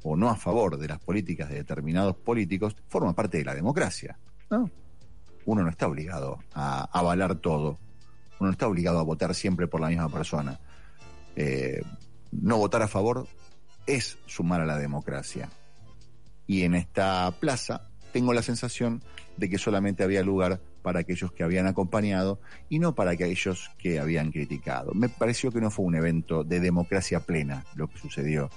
o 0.09 0.17
no 0.17 0.31
a 0.31 0.37
favor 0.37 0.79
de 0.79 0.87
las 0.87 1.01
políticas 1.01 1.49
de 1.49 1.57
determinados 1.57 2.17
políticos, 2.17 2.77
forma 2.89 3.13
parte 3.13 3.39
de 3.39 3.45
la 3.45 3.55
democracia. 3.55 4.17
¿no? 4.51 4.71
Uno 5.45 5.65
no 5.65 5.69
está 5.69 5.89
obligado 5.89 6.39
a 6.55 6.89
avalar 6.97 7.35
todo. 7.37 7.79
Uno 8.39 8.49
no 8.49 8.51
está 8.51 8.69
obligado 8.69 9.01
a 9.01 9.03
votar 9.03 9.35
siempre 9.35 9.67
por 9.67 9.81
la 9.81 9.89
misma 9.89 10.09
persona. 10.09 10.61
Eh, 11.35 11.83
no 12.31 12.59
votar 12.59 12.83
a 12.83 12.89
favor 12.89 13.27
es 13.87 14.19
sumar 14.27 14.61
a 14.61 14.67
la 14.67 14.79
democracia. 14.79 15.49
Y 16.47 16.63
en 16.63 16.77
esta 16.77 17.33
plaza 17.41 17.89
tengo 18.13 18.33
la 18.33 18.43
sensación 18.43 19.03
de 19.37 19.51
que 19.51 19.59
solamente 19.59 20.05
había 20.05 20.23
lugar 20.23 20.61
para 20.83 21.01
aquellos 21.01 21.33
que 21.33 21.43
habían 21.43 21.67
acompañado 21.67 22.39
y 22.69 22.79
no 22.79 22.95
para 22.95 23.11
aquellos 23.11 23.73
que 23.77 23.99
habían 23.99 24.31
criticado. 24.31 24.93
Me 24.95 25.09
pareció 25.09 25.51
que 25.51 25.61
no 25.61 25.73
fue 25.73 25.85
un 25.85 25.97
evento 25.97 26.45
de 26.45 26.61
democracia 26.61 27.19
plena 27.21 27.65
lo 27.75 27.89
que 27.89 27.99
sucedió 27.99 28.51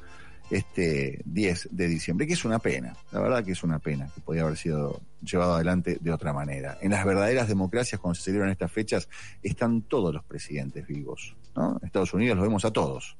este 0.49 1.21
10 1.25 1.69
de 1.71 1.87
diciembre, 1.87 2.25
que 2.25 2.33
es 2.33 2.45
una 2.45 2.59
pena, 2.59 2.95
la 3.11 3.19
verdad 3.19 3.43
que 3.43 3.51
es 3.51 3.63
una 3.63 3.79
pena, 3.79 4.09
que 4.13 4.21
podía 4.21 4.43
haber 4.43 4.57
sido 4.57 4.99
llevado 5.21 5.55
adelante 5.55 5.97
de 5.99 6.11
otra 6.11 6.33
manera. 6.33 6.77
En 6.81 6.91
las 6.91 7.05
verdaderas 7.05 7.47
democracias, 7.47 7.99
cuando 8.01 8.15
se 8.15 8.23
celebran 8.23 8.49
estas 8.49 8.71
fechas, 8.71 9.09
están 9.43 9.81
todos 9.83 10.13
los 10.13 10.23
presidentes 10.23 10.87
vivos. 10.87 11.35
¿no? 11.55 11.79
Estados 11.83 12.13
Unidos 12.13 12.37
los 12.37 12.45
vemos 12.45 12.65
a 12.65 12.71
todos. 12.71 13.17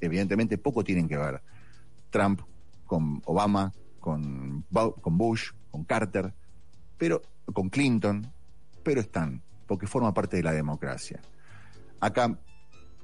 Evidentemente 0.00 0.58
poco 0.58 0.84
tienen 0.84 1.08
que 1.08 1.16
ver 1.16 1.42
Trump 2.10 2.42
con 2.86 3.20
Obama, 3.24 3.72
con, 3.98 4.64
con 5.00 5.18
Bush, 5.18 5.50
con 5.70 5.84
Carter, 5.84 6.32
pero 6.96 7.22
con 7.52 7.70
Clinton, 7.70 8.30
pero 8.82 9.00
están, 9.00 9.42
porque 9.66 9.86
forma 9.86 10.14
parte 10.14 10.36
de 10.36 10.42
la 10.42 10.52
democracia. 10.52 11.20
Acá 12.00 12.38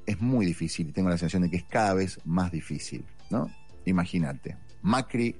es 0.06 0.20
muy 0.20 0.46
difícil 0.46 0.88
y 0.88 0.92
tengo 0.92 1.08
la 1.08 1.18
sensación 1.18 1.42
de 1.42 1.50
que 1.50 1.56
es 1.56 1.64
cada 1.64 1.94
vez 1.94 2.20
más 2.24 2.52
difícil, 2.52 3.04
¿no? 3.30 3.50
Imagínate, 3.86 4.56
Macri 4.82 5.36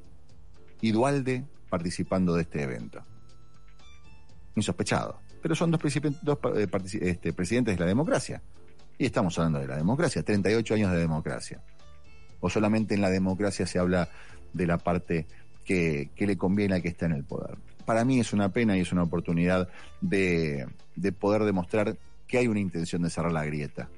y 0.80 0.92
Dualde 0.92 1.44
participando 1.68 2.34
de 2.34 2.42
este 2.42 2.62
evento. 2.62 3.02
Insospechado. 4.54 5.20
Pero 5.42 5.54
son 5.54 5.70
dos, 5.70 5.80
eh, 6.56 6.68
este, 7.00 7.32
presidentes 7.32 7.74
de 7.74 7.80
la 7.80 7.86
democracia. 7.86 8.40
Y 8.96 9.06
estamos 9.06 9.38
hablando 9.38 9.58
de 9.58 9.66
la 9.66 9.76
democracia, 9.76 10.22
38 10.22 10.74
años 10.74 10.92
de 10.92 10.98
democracia. 10.98 11.62
O 12.40 12.48
solamente 12.48 12.94
en 12.94 13.00
la 13.00 13.10
democracia 13.10 13.66
se 13.66 13.78
habla 13.78 14.08
de 14.52 14.66
la 14.66 14.78
parte 14.78 15.26
que, 15.64 16.10
que 16.14 16.26
le 16.26 16.36
conviene 16.36 16.76
al 16.76 16.82
que 16.82 16.88
está 16.88 17.06
en 17.06 17.12
el 17.12 17.24
poder. 17.24 17.56
Para 17.84 18.04
mí 18.04 18.20
es 18.20 18.32
una 18.32 18.50
pena 18.50 18.76
y 18.76 18.80
es 18.80 18.92
una 18.92 19.02
oportunidad 19.02 19.68
de, 20.00 20.66
de 20.96 21.12
poder 21.12 21.44
demostrar 21.44 21.96
que 22.26 22.38
hay 22.38 22.46
una 22.46 22.60
intención 22.60 23.02
de 23.02 23.10
cerrar 23.10 23.32
la 23.32 23.44
grieta. 23.44 23.88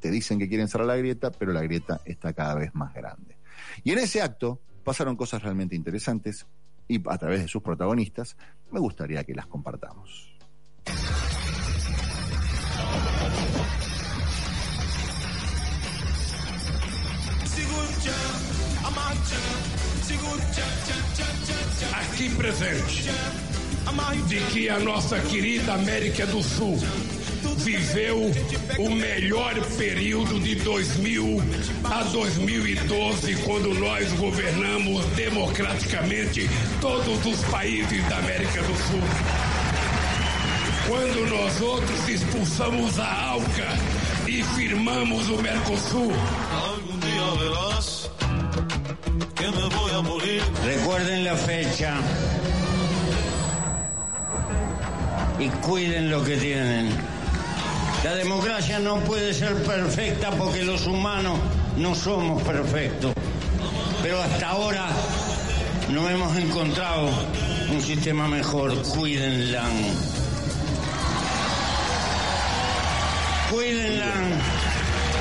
Te 0.00 0.10
dicen 0.10 0.38
que 0.38 0.48
quieren 0.48 0.68
cerrar 0.68 0.86
la 0.86 0.96
grieta, 0.96 1.30
pero 1.30 1.52
la 1.52 1.62
grieta 1.62 2.00
está 2.04 2.32
cada 2.32 2.54
vez 2.54 2.74
más 2.74 2.94
grande. 2.94 3.37
Y 3.84 3.92
en 3.92 3.98
ese 3.98 4.22
acto 4.22 4.60
pasaron 4.84 5.16
cosas 5.16 5.42
realmente 5.42 5.76
interesantes 5.76 6.46
y 6.88 7.00
a 7.08 7.18
través 7.18 7.42
de 7.42 7.48
sus 7.48 7.62
protagonistas 7.62 8.36
me 8.70 8.80
gustaría 8.80 9.24
que 9.24 9.34
las 9.34 9.46
compartamos. 9.46 10.34
aqui 21.94 22.28
presente, 22.30 23.10
de 24.28 24.40
que 24.52 24.68
a 24.70 24.78
nossa 24.78 25.20
querida 25.20 25.74
América 25.74 26.26
do 26.26 26.42
Sul 26.42 26.78
viveu 27.56 28.30
o 28.78 28.90
melhor 28.90 29.54
período 29.76 30.40
de 30.40 30.54
2000 30.56 31.42
a 31.84 32.02
2012, 32.04 33.34
quando 33.44 33.74
nós 33.74 34.12
governamos 34.12 35.04
democraticamente 35.16 36.48
todos 36.80 37.26
os 37.26 37.44
países 37.50 38.06
da 38.08 38.18
América 38.18 38.62
do 38.62 38.74
Sul. 38.74 39.02
Quando 40.88 41.30
nós 41.30 41.60
outros 41.60 42.08
expulsamos 42.08 42.98
a 42.98 43.30
ALCA 43.30 43.68
e 44.26 44.42
firmamos 44.42 45.28
o 45.28 45.42
Mercosul. 45.42 46.12
Algún 46.52 47.00
día 47.00 47.30
verás 47.38 48.10
que 49.34 49.46
me 49.50 49.68
voy 49.68 49.90
a 49.92 50.02
morir. 50.02 50.42
Recuerden 50.64 51.24
la 51.24 51.36
fecha 51.36 51.94
y 55.38 55.48
cuiden 55.60 56.10
lo 56.10 56.24
que 56.24 56.36
tienen. 56.36 57.17
La 58.04 58.14
democracia 58.14 58.78
no 58.78 59.00
puede 59.00 59.34
ser 59.34 59.54
perfecta 59.64 60.30
porque 60.30 60.62
los 60.64 60.86
humanos 60.86 61.38
no 61.76 61.94
somos 61.94 62.42
perfectos. 62.42 63.12
Pero 64.02 64.22
hasta 64.22 64.48
ahora 64.50 64.86
no 65.90 66.08
hemos 66.08 66.36
encontrado 66.36 67.08
un 67.70 67.82
sistema 67.82 68.28
mejor. 68.28 68.80
Cuídenla. 68.82 69.64
Cuídenla 73.50 74.12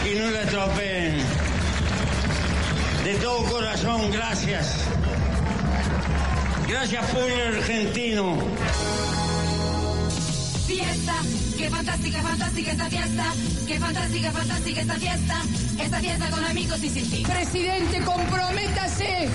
y 0.09 0.19
no 0.19 0.31
la 0.31 0.41
estropeen. 0.41 1.17
De 3.03 3.15
todo 3.15 3.43
corazón, 3.45 4.11
gracias. 4.11 4.75
Gracias, 6.67 7.05
pueblo 7.11 7.57
argentino. 7.57 8.37
Fiesta, 10.67 11.15
qué 11.57 11.69
fantástica, 11.69 12.21
fantástica 12.21 12.71
esta 12.71 12.85
fiesta. 12.85 13.33
Qué 13.65 13.79
fantástica, 13.79 14.31
fantástica 14.31 14.81
esta 14.81 14.93
fiesta. 14.95 15.35
Esta 15.79 15.99
fiesta 15.99 16.29
con 16.29 16.45
amigos 16.45 16.83
y 16.83 16.89
sin 16.89 17.09
ti. 17.09 17.23
Presidente, 17.23 18.01
comprométase 18.01 19.29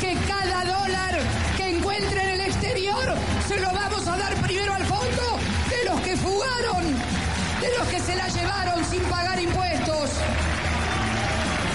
que 0.00 0.14
cada 0.28 0.64
dólar 0.64 1.18
que 1.56 1.76
encuentre 1.76 2.22
en 2.22 2.28
el 2.28 2.40
exterior 2.42 3.14
se 3.48 3.58
lo 3.60 3.72
vamos 3.72 4.06
a 4.06 4.16
dar 4.16 4.34
primero 4.36 4.74
al 4.74 4.84
fondo 4.84 5.38
de 5.70 5.90
los 5.90 6.00
que 6.02 6.16
fugaron, 6.16 6.84
de 7.60 7.78
los 7.78 7.88
que 7.88 8.00
se 8.00 8.16
la 8.16 8.28
llevaron 8.28 8.84
sin 8.84 9.02
pagar 9.02 9.40
impuestos. 9.40 10.10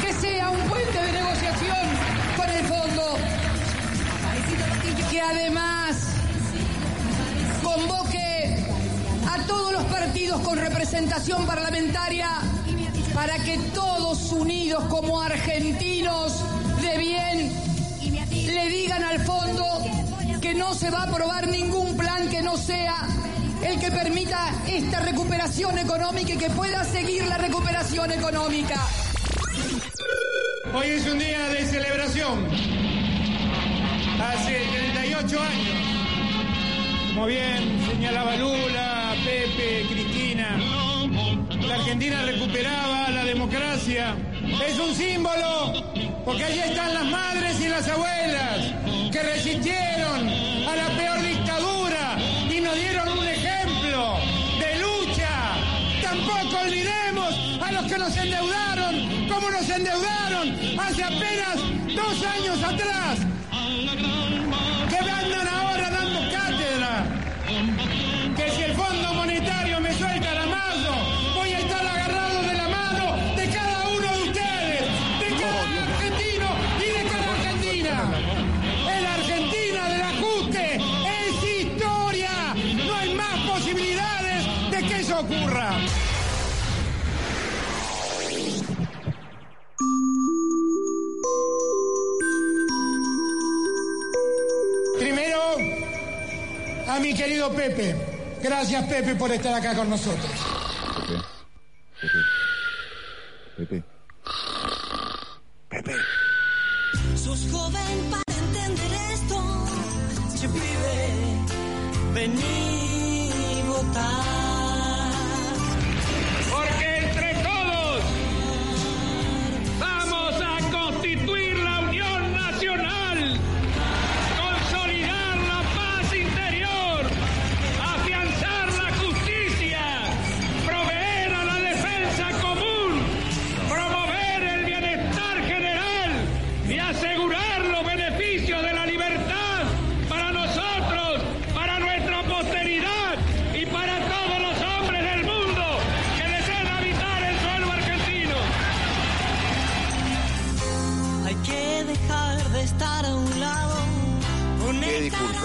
Que 0.02 0.14
sea 0.14 0.50
un 0.50 0.62
puente 0.70 1.02
de 1.02 1.12
negociación 1.12 1.88
con 2.36 2.50
el 2.50 2.66
fondo. 2.66 3.18
Que 5.10 5.22
además 5.22 5.96
a 9.28 9.38
todos 9.46 9.74
los 9.74 9.84
partidos 9.86 10.42
con 10.42 10.58
representación 10.58 11.46
parlamentaria 11.46 12.30
para 13.14 13.38
que 13.40 13.58
todos 13.74 14.32
unidos 14.32 14.84
como 14.86 15.22
argentinos 15.22 16.44
de 16.82 16.98
bien 16.98 17.52
le 18.46 18.70
digan 18.70 19.04
al 19.04 19.20
fondo 19.20 19.66
que 20.42 20.54
no 20.54 20.74
se 20.74 20.90
va 20.90 21.00
a 21.00 21.04
aprobar 21.04 21.48
ningún 21.48 21.98
plan 21.98 22.30
que 22.30 22.42
no 22.42 22.58
sea 22.58 23.08
el 23.64 23.80
que 23.80 23.92
permita 23.92 24.52
esta 24.68 25.00
recuperación 25.00 25.78
económica 25.78 26.34
y 26.34 26.38
que 26.38 26.50
pueda 26.50 26.84
seguir 26.84 27.26
la 27.26 27.38
recuperación 27.38 28.12
económica. 28.12 28.80
Hoy 30.74 30.88
es 30.88 31.08
un 31.08 31.18
día 31.18 31.50
de 31.50 31.66
celebración. 31.66 32.48
Hace 34.22 34.62
38 34.94 35.42
años, 35.42 35.78
como 37.14 37.26
bien 37.26 37.80
señalaba 37.90 38.36
Lula, 38.36 39.07
Pepe, 39.28 39.86
Cristina, 39.90 40.58
la 41.68 41.76
Argentina 41.76 42.22
recuperaba 42.24 43.10
la 43.10 43.26
democracia. 43.26 44.16
Es 44.66 44.80
un 44.80 44.96
símbolo, 44.96 45.74
porque 46.24 46.46
allí 46.46 46.60
están 46.60 46.94
las 46.94 47.06
madres 47.08 47.60
y 47.60 47.68
las 47.68 47.90
abuelas 47.90 48.74
que 49.12 49.22
resistieron 49.22 50.30
a 50.66 50.76
la 50.78 50.88
peor 50.96 51.22
dictadura 51.22 52.18
y 52.50 52.62
nos 52.62 52.74
dieron 52.76 53.18
un 53.18 53.28
ejemplo 53.28 54.16
de 54.62 54.80
lucha. 54.80 55.30
Tampoco 56.02 56.64
que 57.86 57.98
nos 57.98 58.16
endeudaron, 58.16 59.28
como 59.28 59.50
nos 59.50 59.70
endeudaron 59.70 60.80
hace 60.80 61.04
apenas 61.04 61.58
dos 61.94 62.24
años 62.24 62.64
atrás. 62.64 63.37
Querido 97.28 97.52
Pepe. 97.52 97.94
Gracias, 98.42 98.86
Pepe, 98.86 99.16
por 99.16 99.30
estar 99.32 99.54
acá 99.54 99.76
con 99.76 99.90
nosotros. 99.90 100.32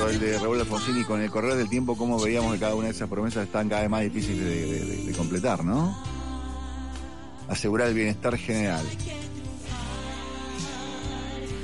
El 0.09 0.18
de 0.18 0.38
Raúl 0.38 0.59
Alfonsini 0.59 1.05
con 1.05 1.20
el 1.20 1.30
correr 1.30 1.55
del 1.55 1.68
tiempo, 1.68 1.96
cómo 1.96 2.20
veíamos 2.20 2.55
que 2.55 2.59
cada 2.59 2.74
una 2.74 2.86
de 2.86 2.92
esas 2.92 3.09
promesas 3.09 3.44
están 3.44 3.68
cada 3.68 3.82
vez 3.82 3.90
más 3.90 4.03
difíciles 4.03 5.07
de, 5.07 5.12
completar, 5.12 5.64
¿no? 5.64 5.96
Asegurar 7.48 7.88
el 7.88 7.94
bienestar 7.94 8.36
general. 8.36 8.84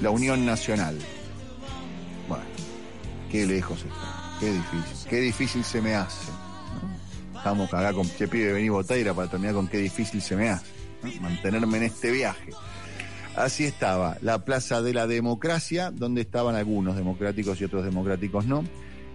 La 0.00 0.10
unión 0.10 0.46
nacional. 0.46 0.96
Bueno, 2.28 2.44
qué 3.30 3.44
lejos 3.44 3.78
está. 3.80 4.38
Qué 4.38 4.52
difícil. 4.52 5.10
Qué 5.10 5.20
difícil 5.20 5.64
se 5.64 5.82
me 5.82 5.94
hace. 5.94 6.30
¿no? 6.30 7.38
Estamos 7.38 7.72
acá 7.74 7.92
con 7.92 8.08
Che 8.08 8.28
pibe, 8.28 8.52
vení 8.52 8.68
botaira 8.68 9.14
para 9.14 9.28
terminar 9.28 9.54
con 9.54 9.66
qué 9.66 9.78
difícil 9.78 10.22
se 10.22 10.36
me 10.36 10.50
hace. 10.50 10.66
Mantenerme 11.20 11.78
en 11.78 11.84
este 11.84 12.12
viaje. 12.12 12.52
Así 13.38 13.62
estaba 13.64 14.18
la 14.20 14.44
Plaza 14.44 14.82
de 14.82 14.92
la 14.92 15.06
Democracia, 15.06 15.92
donde 15.92 16.22
estaban 16.22 16.56
algunos 16.56 16.96
democráticos 16.96 17.60
y 17.60 17.64
otros 17.64 17.84
democráticos 17.84 18.46
no, 18.46 18.64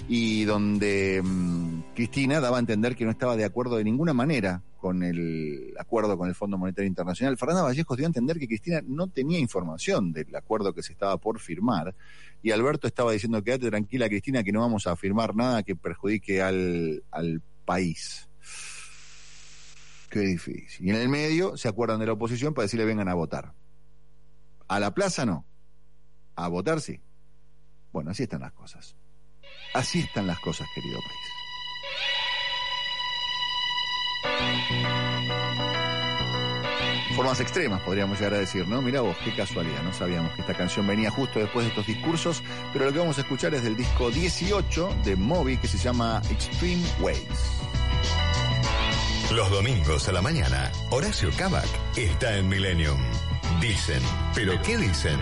y 0.07 0.45
donde 0.45 1.21
mm, 1.21 1.93
Cristina 1.93 2.39
daba 2.39 2.55
a 2.55 2.61
entender 2.61 2.95
que 2.95 3.03
no 3.03 3.11
estaba 3.11 3.35
de 3.35 3.43
acuerdo 3.43 3.75
de 3.75 3.83
ninguna 3.83 4.13
manera 4.13 4.61
con 4.77 5.03
el 5.03 5.73
acuerdo 5.77 6.17
con 6.17 6.29
el 6.29 6.35
Fondo 6.35 6.57
Monetario 6.57 6.87
Internacional. 6.87 7.37
Fernanda 7.37 7.63
Vallejos 7.63 7.97
dio 7.97 8.05
a 8.05 8.07
entender 8.07 8.39
que 8.39 8.47
Cristina 8.47 8.81
no 8.85 9.07
tenía 9.07 9.39
información 9.39 10.13
del 10.13 10.33
acuerdo 10.33 10.73
que 10.73 10.83
se 10.83 10.93
estaba 10.93 11.17
por 11.17 11.39
firmar, 11.39 11.93
y 12.41 12.51
Alberto 12.51 12.87
estaba 12.87 13.11
diciendo, 13.11 13.43
quédate 13.43 13.69
tranquila 13.69 14.07
Cristina, 14.07 14.41
que 14.41 14.53
no 14.53 14.61
vamos 14.61 14.87
a 14.87 14.95
firmar 14.95 15.35
nada 15.35 15.63
que 15.63 15.75
perjudique 15.75 16.41
al, 16.41 17.03
al 17.11 17.41
país. 17.65 18.29
Qué 20.09 20.19
difícil. 20.19 20.87
Y 20.87 20.91
en 20.91 20.95
el 20.95 21.09
medio 21.09 21.57
se 21.57 21.67
acuerdan 21.67 21.99
de 21.99 22.05
la 22.05 22.13
oposición 22.13 22.53
para 22.53 22.63
decirle 22.63 22.85
vengan 22.85 23.09
a 23.09 23.15
votar. 23.15 23.51
A 24.73 24.79
la 24.79 24.91
plaza 24.91 25.23
no. 25.23 25.45
A 26.35 26.47
votar 26.47 26.81
sí. 26.81 26.99
Bueno, 27.91 28.09
así 28.09 28.23
están 28.23 28.41
las 28.41 28.53
cosas. 28.53 28.95
Así 29.75 29.99
están 29.99 30.25
las 30.25 30.39
cosas, 30.39 30.67
querido 30.73 30.99
país. 30.99 31.19
Formas 37.15 37.39
extremas, 37.39 37.81
podríamos 37.83 38.17
llegar 38.17 38.33
a 38.33 38.39
decir, 38.39 38.67
¿no? 38.67 38.81
Mira 38.81 39.01
vos, 39.01 39.15
qué 39.23 39.35
casualidad, 39.35 39.83
no 39.83 39.93
sabíamos 39.93 40.33
que 40.33 40.41
esta 40.41 40.55
canción 40.55 40.87
venía 40.87 41.11
justo 41.11 41.37
después 41.37 41.65
de 41.65 41.69
estos 41.69 41.85
discursos, 41.85 42.41
pero 42.73 42.85
lo 42.85 42.93
que 42.93 42.97
vamos 42.97 43.19
a 43.19 43.21
escuchar 43.21 43.53
es 43.53 43.61
del 43.61 43.77
disco 43.77 44.09
18 44.09 44.89
de 45.05 45.15
Moby 45.15 45.57
que 45.57 45.67
se 45.67 45.77
llama 45.77 46.19
Extreme 46.31 46.81
Ways. 46.99 47.61
Los 49.35 49.51
domingos 49.51 50.09
a 50.09 50.13
la 50.13 50.23
mañana, 50.23 50.71
Horacio 50.89 51.29
Cabac 51.37 51.69
está 51.95 52.35
en 52.37 52.49
Millennium. 52.49 52.99
Dicen, 53.59 54.01
¿pero 54.35 54.61
qué 54.61 54.77
dicen? 54.77 55.19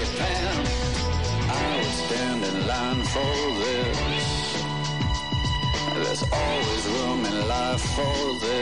It, 0.00 0.10
Pam? 0.18 0.64
I 1.50 1.76
would 1.76 1.96
stand 2.04 2.44
in 2.44 2.66
line 2.66 3.02
for 3.14 3.34
this. 3.62 4.64
There's 5.94 6.24
always 6.32 6.86
room 6.94 7.24
in 7.24 7.48
life 7.48 7.80
for 7.96 8.34
this. 8.40 8.53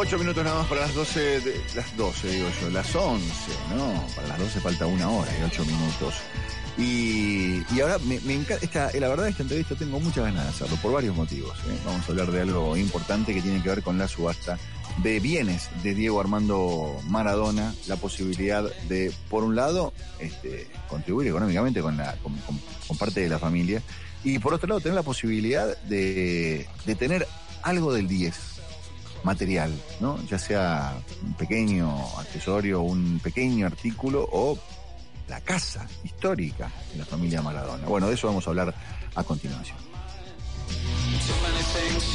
Ocho 0.00 0.16
minutos 0.18 0.44
nada 0.44 0.58
más 0.60 0.68
para 0.68 0.82
las 0.82 0.94
12, 0.94 1.40
de- 1.40 1.60
las 1.74 1.96
12 1.96 2.28
digo 2.28 2.48
yo, 2.60 2.70
las 2.70 2.94
11, 2.94 3.24
¿no? 3.74 4.06
Para 4.14 4.28
las 4.28 4.38
12 4.38 4.60
falta 4.60 4.86
una 4.86 5.10
hora 5.10 5.30
y 5.38 5.42
ocho 5.42 5.64
minutos. 5.64 6.14
Y, 6.78 7.62
ahora 7.80 7.98
me, 7.98 8.14
encanta, 8.34 8.64
esta, 8.64 8.90
eh, 8.90 9.00
la 9.00 9.08
verdad 9.08 9.26
esta 9.28 9.42
entrevista 9.42 9.74
tengo 9.74 9.98
muchas 9.98 10.24
ganas 10.24 10.44
de 10.44 10.50
hacerlo 10.50 10.76
por 10.80 10.92
varios 10.92 11.16
motivos. 11.16 11.58
¿eh? 11.68 11.76
Vamos 11.84 12.06
a 12.06 12.12
hablar 12.12 12.30
de 12.30 12.40
algo 12.42 12.76
importante 12.76 13.34
que 13.34 13.42
tiene 13.42 13.60
que 13.60 13.68
ver 13.68 13.82
con 13.82 13.98
la 13.98 14.06
subasta 14.06 14.56
de 15.02 15.18
bienes 15.18 15.68
de 15.82 15.94
Diego 15.94 16.20
Armando 16.20 17.00
Maradona 17.08 17.74
la 17.88 17.96
posibilidad 17.96 18.62
de, 18.88 19.12
por 19.28 19.42
un 19.42 19.56
lado, 19.56 19.92
este, 20.20 20.68
contribuir 20.88 21.26
económicamente 21.28 21.80
con, 21.82 21.96
la, 21.96 22.14
con, 22.22 22.36
con- 22.38 22.60
con 22.86 22.96
parte 22.96 23.20
de 23.20 23.28
la 23.28 23.40
familia 23.40 23.82
y 24.22 24.38
por 24.38 24.54
otro 24.54 24.68
lado 24.68 24.80
tener 24.80 24.94
la 24.94 25.02
posibilidad 25.02 25.76
de, 25.82 26.68
de 26.86 26.94
tener 26.94 27.26
algo 27.62 27.92
del 27.92 28.06
10 28.06 28.34
material, 29.24 29.72
¿no? 30.00 30.18
Ya 30.26 30.38
sea 30.38 30.96
un 31.22 31.34
pequeño 31.34 31.96
accesorio, 32.18 32.82
un 32.82 33.20
pequeño 33.20 33.66
artículo 33.66 34.28
o 34.30 34.58
la 35.28 35.40
casa 35.40 35.86
histórica 36.04 36.70
de 36.92 36.98
la 36.98 37.04
familia 37.04 37.42
Maradona. 37.42 37.86
Bueno, 37.86 38.08
de 38.08 38.14
eso 38.14 38.26
vamos 38.26 38.46
a 38.46 38.50
hablar 38.50 38.74
a 39.14 39.24
continuación. 39.24 39.76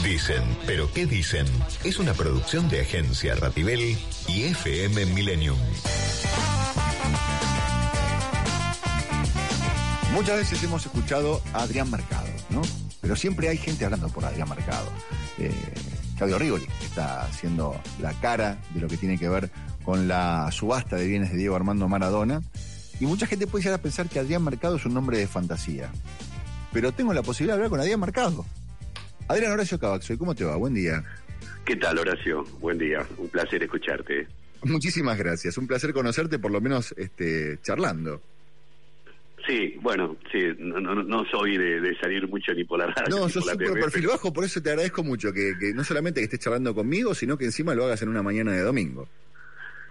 Dicen, 0.04 0.43
pero 0.66 0.91
¿qué 0.93 1.06
dicen? 1.06 1.45
Es 1.84 1.97
una 1.97 2.14
producción 2.14 2.70
de 2.70 2.82
Agencia 2.82 3.36
Ratibel 3.36 3.97
y 4.28 4.43
FM 4.43 5.06
Millennium. 5.08 5.58
Muchas 10.14 10.38
veces 10.38 10.64
hemos 10.64 10.86
escuchado 10.86 11.41
a 11.54 11.64
Adrián 11.64 11.89
Mercado, 11.89 12.28
¿no? 12.49 12.62
Pero 13.01 13.16
siempre 13.16 13.49
hay 13.49 13.58
gente 13.58 13.84
hablando 13.86 14.10
por 14.10 14.24
Adrián 14.24 14.47
Mercado. 14.47 14.88
Eh, 15.39 15.51
Claudio 16.24 16.39
Rigoli 16.39 16.67
que 16.80 16.86
está 16.86 17.24
haciendo 17.24 17.82
la 17.99 18.13
cara 18.13 18.57
de 18.74 18.80
lo 18.80 18.88
que 18.88 18.95
tiene 18.95 19.17
que 19.17 19.28
ver 19.28 19.49
con 19.84 20.07
la 20.07 20.49
subasta 20.53 20.95
de 20.95 21.05
bienes 21.05 21.32
de 21.32 21.38
Diego 21.38 21.57
Armando 21.57 21.89
Maradona. 21.89 22.41
Y 23.01 23.05
mucha 23.05 23.28
gente 23.28 23.45
puede 23.45 23.65
llegar 23.65 23.80
a 23.80 23.82
pensar 23.82 24.07
que 24.07 24.19
Adrián 24.19 24.41
Mercado 24.41 24.78
es 24.78 24.86
un 24.86 24.93
nombre 24.93 25.17
de 25.17 25.28
fantasía. 25.28 25.91
Pero 26.71 26.93
tengo 26.93 27.13
la 27.13 27.24
posibilidad 27.24 27.55
de 27.55 27.57
hablar 27.57 27.69
con 27.71 27.82
Adrián 27.82 27.99
Mercado. 27.99 28.45
Adrián 29.28 29.51
Horacio 29.51 29.78
Cabaxoy, 29.78 30.17
¿cómo 30.17 30.34
te 30.34 30.45
va? 30.45 30.55
Buen 30.55 30.74
día. 30.74 31.03
¿Qué 31.65 31.76
tal, 31.76 31.99
Horacio? 31.99 32.45
Buen 32.61 32.78
día. 32.78 33.05
Un 33.17 33.28
placer 33.28 33.61
escucharte. 33.61 34.26
Muchísimas 34.63 35.17
gracias. 35.17 35.57
Un 35.57 35.67
placer 35.67 35.91
conocerte, 35.91 36.39
por 36.39 36.51
lo 36.51 36.61
menos 36.61 36.93
este, 36.95 37.59
charlando. 37.61 38.21
Sí, 39.45 39.75
bueno, 39.81 40.15
sí, 40.31 40.39
no, 40.57 40.79
no, 40.79 40.95
no 40.95 41.25
soy 41.25 41.57
de, 41.57 41.81
de 41.81 41.97
salir 41.97 42.27
mucho 42.29 42.53
ni 42.53 42.63
por 42.63 42.79
la 42.79 42.87
radio. 42.87 43.09
No, 43.09 43.27
por 43.27 43.57
TV, 43.57 43.73
perfil 43.73 44.07
bajo, 44.07 44.31
por 44.31 44.45
eso 44.45 44.61
te 44.61 44.69
agradezco 44.69 45.03
mucho 45.03 45.33
que, 45.33 45.53
que 45.59 45.73
no 45.73 45.83
solamente 45.83 46.21
que 46.21 46.25
estés 46.25 46.39
charlando 46.39 46.73
conmigo, 46.73 47.13
sino 47.13 47.37
que 47.37 47.45
encima 47.45 47.75
lo 47.75 47.83
hagas 47.83 48.01
en 48.01 48.09
una 48.09 48.23
mañana 48.23 48.53
de 48.53 48.61
domingo. 48.61 49.09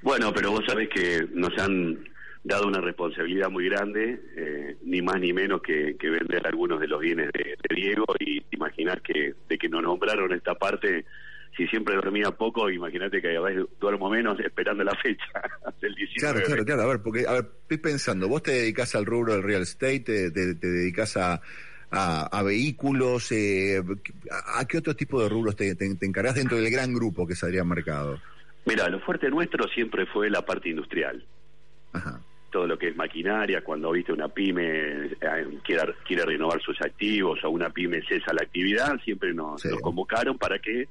Bueno, 0.01 0.33
pero 0.33 0.53
vos 0.53 0.65
sabés 0.67 0.89
que 0.89 1.29
nos 1.35 1.57
han 1.59 1.99
dado 2.45 2.67
una 2.67 2.81
responsabilidad 2.81 3.51
muy 3.51 3.67
grande, 3.69 4.21
eh, 4.37 4.77
ni 4.83 5.03
más 5.03 5.21
ni 5.21 5.33
menos 5.33 5.63
que, 5.63 5.97
que 5.99 6.11
vender 6.11 6.47
algunos 6.47 6.81
de 6.81 6.89
los 6.89 7.01
bienes 7.01 7.31
de, 7.33 7.57
de 7.69 7.75
Diego 7.75 8.07
y 8.19 8.43
imaginar 8.51 9.01
que 9.03 9.35
de 9.49 9.59
que 9.59 9.69
nos 9.69 9.83
nombraron 9.83 10.33
esta 10.33 10.55
parte, 10.55 11.05
si 11.57 11.67
siempre 11.69 11.95
dormía 11.95 12.31
poco, 12.31 12.71
imagínate 12.71 13.21
que 13.21 13.37
a 13.37 13.41
veces 13.41 13.67
duermo 13.79 14.09
menos 14.09 14.39
esperando 14.41 14.83
la 14.85 14.95
fecha 14.97 15.25
del 15.81 15.95
19. 15.95 16.17
Claro, 16.17 16.47
claro, 16.47 16.65
claro. 16.65 16.83
A 16.83 16.87
ver, 16.87 17.03
porque, 17.03 17.27
a 17.27 17.33
ver, 17.33 17.51
estoy 17.63 17.79
pensando, 17.79 18.29
vos 18.29 18.43
te 18.43 18.53
dedicás 18.53 18.95
al 18.95 19.07
rubro 19.07 19.33
del 19.33 19.43
real 19.43 19.63
estate, 19.63 20.01
te, 20.01 20.31
te, 20.31 20.55
te 20.55 20.67
dedicás 20.67 21.17
a, 21.17 21.41
a, 21.91 22.39
a 22.39 22.43
vehículos, 22.43 23.31
eh, 23.33 23.83
a, 24.31 24.61
a 24.61 24.65
qué 24.67 24.79
otro 24.79 24.97
tipo 24.97 25.23
de 25.23 25.29
rubros 25.29 25.55
te, 25.55 25.75
te, 25.75 25.95
te 25.95 26.07
encargás 26.07 26.35
dentro 26.35 26.57
del 26.57 26.71
gran 26.71 26.93
grupo 26.93 27.27
que 27.27 27.35
es 27.35 27.45
Adrián 27.45 27.69
Mercado? 27.69 28.19
Mira, 28.65 28.89
lo 28.89 29.01
fuerte 29.01 29.29
nuestro 29.29 29.69
siempre 29.69 30.07
fue 30.07 30.31
la 30.31 30.43
parte 30.43 30.71
industrial. 30.71 31.25
Todo 32.51 32.67
lo 32.67 32.79
que 32.79 32.89
es 32.89 32.97
maquinaria, 32.97 33.63
cuando 33.63 33.91
viste 33.93 34.13
una 34.13 34.29
pyme 34.29 35.07
eh, 35.07 35.59
quiere, 35.65 35.95
quiere 36.07 36.25
renovar 36.25 36.61
sus 36.61 36.81
activos 36.81 37.43
o 37.45 37.51
una 37.51 37.71
pyme 37.71 38.03
cesa 38.03 38.33
la 38.33 38.43
actividad, 38.43 38.99
siempre 39.05 39.35
nos, 39.35 39.65
nos 39.65 39.81
convocaron 39.81 40.39
para 40.39 40.59
que 40.59 40.89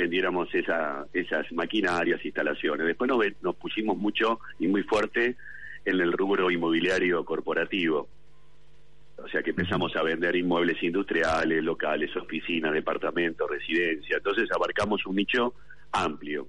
vendiéramos 0.00 0.54
esa, 0.54 1.06
esas 1.12 1.50
maquinarias, 1.52 2.24
instalaciones. 2.24 2.86
Después 2.86 3.08
nos, 3.08 3.24
nos 3.42 3.56
pusimos 3.56 3.96
mucho 3.96 4.40
y 4.58 4.68
muy 4.68 4.82
fuerte 4.82 5.36
en 5.84 6.00
el 6.00 6.12
rubro 6.12 6.50
inmobiliario 6.50 7.24
corporativo. 7.24 8.08
O 9.16 9.28
sea 9.28 9.42
que 9.42 9.50
empezamos 9.50 9.94
a 9.96 10.02
vender 10.02 10.34
inmuebles 10.36 10.82
industriales, 10.82 11.62
locales, 11.62 12.14
oficinas, 12.16 12.72
departamentos, 12.72 13.48
residencia. 13.50 14.16
Entonces 14.16 14.48
abarcamos 14.54 15.04
un 15.06 15.16
nicho 15.16 15.54
amplio. 15.92 16.48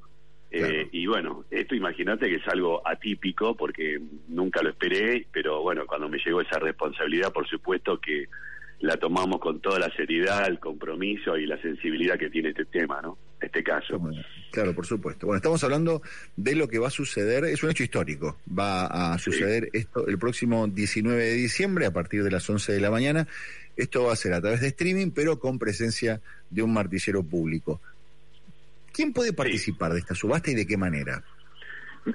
Eh, 0.53 0.89
y 0.91 1.05
bueno, 1.05 1.45
esto 1.49 1.75
imagínate 1.75 2.27
que 2.27 2.35
es 2.35 2.47
algo 2.47 2.85
atípico 2.85 3.55
porque 3.55 4.01
nunca 4.27 4.61
lo 4.61 4.69
esperé, 4.69 5.25
pero 5.31 5.61
bueno, 5.61 5.85
cuando 5.85 6.09
me 6.09 6.17
llegó 6.17 6.41
esa 6.41 6.59
responsabilidad, 6.59 7.31
por 7.31 7.47
supuesto 7.47 7.99
que 7.99 8.27
la 8.81 8.97
tomamos 8.97 9.39
con 9.39 9.61
toda 9.61 9.79
la 9.79 9.89
seriedad, 9.95 10.47
el 10.47 10.59
compromiso 10.59 11.37
y 11.37 11.45
la 11.45 11.61
sensibilidad 11.61 12.17
que 12.17 12.29
tiene 12.29 12.49
este 12.49 12.65
tema, 12.65 13.01
¿no? 13.01 13.17
Este 13.41 13.63
caso. 13.63 13.99
Claro, 14.51 14.75
por 14.75 14.85
supuesto. 14.85 15.25
Bueno, 15.25 15.37
estamos 15.37 15.63
hablando 15.63 16.03
de 16.35 16.55
lo 16.55 16.67
que 16.67 16.77
va 16.77 16.87
a 16.87 16.91
suceder, 16.91 17.45
es 17.45 17.63
un 17.63 17.71
hecho 17.71 17.83
histórico. 17.83 18.37
Va 18.47 19.13
a 19.13 19.17
suceder 19.17 19.69
esto 19.73 20.05
el 20.07 20.19
próximo 20.19 20.67
19 20.67 21.23
de 21.23 21.33
diciembre 21.33 21.87
a 21.87 21.91
partir 21.91 22.23
de 22.23 22.29
las 22.29 22.47
11 22.47 22.71
de 22.71 22.79
la 22.79 22.91
mañana. 22.91 23.27
Esto 23.75 24.03
va 24.03 24.13
a 24.13 24.15
ser 24.15 24.33
a 24.33 24.41
través 24.41 24.61
de 24.61 24.67
streaming, 24.67 25.09
pero 25.09 25.39
con 25.39 25.57
presencia 25.57 26.21
de 26.51 26.61
un 26.61 26.71
martillero 26.71 27.23
público. 27.23 27.81
¿Quién 28.93 29.11
puede 29.11 29.33
participar 29.33 29.93
de 29.93 29.99
esta 29.99 30.13
subasta 30.13 30.51
y 30.51 30.55
de 30.55 30.67
qué 30.67 30.77
manera? 30.77 31.23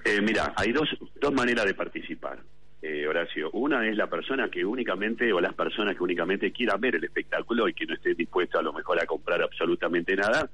Eh, 0.04 0.20
mira, 0.20 0.52
hay 0.56 0.72
dos, 0.72 0.88
dos 1.20 1.32
maneras 1.32 1.64
de 1.64 1.74
participar, 1.74 2.38
eh, 2.82 3.06
Horacio. 3.06 3.50
Una 3.52 3.88
es 3.88 3.96
la 3.96 4.08
persona 4.08 4.48
que 4.48 4.64
únicamente, 4.64 5.32
o 5.32 5.40
las 5.40 5.54
personas 5.54 5.96
que 5.96 6.02
únicamente 6.02 6.52
quieran 6.52 6.80
ver 6.80 6.96
el 6.96 7.04
espectáculo 7.04 7.68
y 7.68 7.74
que 7.74 7.86
no 7.86 7.94
esté 7.94 8.14
dispuesto 8.14 8.58
a 8.58 8.62
lo 8.62 8.72
mejor 8.72 9.00
a 9.00 9.06
comprar 9.06 9.42
absolutamente 9.42 10.14
nada, 10.14 10.50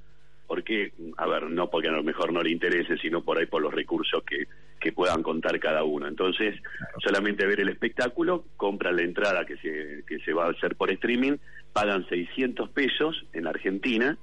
porque, 0.47 0.91
a 1.17 1.25
ver, 1.27 1.49
no 1.49 1.69
porque 1.69 1.87
a 1.87 1.91
lo 1.93 2.03
mejor 2.03 2.31
no 2.33 2.41
le 2.41 2.51
interese, 2.51 2.97
sino 2.97 3.23
por 3.23 3.37
ahí 3.37 3.45
por 3.45 3.61
los 3.61 3.73
recursos 3.73 4.23
que, 4.23 4.45
que 4.79 4.91
puedan 4.91 5.23
contar 5.23 5.59
cada 5.59 5.83
uno. 5.83 6.07
Entonces, 6.07 6.55
solamente 7.03 7.45
ver 7.45 7.61
el 7.61 7.69
espectáculo, 7.69 8.45
compran 8.57 8.95
la 8.97 9.03
entrada 9.03 9.45
que 9.45 9.57
se, 9.57 10.03
que 10.07 10.19
se 10.19 10.33
va 10.33 10.47
a 10.47 10.51
hacer 10.51 10.75
por 10.75 10.91
streaming, 10.91 11.37
pagan 11.71 12.05
600 12.07 12.69
pesos 12.69 13.25
en 13.33 13.47
Argentina, 13.47 14.17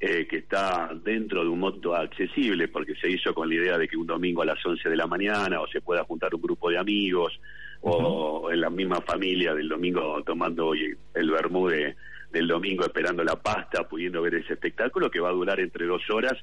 eh, 0.00 0.26
que 0.28 0.36
está 0.36 0.90
dentro 1.02 1.42
de 1.42 1.48
un 1.48 1.60
monto 1.60 1.94
accesible 1.94 2.68
porque 2.68 2.94
se 2.96 3.08
hizo 3.08 3.32
con 3.32 3.48
la 3.48 3.54
idea 3.54 3.78
de 3.78 3.88
que 3.88 3.96
un 3.96 4.06
domingo 4.06 4.42
a 4.42 4.44
las 4.46 4.64
11 4.64 4.88
de 4.88 4.96
la 4.96 5.06
mañana 5.06 5.60
o 5.60 5.66
se 5.68 5.80
pueda 5.80 6.04
juntar 6.04 6.34
un 6.34 6.42
grupo 6.42 6.68
de 6.68 6.76
amigos 6.78 7.40
o 7.80 8.50
en 8.52 8.60
la 8.60 8.70
misma 8.70 9.00
familia 9.00 9.54
del 9.54 9.68
domingo 9.68 10.22
tomando 10.24 10.72
el 10.74 11.30
vermú 11.30 11.68
de- 11.68 11.94
del 12.34 12.48
domingo 12.48 12.84
esperando 12.84 13.24
la 13.24 13.36
pasta, 13.36 13.88
pudiendo 13.88 14.20
ver 14.20 14.34
ese 14.34 14.52
espectáculo 14.52 15.10
que 15.10 15.20
va 15.20 15.30
a 15.30 15.32
durar 15.32 15.58
entre 15.60 15.86
dos 15.86 16.02
horas 16.10 16.34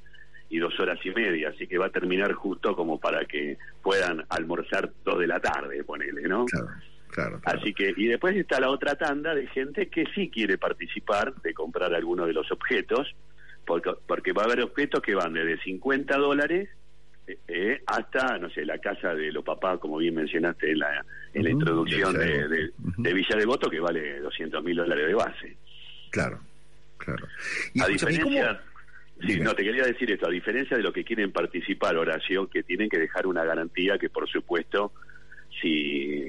y 0.49 0.57
dos 0.57 0.77
horas 0.79 0.99
y 1.05 1.11
media, 1.11 1.49
así 1.49 1.67
que 1.67 1.77
va 1.77 1.85
a 1.85 1.89
terminar 1.91 2.33
justo 2.33 2.75
como 2.75 2.99
para 2.99 3.25
que 3.25 3.57
puedan 3.83 4.23
almorzar 4.29 4.91
dos 5.05 5.19
de 5.19 5.27
la 5.27 5.39
tarde, 5.39 5.83
ponele, 5.83 6.23
¿no? 6.23 6.45
Claro, 6.45 6.67
Así 7.43 7.73
que, 7.73 7.93
y 7.95 8.07
después 8.07 8.35
está 8.37 8.59
la 8.59 8.69
otra 8.69 8.95
tanda 8.95 9.35
de 9.35 9.45
gente 9.47 9.87
que 9.89 10.05
sí 10.15 10.29
quiere 10.29 10.57
participar 10.57 11.35
de 11.41 11.53
comprar 11.53 11.93
alguno 11.93 12.25
de 12.25 12.33
los 12.33 12.49
objetos, 12.51 13.13
porque, 13.65 13.91
porque 14.07 14.31
va 14.33 14.43
a 14.43 14.45
haber 14.45 14.61
objetos 14.63 15.01
que 15.01 15.13
van 15.13 15.33
desde 15.33 15.61
50 15.61 16.17
dólares 16.17 16.69
eh, 17.27 17.37
eh, 17.47 17.81
hasta, 17.85 18.37
no 18.39 18.49
sé, 18.49 18.65
la 18.65 18.77
casa 18.79 19.13
de 19.13 19.31
los 19.31 19.43
papás, 19.43 19.77
como 19.79 19.97
bien 19.97 20.15
mencionaste 20.15 20.71
en 20.71 20.79
la, 20.79 21.05
en 21.33 21.43
la 21.43 21.49
introducción 21.49 22.13
de 22.13 22.25
Villa 22.25 22.47
de, 22.47 22.55
de- 22.57 22.71
de 22.97 23.13
Villa 23.13 23.35
Devoto, 23.37 23.69
que 23.69 23.79
vale 23.79 24.19
200 24.21 24.63
mil 24.63 24.75
dólares 24.77 25.07
de 25.07 25.13
base. 25.13 25.57
Claro, 26.11 26.39
claro. 26.97 27.25
a 27.81 27.87
diferencia, 27.87 28.61
sí, 29.25 29.39
no 29.39 29.55
te 29.55 29.63
quería 29.63 29.83
decir 29.83 30.11
esto, 30.11 30.27
a 30.27 30.31
diferencia 30.31 30.77
de 30.77 30.83
los 30.83 30.93
que 30.93 31.03
quieren 31.03 31.31
participar, 31.31 31.95
Horacio, 31.97 32.47
que 32.47 32.63
tienen 32.63 32.89
que 32.89 32.99
dejar 32.99 33.25
una 33.25 33.43
garantía 33.43 33.97
que 33.97 34.09
por 34.09 34.29
supuesto 34.29 34.91
si 35.61 36.27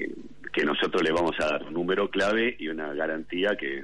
que 0.51 0.63
nosotros 0.63 1.01
le 1.03 1.11
vamos 1.11 1.35
a 1.39 1.45
dar 1.45 1.63
un 1.63 1.73
número 1.73 2.09
clave 2.09 2.55
y 2.59 2.67
una 2.69 2.93
garantía 2.93 3.55
que 3.57 3.83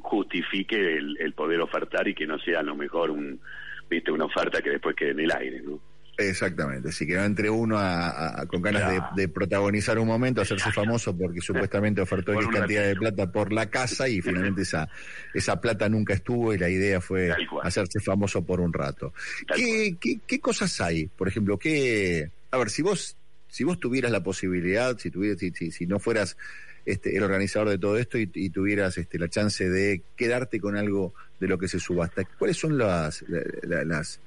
justifique 0.00 0.76
el, 0.76 1.16
el 1.18 1.32
poder 1.32 1.60
ofertar 1.60 2.06
y 2.08 2.14
que 2.14 2.26
no 2.26 2.38
sea 2.38 2.60
a 2.60 2.64
lo 2.64 2.76
mejor 2.76 3.10
un 3.10 3.40
viste 3.88 4.10
una 4.10 4.24
oferta 4.24 4.60
que 4.60 4.70
después 4.70 4.96
quede 4.96 5.10
en 5.10 5.20
el 5.20 5.32
aire, 5.32 5.60
¿no? 5.62 5.80
Exactamente, 6.18 6.90
así 6.90 7.06
que 7.06 7.14
no 7.16 7.24
entre 7.24 7.48
uno 7.48 7.78
a- 7.78 8.42
a- 8.42 8.46
con 8.46 8.60
ganas 8.60 8.82
de, 9.16 9.22
de 9.22 9.28
protagonizar 9.28 9.98
un 9.98 10.06
momento, 10.06 10.42
hacerse 10.42 10.70
famoso 10.72 11.16
porque 11.16 11.40
supuestamente 11.40 12.00
ofertó 12.02 12.32
X 12.34 12.44
cantidad 12.60 12.82
de 12.82 12.94
plata 12.96 13.32
por 13.32 13.52
la 13.52 13.70
casa 13.70 14.08
y 14.08 14.20
finalmente 14.20 14.62
esa, 14.62 14.88
esa 15.32 15.60
plata 15.60 15.88
nunca 15.88 16.12
estuvo 16.12 16.52
y 16.52 16.58
la 16.58 16.68
idea 16.68 17.00
fue 17.00 17.30
hacerse 17.66 17.98
famoso 18.00 18.44
por 18.44 18.60
un 18.60 18.72
rato. 18.72 19.14
¿Qué, 19.56 19.96
qué, 19.98 20.18
qué 20.26 20.38
cosas 20.40 20.78
hay? 20.82 21.06
Por 21.06 21.28
ejemplo, 21.28 21.58
qué, 21.58 22.30
a 22.50 22.58
ver, 22.58 22.68
si 22.68 22.82
vos, 22.82 23.16
si 23.48 23.64
vos 23.64 23.80
tuvieras 23.80 24.12
la 24.12 24.22
posibilidad, 24.22 24.98
si 24.98 25.10
tuvieras, 25.10 25.38
si, 25.40 25.50
si, 25.52 25.70
si 25.72 25.86
no 25.86 25.98
fueras 25.98 26.36
este, 26.84 27.16
el 27.16 27.22
organizador 27.22 27.70
de 27.70 27.78
todo 27.78 27.96
esto 27.96 28.18
y, 28.18 28.30
y 28.34 28.50
tuvieras 28.50 28.98
este, 28.98 29.18
la 29.18 29.28
chance 29.28 29.68
de 29.68 30.02
quedarte 30.16 30.60
con 30.60 30.76
algo 30.76 31.14
de 31.40 31.48
lo 31.48 31.56
que 31.58 31.68
se 31.68 31.80
subasta, 31.80 32.22
¿cuáles 32.38 32.58
son 32.58 32.76
las, 32.76 33.22
la- 33.28 33.40
la- 33.62 33.84
las 33.84 34.20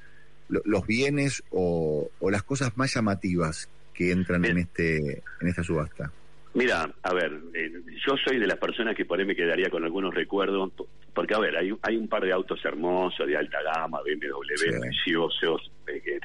los 0.50 0.86
bienes 0.88 1.44
o, 1.52 2.10
o 2.20 2.32
las 2.32 2.44
cosas 2.44 2.78
más 2.78 2.94
llamativas 2.94 3.70
que 3.94 4.12
entran 4.12 4.44
en 4.46 4.58
este 4.60 5.24
en 5.42 5.48
esta 5.48 5.64
subasta? 5.64 6.12
Mira, 6.54 6.90
a 7.04 7.14
ver, 7.14 7.34
eh, 7.54 7.72
yo 8.08 8.16
soy 8.26 8.40
de 8.40 8.48
las 8.48 8.58
personas 8.58 8.96
que 8.96 9.04
por 9.06 9.20
ahí 9.20 9.26
me 9.26 9.36
quedaría 9.36 9.70
con 9.70 9.84
algunos 9.84 10.14
recuerdos, 10.14 10.72
porque 11.14 11.34
a 11.34 11.40
ver, 11.40 11.58
hay, 11.58 11.74
hay 11.82 11.98
un 11.98 12.08
par 12.08 12.24
de 12.24 12.32
autos 12.32 12.64
hermosos, 12.64 13.28
de 13.28 13.36
alta 13.36 13.58
gama, 13.62 14.00
BMW, 14.02 14.80
preciosos, 14.80 15.70
eh, 15.88 16.02
que, 16.02 16.20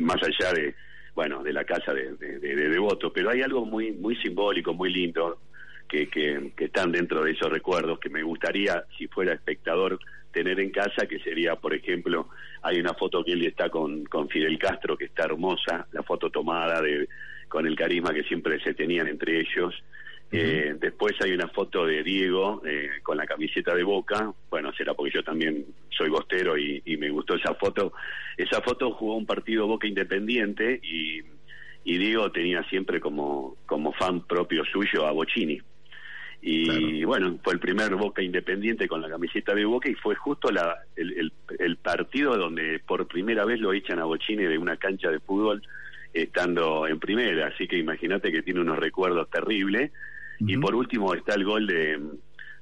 más 0.00 0.18
allá 0.22 0.52
de, 0.52 0.74
bueno, 1.16 1.42
de 1.42 1.52
la 1.52 1.64
casa 1.64 1.92
de, 1.92 2.14
de, 2.16 2.38
de- 2.38 2.54
de 2.54 2.68
Devoto, 2.68 3.12
pero 3.12 3.30
hay 3.30 3.42
algo 3.42 3.64
muy, 3.66 3.90
muy 3.92 4.14
simbólico, 4.16 4.74
muy 4.74 4.92
lindo, 4.92 5.38
que, 5.88 6.08
que, 6.08 6.52
que 6.56 6.66
están 6.66 6.92
dentro 6.92 7.24
de 7.24 7.32
esos 7.32 7.50
recuerdos 7.50 7.98
que 7.98 8.10
me 8.10 8.22
gustaría, 8.22 8.84
si 8.96 9.08
fuera 9.08 9.32
espectador, 9.34 9.98
tener 10.32 10.58
en 10.60 10.70
casa, 10.70 11.06
que 11.08 11.18
sería, 11.20 11.56
por 11.56 11.74
ejemplo, 11.74 12.28
hay 12.64 12.80
una 12.80 12.94
foto 12.94 13.22
que 13.22 13.32
él 13.32 13.46
está 13.46 13.68
con, 13.68 14.04
con 14.04 14.28
Fidel 14.28 14.58
Castro, 14.58 14.96
que 14.96 15.04
está 15.04 15.24
hermosa, 15.24 15.86
la 15.92 16.02
foto 16.02 16.30
tomada 16.30 16.80
de 16.80 17.08
con 17.48 17.66
el 17.66 17.76
carisma 17.76 18.12
que 18.12 18.24
siempre 18.24 18.58
se 18.60 18.74
tenían 18.74 19.06
entre 19.06 19.38
ellos. 19.38 19.74
Eh, 20.32 20.74
después 20.80 21.12
hay 21.20 21.32
una 21.32 21.46
foto 21.46 21.86
de 21.86 22.02
Diego 22.02 22.60
eh, 22.66 22.90
con 23.04 23.16
la 23.16 23.26
camiseta 23.26 23.72
de 23.74 23.84
Boca. 23.84 24.32
Bueno, 24.50 24.72
será 24.72 24.94
porque 24.94 25.14
yo 25.14 25.22
también 25.22 25.64
soy 25.90 26.08
bostero 26.08 26.58
y, 26.58 26.82
y 26.84 26.96
me 26.96 27.10
gustó 27.10 27.36
esa 27.36 27.54
foto. 27.54 27.92
Esa 28.36 28.60
foto 28.60 28.90
jugó 28.92 29.16
un 29.16 29.26
partido 29.26 29.68
Boca 29.68 29.86
Independiente 29.86 30.80
y, 30.82 31.20
y 31.84 31.98
Diego 31.98 32.32
tenía 32.32 32.64
siempre 32.64 32.98
como, 32.98 33.56
como 33.66 33.92
fan 33.92 34.26
propio 34.26 34.64
suyo 34.64 35.06
a 35.06 35.12
Bocini. 35.12 35.60
Y 36.46 37.04
bueno, 37.04 37.38
fue 37.42 37.54
el 37.54 37.58
primer 37.58 37.94
Boca 37.94 38.20
Independiente 38.22 38.86
con 38.86 39.00
la 39.00 39.08
camiseta 39.08 39.54
de 39.54 39.64
Boca 39.64 39.88
y 39.88 39.94
fue 39.94 40.14
justo 40.14 40.50
la, 40.50 40.76
el, 40.94 41.12
el- 41.18 41.32
el 41.58 41.76
partido 41.78 42.36
donde 42.36 42.80
por 42.86 43.06
primera 43.06 43.46
vez 43.46 43.60
lo 43.60 43.72
echan 43.72 43.98
a 43.98 44.04
Bocini 44.04 44.44
de 44.44 44.58
una 44.58 44.76
cancha 44.76 45.10
de 45.10 45.20
fútbol 45.20 45.62
estando 46.12 46.86
en 46.86 46.98
primera. 47.00 47.48
Así 47.48 47.66
que 47.66 47.78
imagínate 47.78 48.30
que 48.30 48.42
tiene 48.42 48.60
unos 48.60 48.78
recuerdos 48.78 49.30
terribles. 49.30 49.90
Y 50.40 50.56
por 50.58 50.74
último 50.74 51.14
está 51.14 51.34
el 51.34 51.44
gol 51.44 51.66
de, 51.66 51.98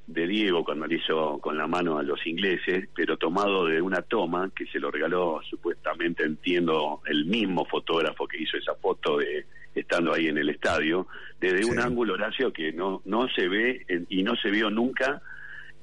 de 0.06 0.26
Diego 0.26 0.62
cuando 0.64 0.86
le 0.86 0.96
hizo 0.96 1.38
con 1.38 1.56
la 1.58 1.66
mano 1.66 1.98
a 1.98 2.02
los 2.02 2.24
ingleses, 2.26 2.88
pero 2.94 3.16
tomado 3.16 3.66
de 3.66 3.80
una 3.82 4.02
toma 4.02 4.50
que 4.54 4.66
se 4.66 4.78
lo 4.78 4.90
regaló 4.90 5.40
supuestamente, 5.48 6.22
entiendo, 6.22 7.00
el 7.06 7.24
mismo 7.24 7.64
fotógrafo 7.64 8.28
que 8.28 8.42
hizo 8.42 8.56
esa 8.58 8.74
foto 8.76 9.18
de 9.18 9.44
estando 9.74 10.12
ahí 10.12 10.26
en 10.28 10.38
el 10.38 10.48
estadio, 10.50 11.06
desde 11.40 11.64
un 11.64 11.78
ángulo, 11.80 12.14
Horacio, 12.14 12.52
que 12.52 12.72
no, 12.72 13.02
no 13.04 13.28
se 13.28 13.48
ve 13.48 13.84
en- 13.88 14.06
y 14.08 14.22
no 14.22 14.36
se 14.36 14.50
vio 14.50 14.70
nunca 14.70 15.22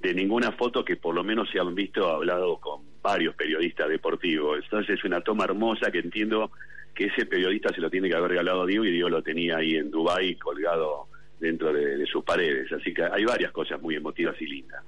de 0.01 0.13
ninguna 0.13 0.51
foto 0.53 0.85
que 0.85 0.95
por 0.95 1.13
lo 1.15 1.23
menos 1.23 1.49
se 1.51 1.59
han 1.59 1.75
visto 1.75 2.07
hablado 2.09 2.57
con 2.59 2.81
varios 3.01 3.35
periodistas 3.35 3.89
deportivos. 3.89 4.59
Entonces 4.63 4.97
es 4.97 5.03
una 5.03 5.21
toma 5.21 5.43
hermosa 5.45 5.91
que 5.91 5.99
entiendo 5.99 6.51
que 6.93 7.05
ese 7.05 7.25
periodista 7.25 7.73
se 7.73 7.81
lo 7.81 7.89
tiene 7.89 8.09
que 8.09 8.15
haber 8.15 8.31
regalado 8.31 8.63
a 8.63 8.65
Diego 8.65 8.85
y 8.85 8.91
Diego 8.91 9.09
lo 9.09 9.21
tenía 9.21 9.57
ahí 9.57 9.75
en 9.75 9.89
Dubái 9.91 10.35
colgado 10.35 11.07
dentro 11.39 11.71
de, 11.73 11.97
de 11.97 12.05
sus 12.05 12.23
paredes. 12.23 12.71
Así 12.71 12.93
que 12.93 13.03
hay 13.03 13.23
varias 13.25 13.51
cosas 13.51 13.81
muy 13.81 13.95
emotivas 13.95 14.35
y 14.41 14.45
lindas. 14.47 14.83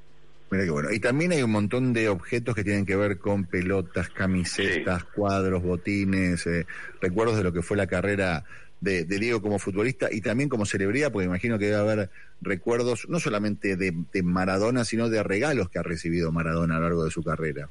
Mira 0.49 0.65
qué 0.65 0.71
bueno. 0.71 0.89
Y 0.91 0.99
también 0.99 1.31
hay 1.31 1.41
un 1.43 1.51
montón 1.51 1.93
de 1.93 2.09
objetos 2.09 2.53
que 2.55 2.63
tienen 2.65 2.85
que 2.85 2.97
ver 2.97 3.17
con 3.19 3.45
pelotas, 3.45 4.09
camisetas, 4.09 5.05
cuadros, 5.05 5.63
botines, 5.63 6.45
eh, 6.47 6.65
recuerdos 7.01 7.37
de 7.37 7.43
lo 7.43 7.53
que 7.53 7.61
fue 7.61 7.77
la 7.77 7.87
carrera 7.87 8.43
de, 8.81 9.05
Diego 9.05 9.41
como 9.41 9.59
futbolista 9.59 10.09
y 10.11 10.21
también 10.21 10.49
como 10.49 10.65
celebridad, 10.65 11.11
porque 11.11 11.27
imagino 11.27 11.57
que 11.57 11.65
debe 11.65 11.77
haber 11.77 12.09
recuerdos 12.41 13.07
no 13.07 13.19
solamente 13.19 13.77
de, 13.77 14.23
Maradona, 14.23 14.83
sino 14.83 15.09
de 15.09 15.23
regalos 15.23 15.69
que 15.69 15.79
ha 15.79 15.83
recibido 15.83 16.31
Maradona 16.31 16.75
a 16.75 16.79
lo 16.79 16.85
largo 16.85 17.05
de 17.05 17.11
su 17.11 17.23
carrera. 17.23 17.69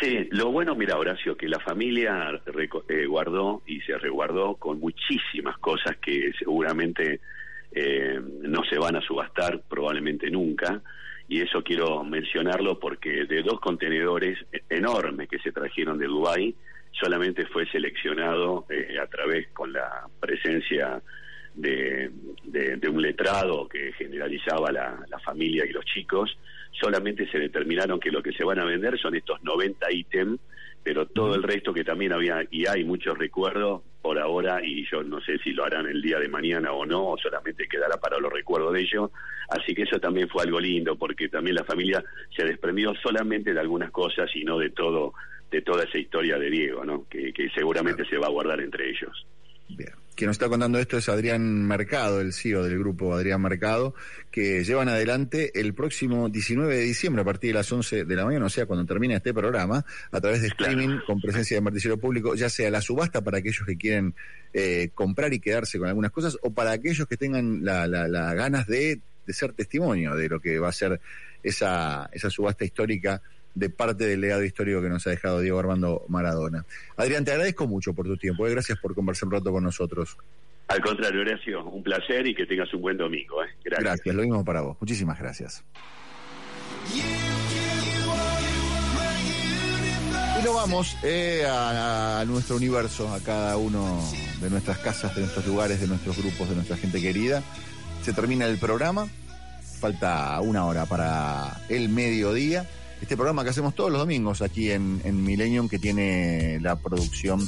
Sí, 0.00 0.28
lo 0.30 0.50
bueno, 0.50 0.74
mira, 0.74 0.96
Horacio, 0.96 1.36
que 1.36 1.48
la 1.48 1.58
familia 1.58 2.40
eh, 2.88 3.06
guardó 3.06 3.62
y 3.66 3.80
se 3.80 3.98
resguardó 3.98 4.54
con 4.54 4.78
muchísimas 4.80 5.58
cosas 5.58 5.96
que 5.98 6.32
seguramente 6.38 7.20
eh, 7.72 8.18
no 8.42 8.64
se 8.64 8.78
van 8.78 8.96
a 8.96 9.02
subastar, 9.02 9.62
probablemente 9.68 10.30
nunca. 10.30 10.80
Y 11.28 11.42
eso 11.42 11.62
quiero 11.62 12.02
mencionarlo 12.02 12.78
porque 12.78 13.26
de 13.26 13.42
dos 13.42 13.60
contenedores 13.60 14.38
enormes 14.68 15.28
que 15.28 15.38
se 15.38 15.52
trajeron 15.52 15.98
de 15.98 16.06
Dubái, 16.06 16.54
solamente 16.92 17.46
fue 17.46 17.66
seleccionado 17.70 18.66
eh, 18.68 18.96
a 19.00 19.06
través 19.06 19.48
con 19.52 19.72
la 19.72 20.06
presencia 20.20 21.02
de, 21.54 22.10
de- 22.44 22.76
de 22.76 22.88
un 22.88 23.02
letrado 23.02 23.68
que 23.68 23.92
generalizaba 23.94 24.70
la, 24.72 25.04
la 25.08 25.18
familia 25.18 25.64
y 25.66 25.72
los 25.72 25.84
chicos, 25.84 26.36
solamente 26.72 27.28
se 27.30 27.38
determinaron 27.38 27.98
que 27.98 28.10
lo 28.10 28.22
que 28.22 28.32
se 28.32 28.44
van 28.44 28.58
a 28.60 28.64
vender 28.64 28.98
son 28.98 29.14
estos 29.16 29.42
90 29.42 29.90
ítems, 29.92 30.38
pero 30.82 31.06
todo 31.06 31.34
el 31.34 31.42
resto 31.42 31.74
que 31.74 31.84
también 31.84 32.12
había, 32.12 32.42
y 32.50 32.66
hay 32.66 32.84
muchos 32.84 33.18
recuerdos 33.18 33.82
por 34.00 34.18
ahora, 34.18 34.64
y 34.64 34.86
yo 34.90 35.02
no 35.02 35.20
sé 35.20 35.36
si 35.44 35.52
lo 35.52 35.64
harán 35.64 35.86
el 35.86 36.00
día 36.00 36.18
de 36.18 36.28
mañana 36.28 36.72
o 36.72 36.86
no, 36.86 37.06
o 37.10 37.18
solamente 37.18 37.68
quedará 37.68 37.98
para 37.98 38.18
los 38.18 38.32
recuerdos 38.32 38.72
de 38.72 38.80
ellos, 38.80 39.10
así 39.50 39.74
que 39.74 39.82
eso 39.82 39.98
también 40.00 40.28
fue 40.28 40.42
algo 40.44 40.58
lindo, 40.58 40.96
porque 40.96 41.28
también 41.28 41.56
la 41.56 41.64
familia 41.64 42.02
se 42.34 42.44
desprendió 42.44 42.94
solamente 43.02 43.52
de 43.52 43.60
algunas 43.60 43.90
cosas 43.90 44.30
y 44.34 44.44
no 44.44 44.58
de 44.58 44.70
todo 44.70 45.12
de 45.50 45.62
toda 45.62 45.84
esa 45.84 45.98
historia 45.98 46.38
de 46.38 46.50
Diego, 46.50 46.84
¿no? 46.84 47.06
Que, 47.08 47.32
que 47.32 47.48
seguramente 47.50 48.04
se 48.04 48.16
va 48.16 48.26
a 48.26 48.30
guardar 48.30 48.60
entre 48.60 48.88
ellos. 48.88 49.26
Quien 50.20 50.28
nos 50.28 50.34
está 50.34 50.50
contando 50.50 50.78
esto 50.78 50.98
es 50.98 51.08
Adrián 51.08 51.66
Mercado, 51.66 52.20
el 52.20 52.34
CEO 52.34 52.62
del 52.62 52.78
grupo 52.78 53.14
Adrián 53.14 53.40
Mercado, 53.40 53.94
que 54.30 54.64
llevan 54.64 54.90
adelante 54.90 55.58
el 55.58 55.72
próximo 55.72 56.28
19 56.28 56.76
de 56.76 56.82
diciembre 56.82 57.22
a 57.22 57.24
partir 57.24 57.52
de 57.52 57.54
las 57.54 57.72
11 57.72 58.04
de 58.04 58.16
la 58.16 58.26
mañana, 58.26 58.44
o 58.44 58.50
sea, 58.50 58.66
cuando 58.66 58.84
termine 58.84 59.14
este 59.14 59.32
programa, 59.32 59.82
a 60.10 60.20
través 60.20 60.42
de 60.42 60.48
streaming 60.48 60.98
con 61.06 61.22
presencia 61.22 61.56
de 61.56 61.62
Martillero 61.62 61.96
Público, 61.96 62.34
ya 62.34 62.50
sea 62.50 62.70
la 62.70 62.82
subasta 62.82 63.22
para 63.22 63.38
aquellos 63.38 63.64
que 63.64 63.78
quieren 63.78 64.14
eh, 64.52 64.90
comprar 64.92 65.32
y 65.32 65.40
quedarse 65.40 65.78
con 65.78 65.88
algunas 65.88 66.10
cosas, 66.10 66.36
o 66.42 66.52
para 66.52 66.72
aquellos 66.72 67.06
que 67.06 67.16
tengan 67.16 67.64
las 67.64 67.88
la, 67.88 68.06
la 68.06 68.34
ganas 68.34 68.66
de, 68.66 69.00
de 69.26 69.32
ser 69.32 69.54
testimonio 69.54 70.14
de 70.16 70.28
lo 70.28 70.38
que 70.38 70.58
va 70.58 70.68
a 70.68 70.72
ser 70.72 71.00
esa, 71.42 72.10
esa 72.12 72.28
subasta 72.28 72.66
histórica 72.66 73.22
de 73.54 73.70
parte 73.70 74.06
del 74.06 74.20
legado 74.20 74.44
histórico 74.44 74.80
que 74.80 74.88
nos 74.88 75.06
ha 75.06 75.10
dejado 75.10 75.40
Diego 75.40 75.58
Armando 75.58 76.04
Maradona. 76.08 76.64
Adrián, 76.96 77.24
te 77.24 77.32
agradezco 77.32 77.66
mucho 77.66 77.92
por 77.94 78.06
tu 78.06 78.16
tiempo. 78.16 78.46
eh. 78.46 78.50
Gracias 78.50 78.78
por 78.78 78.94
conversar 78.94 79.26
un 79.28 79.32
rato 79.32 79.52
con 79.52 79.64
nosotros. 79.64 80.16
Al 80.68 80.80
contrario, 80.80 81.22
Horacio, 81.22 81.64
un 81.64 81.82
placer 81.82 82.26
y 82.28 82.34
que 82.34 82.46
tengas 82.46 82.72
un 82.74 82.80
buen 82.82 82.96
domingo. 82.96 83.42
¿eh? 83.42 83.48
Gracias. 83.64 83.84
Gracias, 83.84 84.14
lo 84.14 84.22
mismo 84.22 84.44
para 84.44 84.60
vos. 84.60 84.76
Muchísimas 84.80 85.18
gracias. 85.18 85.64
Y 90.40 90.44
nos 90.44 90.54
vamos 90.54 90.96
eh, 91.02 91.44
a, 91.46 92.20
a 92.20 92.24
nuestro 92.24 92.56
universo, 92.56 93.12
a 93.12 93.20
cada 93.20 93.56
uno 93.56 94.00
de 94.40 94.48
nuestras 94.48 94.78
casas, 94.78 95.14
de 95.14 95.22
nuestros 95.22 95.46
lugares, 95.46 95.80
de 95.80 95.86
nuestros 95.88 96.16
grupos, 96.16 96.48
de 96.48 96.54
nuestra 96.54 96.76
gente 96.76 97.00
querida. 97.00 97.42
Se 98.02 98.12
termina 98.12 98.46
el 98.46 98.58
programa. 98.58 99.06
Falta 99.80 100.40
una 100.40 100.64
hora 100.66 100.86
para 100.86 101.60
el 101.68 101.88
mediodía. 101.88 102.66
Este 103.00 103.16
programa 103.16 103.42
que 103.44 103.50
hacemos 103.50 103.74
todos 103.74 103.90
los 103.90 104.00
domingos 104.00 104.42
aquí 104.42 104.70
en, 104.70 105.00
en 105.04 105.24
Millennium, 105.24 105.68
que 105.68 105.78
tiene 105.78 106.60
la 106.60 106.76
producción 106.76 107.40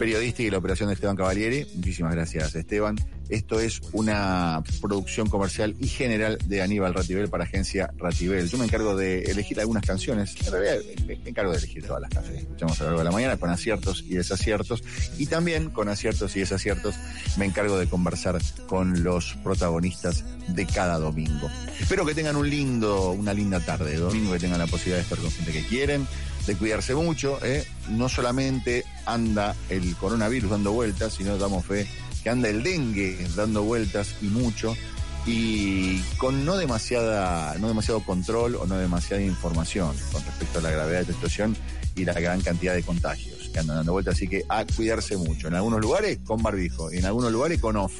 periodística 0.00 0.46
y 0.46 0.50
la 0.50 0.56
operación 0.56 0.88
de 0.88 0.94
Esteban 0.94 1.14
Cavalieri. 1.14 1.66
Muchísimas 1.74 2.14
gracias, 2.14 2.54
Esteban. 2.54 2.96
Esto 3.28 3.60
es 3.60 3.82
una 3.92 4.62
producción 4.80 5.28
comercial 5.28 5.76
y 5.78 5.88
general 5.88 6.38
de 6.46 6.62
Aníbal 6.62 6.94
Ratibel 6.94 7.28
para 7.28 7.44
agencia 7.44 7.92
Ratibel. 7.98 8.48
Yo 8.48 8.56
me 8.56 8.64
encargo 8.64 8.96
de 8.96 9.24
elegir 9.24 9.60
algunas 9.60 9.84
canciones. 9.84 10.34
En 10.44 10.52
realidad, 10.52 10.76
me 11.06 11.28
encargo 11.28 11.52
de 11.52 11.58
elegir 11.58 11.86
todas 11.86 12.00
las 12.00 12.10
canciones 12.10 12.42
escuchamos 12.60 12.80
a 12.80 12.84
lo 12.84 12.88
largo 12.88 13.00
de 13.00 13.04
la 13.04 13.10
mañana 13.12 13.36
con 13.36 13.50
aciertos 13.50 14.02
y 14.08 14.14
desaciertos. 14.14 14.82
Y 15.18 15.26
también 15.26 15.68
con 15.68 15.90
aciertos 15.90 16.34
y 16.34 16.40
desaciertos 16.40 16.96
me 17.36 17.44
encargo 17.44 17.78
de 17.78 17.86
conversar 17.86 18.38
con 18.66 19.04
los 19.04 19.34
protagonistas 19.44 20.24
de 20.48 20.66
cada 20.66 20.98
domingo. 20.98 21.48
Espero 21.78 22.06
que 22.06 22.14
tengan 22.14 22.36
un 22.36 22.48
lindo, 22.48 23.10
una 23.10 23.34
linda 23.34 23.60
tarde 23.60 23.92
de 23.92 23.98
domingo, 23.98 24.32
que 24.32 24.38
tengan 24.38 24.58
la 24.58 24.66
posibilidad 24.66 24.96
de 24.96 25.02
estar 25.02 25.18
con 25.18 25.30
gente 25.30 25.52
que 25.52 25.66
quieren, 25.66 26.06
de 26.50 26.56
cuidarse 26.56 26.96
mucho. 26.96 27.38
¿eh? 27.44 27.64
No 27.90 28.08
solamente 28.08 28.84
anda 29.06 29.54
el 29.68 29.94
coronavirus 29.96 30.50
dando 30.50 30.72
vueltas, 30.72 31.14
sino 31.14 31.38
damos 31.38 31.64
fe 31.64 31.86
que 32.24 32.28
anda 32.28 32.48
el 32.48 32.64
dengue 32.64 33.16
dando 33.36 33.62
vueltas 33.62 34.16
y 34.20 34.26
mucho. 34.26 34.76
Y 35.26 36.00
con 36.18 36.44
no 36.44 36.56
demasiada 36.56 37.56
no 37.58 37.68
demasiado 37.68 38.00
control 38.00 38.56
o 38.56 38.66
no 38.66 38.78
demasiada 38.78 39.22
información 39.22 39.94
con 40.10 40.24
respecto 40.24 40.58
a 40.58 40.62
la 40.62 40.70
gravedad 40.70 40.96
de 40.96 41.02
esta 41.02 41.12
situación 41.12 41.56
y 41.94 42.04
la 42.04 42.14
gran 42.14 42.40
cantidad 42.40 42.74
de 42.74 42.82
contagios 42.82 43.50
que 43.52 43.60
andan 43.60 43.76
dando 43.76 43.92
vueltas. 43.92 44.16
Así 44.16 44.26
que 44.26 44.44
a 44.48 44.64
cuidarse 44.64 45.16
mucho. 45.16 45.46
En 45.46 45.54
algunos 45.54 45.80
lugares 45.80 46.18
con 46.24 46.42
barbijo 46.42 46.90
en 46.90 47.04
algunos 47.04 47.30
lugares 47.30 47.60
con 47.60 47.76
off. 47.76 47.92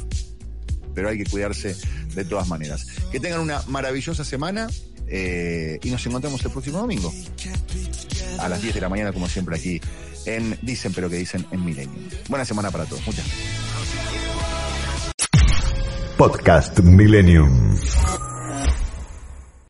Pero 0.93 1.09
hay 1.09 1.19
que 1.19 1.31
cuidarse 1.31 1.77
de 2.17 2.25
todas 2.25 2.49
maneras. 2.49 2.85
Que 3.13 3.21
tengan 3.21 3.41
una 3.41 3.63
maravillosa 3.69 4.25
semana 4.25 4.69
eh, 5.11 5.79
y 5.83 5.91
nos 5.91 6.05
encontramos 6.07 6.45
el 6.45 6.51
próximo 6.51 6.79
domingo. 6.79 7.13
A 8.39 8.49
las 8.49 8.63
10 8.63 8.75
de 8.75 8.81
la 8.81 8.89
mañana 8.89 9.13
como 9.13 9.29
siempre 9.29 9.57
aquí 9.57 9.81
en 10.25 10.57
Dicen 10.63 10.93
pero 10.95 11.11
que 11.11 11.17
dicen 11.17 11.45
en 11.51 11.65
Milenio 11.65 11.99
buena 12.29 12.45
semana 12.45 12.71
para 12.71 12.85
todos. 12.87 13.05
Muchas 13.07 13.27
Podcast 16.17 16.79
Millennium. 16.81 17.77